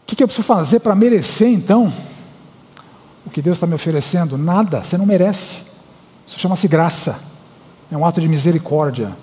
O 0.04 0.06
que, 0.06 0.22
eu 0.22 0.28
preciso 0.28 0.46
fazer 0.46 0.80
para 0.80 0.94
merecer, 0.94 1.48
então, 1.48 1.92
o 3.26 3.32
que 3.32 3.42
Deus 3.42 3.58
está 3.58 3.66
me 3.66 3.74
oferecendo? 3.74 4.38
Nada. 4.38 4.84
Você 4.84 5.00
não 5.00 5.06
merece. 5.06 5.64
Isso 6.28 6.38
chama-se 6.38 6.68
graça. 6.68 7.20
É 7.92 7.98
um 7.98 8.06
ato 8.06 8.22
de 8.22 8.28
misericórdia. 8.28 9.18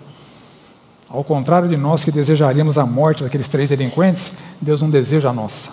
Ao 1.15 1.23
contrário 1.23 1.69
de 1.69 1.77
nós 1.77 2.03
que 2.03 2.11
desejaríamos 2.11 2.77
a 2.77 2.85
morte 2.85 3.23
daqueles 3.23 3.47
três 3.47 3.71
delinquentes, 3.71 4.33
Deus 4.61 4.83
não 4.83 4.91
deseja 4.91 5.31
a 5.31 5.33
nossa. 5.33 5.71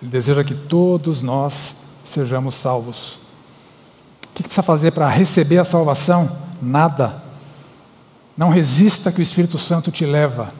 Ele 0.00 0.12
deseja 0.12 0.44
que 0.44 0.54
todos 0.54 1.22
nós 1.22 1.74
sejamos 2.04 2.54
salvos. 2.54 3.18
O 4.30 4.32
que 4.32 4.44
precisa 4.44 4.62
fazer 4.62 4.92
para 4.92 5.08
receber 5.08 5.58
a 5.58 5.64
salvação? 5.64 6.30
Nada. 6.62 7.20
Não 8.36 8.48
resista 8.48 9.10
que 9.10 9.18
o 9.18 9.22
Espírito 9.22 9.58
Santo 9.58 9.90
te 9.90 10.06
leva 10.06 10.52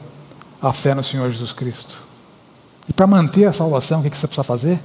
à 0.61 0.73
fé 0.73 0.93
no 0.93 1.01
Senhor 1.01 1.31
Jesus 1.31 1.53
Cristo. 1.53 2.03
E 2.89 2.91
para 2.91 3.07
manter 3.07 3.45
a 3.45 3.53
salvação, 3.53 4.01
o 4.01 4.03
que 4.03 4.09
você 4.09 4.27
precisa 4.27 4.43
fazer? 4.43 4.77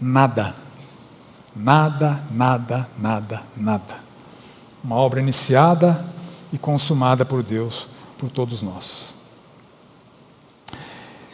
Nada. 0.00 0.54
Nada, 1.56 2.22
nada, 2.30 2.88
nada, 2.96 3.42
nada. 3.56 3.96
Uma 4.84 4.94
obra 4.94 5.18
iniciada 5.18 6.06
e 6.52 6.56
consumada 6.56 7.24
por 7.24 7.42
Deus 7.42 7.88
por 8.20 8.30
todos 8.30 8.62
nós. 8.62 9.14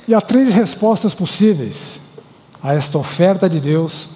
E 0.09 0.15
há 0.15 0.21
três 0.21 0.53
respostas 0.53 1.15
possíveis 1.15 2.01
a 2.63 2.75
esta 2.75 2.97
oferta 2.97 3.49
de 3.49 3.61
Deus 3.61 4.09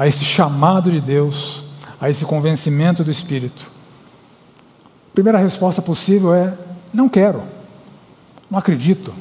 a 0.00 0.06
esse 0.06 0.24
chamado 0.24 0.90
de 0.90 0.98
Deus, 0.98 1.62
a 2.00 2.08
esse 2.08 2.24
convencimento 2.24 3.04
do 3.04 3.10
Espírito? 3.10 3.70
A 5.10 5.12
primeira 5.12 5.36
resposta 5.36 5.82
possível 5.82 6.32
é: 6.32 6.56
não 6.90 7.06
quero, 7.06 7.42
não 8.50 8.58
acredito. 8.58 9.12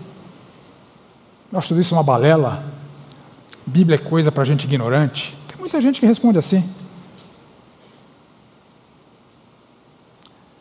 Eu 1.52 1.60
acho 1.60 1.68
tudo 1.68 1.82
isso 1.82 1.94
uma 1.94 2.02
balela. 2.02 2.64
Bíblia 3.66 3.96
é 3.96 3.98
coisa 3.98 4.32
para 4.32 4.46
gente 4.46 4.64
ignorante. 4.64 5.38
Tem 5.50 5.58
muita 5.58 5.82
gente 5.82 6.00
que 6.00 6.06
responde 6.06 6.40
assim. 6.40 6.64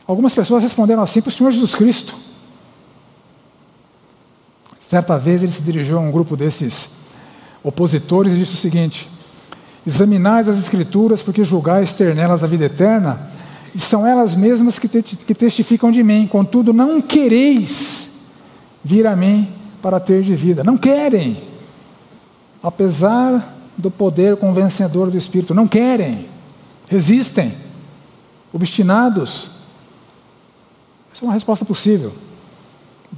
Algumas 0.04 0.34
pessoas 0.34 0.64
responderam 0.64 1.02
assim 1.04 1.22
para 1.22 1.28
o 1.28 1.32
Senhor 1.32 1.52
Jesus 1.52 1.76
Cristo. 1.76 2.12
Certa 4.88 5.18
vez 5.18 5.42
ele 5.42 5.52
se 5.52 5.60
dirigiu 5.60 5.98
a 5.98 6.00
um 6.00 6.10
grupo 6.10 6.34
desses 6.34 6.88
opositores 7.62 8.32
e 8.32 8.36
disse 8.36 8.54
o 8.54 8.56
seguinte: 8.56 9.06
Examinais 9.86 10.48
as 10.48 10.58
Escrituras, 10.58 11.20
porque 11.20 11.44
julgais 11.44 11.92
ter 11.92 12.14
nelas 12.14 12.42
a 12.42 12.46
vida 12.46 12.64
eterna, 12.64 13.30
e 13.74 13.78
são 13.78 14.06
elas 14.06 14.34
mesmas 14.34 14.78
que, 14.78 14.88
te, 14.88 15.02
que 15.02 15.34
testificam 15.34 15.90
de 15.90 16.02
mim. 16.02 16.26
Contudo, 16.26 16.72
não 16.72 17.02
quereis 17.02 18.12
vir 18.82 19.06
a 19.06 19.14
mim 19.14 19.52
para 19.82 20.00
ter 20.00 20.22
de 20.22 20.34
vida. 20.34 20.64
Não 20.64 20.78
querem, 20.78 21.42
apesar 22.62 23.56
do 23.76 23.90
poder 23.90 24.38
convencedor 24.38 25.10
do 25.10 25.18
Espírito. 25.18 25.52
Não 25.52 25.68
querem, 25.68 26.30
resistem, 26.88 27.52
obstinados. 28.54 29.50
Essa 31.12 31.26
é 31.26 31.28
uma 31.28 31.34
resposta 31.34 31.66
possível. 31.66 32.10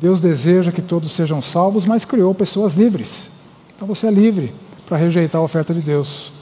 Deus 0.00 0.18
deseja 0.18 0.72
que 0.72 0.80
todos 0.80 1.12
sejam 1.12 1.42
salvos, 1.42 1.84
mas 1.84 2.06
criou 2.06 2.34
pessoas 2.34 2.72
livres. 2.72 3.32
Então 3.76 3.86
você 3.86 4.06
é 4.06 4.10
livre 4.10 4.54
para 4.86 4.96
rejeitar 4.96 5.40
a 5.40 5.44
oferta 5.44 5.74
de 5.74 5.80
Deus. 5.80 6.32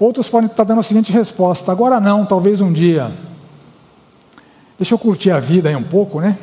Outros 0.00 0.28
podem 0.28 0.50
estar 0.50 0.64
dando 0.64 0.80
a 0.80 0.82
seguinte 0.82 1.12
resposta: 1.12 1.70
agora 1.70 2.00
não, 2.00 2.24
talvez 2.24 2.62
um 2.62 2.72
dia. 2.72 3.12
Deixa 4.78 4.94
eu 4.94 4.98
curtir 4.98 5.30
a 5.30 5.38
vida 5.38 5.68
aí 5.68 5.76
um 5.76 5.82
pouco, 5.82 6.20
né? 6.20 6.36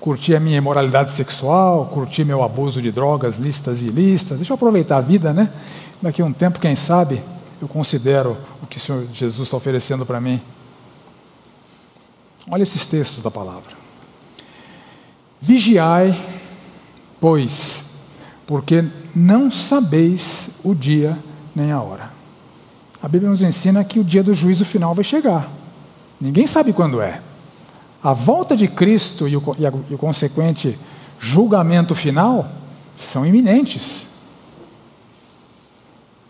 Curtir 0.00 0.36
a 0.36 0.40
minha 0.40 0.56
imoralidade 0.56 1.10
sexual, 1.10 1.86
curtir 1.92 2.24
meu 2.24 2.42
abuso 2.42 2.80
de 2.80 2.90
drogas, 2.90 3.36
listas 3.36 3.80
e 3.80 3.86
listas. 3.86 4.38
Deixa 4.38 4.52
eu 4.52 4.56
aproveitar 4.56 4.96
a 4.96 5.00
vida, 5.00 5.32
né? 5.32 5.50
Daqui 6.00 6.20
a 6.20 6.24
um 6.24 6.32
tempo, 6.32 6.58
quem 6.58 6.74
sabe, 6.74 7.22
eu 7.60 7.68
considero 7.68 8.36
o 8.62 8.66
que 8.66 8.78
o 8.78 8.80
Senhor 8.80 9.06
Jesus 9.12 9.46
está 9.46 9.56
oferecendo 9.56 10.04
para 10.04 10.20
mim. 10.20 10.40
Olha 12.50 12.62
esses 12.62 12.84
textos 12.84 13.22
da 13.22 13.30
palavra. 13.30 13.83
Vigiai, 15.44 16.18
pois, 17.20 17.84
porque 18.46 18.82
não 19.14 19.50
sabeis 19.50 20.48
o 20.64 20.74
dia 20.74 21.18
nem 21.54 21.70
a 21.70 21.82
hora. 21.82 22.08
A 23.02 23.06
Bíblia 23.06 23.28
nos 23.28 23.42
ensina 23.42 23.84
que 23.84 24.00
o 24.00 24.04
dia 24.04 24.22
do 24.22 24.32
juízo 24.32 24.64
final 24.64 24.94
vai 24.94 25.04
chegar. 25.04 25.50
Ninguém 26.18 26.46
sabe 26.46 26.72
quando 26.72 26.98
é. 26.98 27.20
A 28.02 28.14
volta 28.14 28.56
de 28.56 28.66
Cristo 28.66 29.28
e 29.28 29.36
o, 29.36 29.56
e, 29.58 29.66
a, 29.66 29.72
e 29.90 29.94
o 29.94 29.98
consequente 29.98 30.78
julgamento 31.20 31.94
final 31.94 32.48
são 32.96 33.26
iminentes. 33.26 34.06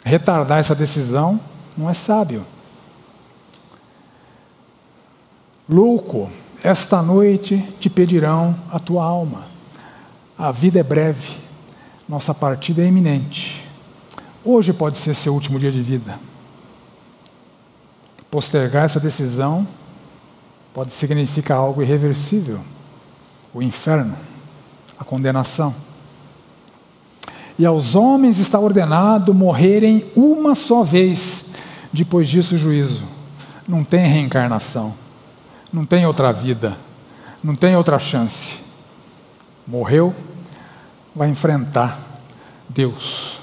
Retardar 0.04 0.58
essa 0.58 0.74
decisão 0.74 1.38
não 1.78 1.88
é 1.88 1.94
sábio. 1.94 2.44
Louco, 5.68 6.28
esta 6.64 7.02
noite 7.02 7.62
te 7.78 7.90
pedirão 7.90 8.56
a 8.72 8.78
tua 8.78 9.04
alma. 9.04 9.44
A 10.36 10.50
vida 10.50 10.80
é 10.80 10.82
breve, 10.82 11.36
nossa 12.08 12.32
partida 12.32 12.82
é 12.82 12.86
iminente. 12.86 13.68
Hoje 14.42 14.72
pode 14.72 14.96
ser 14.96 15.14
seu 15.14 15.34
último 15.34 15.58
dia 15.58 15.70
de 15.70 15.82
vida. 15.82 16.18
Postergar 18.30 18.86
essa 18.86 18.98
decisão 18.98 19.68
pode 20.72 20.90
significar 20.90 21.58
algo 21.58 21.82
irreversível 21.82 22.58
o 23.52 23.62
inferno, 23.62 24.16
a 24.98 25.04
condenação. 25.04 25.74
E 27.58 27.64
aos 27.64 27.94
homens 27.94 28.38
está 28.38 28.58
ordenado 28.58 29.34
morrerem 29.34 30.04
uma 30.16 30.54
só 30.54 30.82
vez, 30.82 31.44
depois 31.92 32.26
disso 32.26 32.54
o 32.54 32.58
juízo. 32.58 33.04
Não 33.68 33.84
tem 33.84 34.06
reencarnação, 34.06 34.94
não 35.74 35.84
tem 35.84 36.06
outra 36.06 36.32
vida, 36.32 36.78
não 37.42 37.56
tem 37.56 37.76
outra 37.76 37.98
chance. 37.98 38.60
Morreu, 39.66 40.14
vai 41.12 41.28
enfrentar 41.28 41.98
Deus 42.68 43.40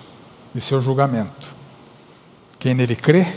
e 0.55 0.61
seu 0.61 0.81
julgamento. 0.81 1.53
Quem 2.57 2.73
nele 2.73 2.95
crê, 2.95 3.27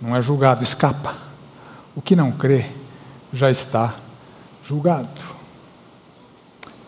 não 0.00 0.16
é 0.16 0.22
julgado, 0.22 0.64
escapa. 0.64 1.14
O 1.94 2.00
que 2.00 2.16
não 2.16 2.32
crê 2.32 2.64
já 3.30 3.50
está 3.50 3.94
julgado. 4.64 5.22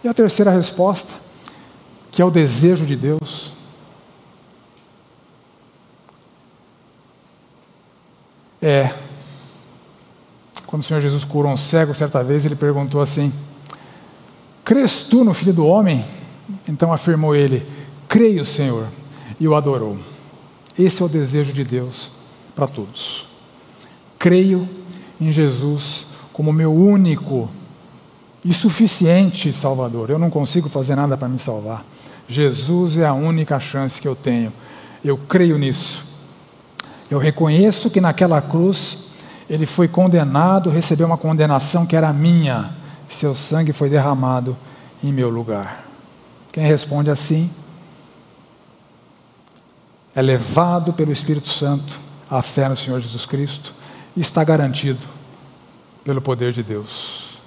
E 0.03 0.09
a 0.09 0.15
terceira 0.15 0.51
resposta, 0.51 1.13
que 2.11 2.23
é 2.23 2.25
o 2.25 2.31
desejo 2.31 2.87
de 2.87 2.97
Deus, 2.97 3.53
é 8.63 9.04
quando 10.75 10.83
o 10.83 10.87
Senhor 10.87 10.99
Jesus 10.99 11.23
curou 11.23 11.53
um 11.53 11.57
cego 11.57 11.95
certa 11.95 12.21
vez, 12.21 12.45
ele 12.45 12.57
perguntou 12.57 13.01
assim: 13.01 13.33
Crês 14.65 15.05
tu 15.05 15.23
no 15.23 15.33
Filho 15.33 15.53
do 15.53 15.65
Homem? 15.65 16.05
Então 16.69 16.93
afirmou 16.93 17.37
ele: 17.37 17.65
Creio, 18.09 18.45
Senhor, 18.45 18.89
e 19.39 19.47
o 19.47 19.55
adorou. 19.55 19.97
Esse 20.77 21.01
é 21.01 21.05
o 21.05 21.09
desejo 21.09 21.53
de 21.53 21.63
Deus 21.63 22.11
para 22.57 22.67
todos. 22.67 23.25
Creio 24.19 24.69
em 25.21 25.31
Jesus 25.31 26.07
como 26.33 26.53
meu 26.53 26.75
único 26.75 27.49
e 28.45 28.53
suficiente 28.53 29.53
Salvador. 29.53 30.11
Eu 30.11 30.19
não 30.19 30.29
consigo 30.29 30.69
fazer 30.69 30.97
nada 30.97 31.17
para 31.17 31.29
me 31.29 31.39
salvar. 31.39 31.87
Jesus 32.27 32.99
é 32.99 33.07
a 33.07 33.15
única 33.15 33.61
chance 33.61 34.03
que 34.03 34.09
eu 34.09 34.17
tenho. 34.17 34.53
Eu 35.05 35.17
creio 35.17 35.57
nisso. 35.57 36.05
Eu 37.09 37.21
reconheço 37.21 37.89
que 37.91 38.01
naquela 38.01 38.43
cruz 38.43 39.04
ele 39.49 39.67
foi 39.67 39.89
condenado, 39.89 40.71
recebeu 40.71 41.07
uma 41.07 41.19
condenação 41.19 41.85
que 41.85 41.97
era 41.97 42.13
minha. 42.13 42.75
Seu 43.09 43.35
sangue 43.35 43.73
foi 43.73 43.91
derramado 43.91 44.57
em 45.03 45.13
meu 45.13 45.29
lugar. 45.29 45.85
Quem 46.53 46.65
responde 46.65 47.11
assim 47.11 47.51
é 50.15 50.23
levado 50.23 50.93
pelo 50.93 51.13
Espírito 51.13 51.49
Santo 51.49 51.99
a 52.31 52.41
fé 52.41 52.69
no 52.69 52.77
Senhor 52.77 53.01
Jesus 53.01 53.27
Cristo 53.27 53.75
e 54.17 54.21
está 54.21 54.43
garantido 54.45 55.01
pelo 56.05 56.21
poder 56.21 56.53
de 56.53 56.63
Deus. 56.63 57.39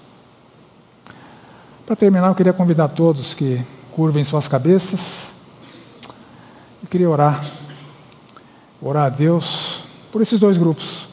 Para 1.85 1.95
terminar, 1.95 2.27
eu 2.27 2.35
queria 2.35 2.51
convidar 2.51 2.89
todos 2.89 3.33
que 3.33 3.61
curvem 3.93 4.23
suas 4.23 4.47
cabeças. 4.47 5.31
Eu 6.83 6.89
queria 6.89 7.09
orar, 7.09 7.43
orar 8.81 9.05
a 9.05 9.09
Deus 9.09 9.81
por 10.11 10.21
esses 10.21 10.37
dois 10.39 10.57
grupos, 10.57 11.06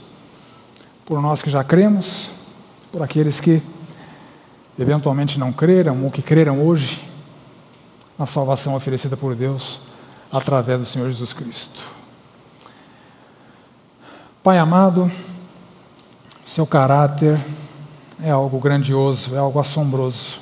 por 1.05 1.20
nós 1.20 1.42
que 1.42 1.50
já 1.50 1.62
cremos, 1.62 2.30
por 2.90 3.02
aqueles 3.02 3.40
que 3.40 3.62
eventualmente 4.78 5.38
não 5.38 5.52
creram 5.52 6.02
ou 6.05 6.11
que 6.11 6.22
creram 6.22 6.64
hoje 6.64 7.02
na 8.18 8.26
salvação 8.26 8.74
oferecida 8.74 9.16
por 9.16 9.34
Deus 9.34 9.80
através 10.32 10.80
do 10.80 10.86
Senhor 10.86 11.09
Jesus 11.09 11.32
Cristo. 11.32 11.82
Pai 14.42 14.59
amado, 14.59 15.11
seu 16.44 16.66
caráter 16.66 17.38
é 18.22 18.30
algo 18.30 18.59
grandioso, 18.59 19.34
é 19.34 19.38
algo 19.38 19.59
assombroso. 19.59 20.38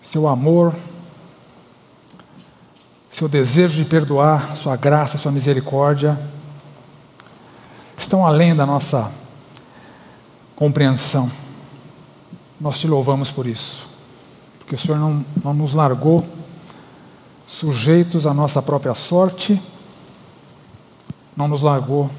Seu 0.00 0.28
amor, 0.28 0.74
seu 3.10 3.28
desejo 3.28 3.76
de 3.76 3.84
perdoar, 3.84 4.56
sua 4.56 4.76
graça, 4.76 5.18
sua 5.18 5.32
misericórdia, 5.32 6.18
estão 8.08 8.24
além 8.24 8.56
da 8.56 8.64
nossa 8.64 9.12
compreensão. 10.56 11.30
Nós 12.58 12.80
te 12.80 12.86
louvamos 12.88 13.30
por 13.30 13.46
isso, 13.46 13.86
porque 14.58 14.74
o 14.74 14.78
Senhor 14.78 14.98
não, 14.98 15.24
não 15.44 15.52
nos 15.52 15.74
largou 15.74 16.26
sujeitos 17.46 18.26
à 18.26 18.32
nossa 18.32 18.62
própria 18.62 18.94
sorte, 18.94 19.60
não 21.36 21.46
nos 21.46 21.60
largou 21.60 22.10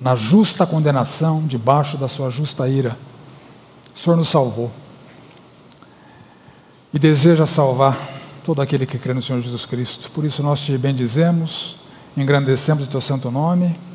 na 0.00 0.16
justa 0.16 0.66
condenação, 0.66 1.46
debaixo 1.46 1.96
da 1.96 2.08
sua 2.08 2.28
justa 2.28 2.68
ira. 2.68 2.98
O 3.94 3.98
Senhor 3.98 4.16
nos 4.16 4.28
salvou. 4.28 4.70
E 6.92 6.98
deseja 6.98 7.46
salvar 7.46 7.96
todo 8.44 8.60
aquele 8.60 8.86
que 8.86 8.98
crê 8.98 9.14
no 9.14 9.22
Senhor 9.22 9.40
Jesus 9.40 9.64
Cristo. 9.64 10.10
Por 10.10 10.24
isso 10.24 10.42
nós 10.42 10.60
te 10.60 10.76
bendizemos, 10.76 11.76
engrandecemos 12.16 12.86
o 12.86 12.88
teu 12.88 13.00
santo 13.00 13.30
nome. 13.30 13.93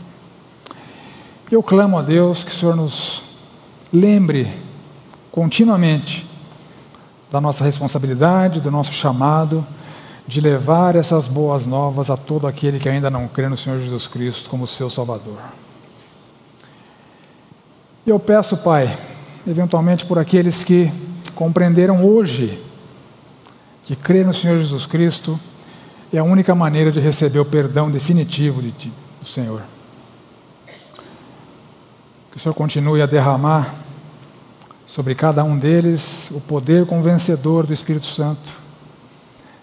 Eu 1.51 1.63
clamo 1.63 1.97
a 1.97 2.03
Deus 2.03 2.43
que 2.43 2.51
o 2.51 2.53
Senhor 2.53 2.75
nos 2.75 3.23
lembre 3.91 4.47
continuamente 5.31 6.29
da 7.31 7.41
nossa 7.41 7.63
responsabilidade, 7.63 8.61
do 8.61 8.69
nosso 8.69 8.93
chamado 8.93 9.65
de 10.27 10.39
levar 10.39 10.95
essas 10.95 11.27
boas 11.27 11.65
novas 11.65 12.11
a 12.11 12.15
todo 12.15 12.45
aquele 12.45 12.79
que 12.79 12.87
ainda 12.87 13.09
não 13.09 13.27
crê 13.27 13.49
no 13.49 13.57
Senhor 13.57 13.79
Jesus 13.79 14.05
Cristo 14.05 14.47
como 14.47 14.67
seu 14.67 14.91
Salvador. 14.91 15.39
Eu 18.05 18.19
peço, 18.19 18.55
Pai, 18.57 18.95
eventualmente 19.47 20.05
por 20.05 20.19
aqueles 20.19 20.63
que 20.63 20.91
compreenderam 21.33 22.05
hoje 22.05 22.63
que 23.83 23.95
crer 23.95 24.23
no 24.23 24.35
Senhor 24.35 24.61
Jesus 24.61 24.85
Cristo 24.85 25.39
é 26.13 26.19
a 26.19 26.23
única 26.23 26.53
maneira 26.53 26.91
de 26.91 26.99
receber 26.99 27.39
o 27.39 27.45
perdão 27.45 27.89
definitivo 27.89 28.61
de 28.61 28.71
ti, 28.71 28.93
do 29.19 29.25
Senhor. 29.27 29.63
Que 32.31 32.37
o 32.37 32.39
Senhor 32.39 32.53
continue 32.53 33.01
a 33.01 33.05
derramar 33.05 33.73
sobre 34.87 35.15
cada 35.15 35.43
um 35.43 35.57
deles 35.57 36.29
o 36.31 36.41
poder 36.41 36.85
convencedor 36.85 37.65
do 37.65 37.73
Espírito 37.73 38.05
Santo. 38.05 38.53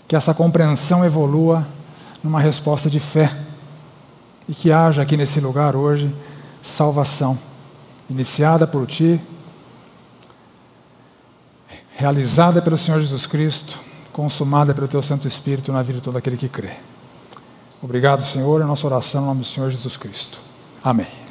Que 0.07 0.17
essa 0.17 0.33
compreensão 0.33 1.05
evolua 1.05 1.67
numa 2.23 2.41
resposta 2.41 2.89
de 2.89 3.01
fé 3.01 3.37
e 4.49 4.55
que 4.55 4.71
haja 4.71 5.03
aqui 5.03 5.17
nesse 5.17 5.41
lugar 5.41 5.75
hoje 5.75 6.13
salvação, 6.63 7.39
iniciada 8.11 8.67
por 8.67 8.87
Ti, 8.87 9.21
realizada 11.97 12.61
pelo 12.61 12.77
Senhor 12.77 13.01
Jesus 13.01 13.27
Cristo 13.27 13.87
consumada 14.17 14.73
pelo 14.73 14.89
Teu 14.89 15.03
Santo 15.03 15.29
Espírito 15.29 15.71
na 15.71 15.83
vida 15.83 15.99
de 15.99 16.05
todo 16.05 16.17
aquele 16.17 16.39
que 16.39 16.49
crê. 16.49 16.71
Obrigado, 17.83 18.25
Senhor, 18.25 18.63
a 18.63 18.67
nossa 18.67 18.87
oração 18.87 19.23
em 19.23 19.27
nome 19.27 19.41
do 19.41 19.47
Senhor 19.47 19.71
Jesus 19.71 19.95
Cristo. 19.99 20.39
Amém. 20.83 21.26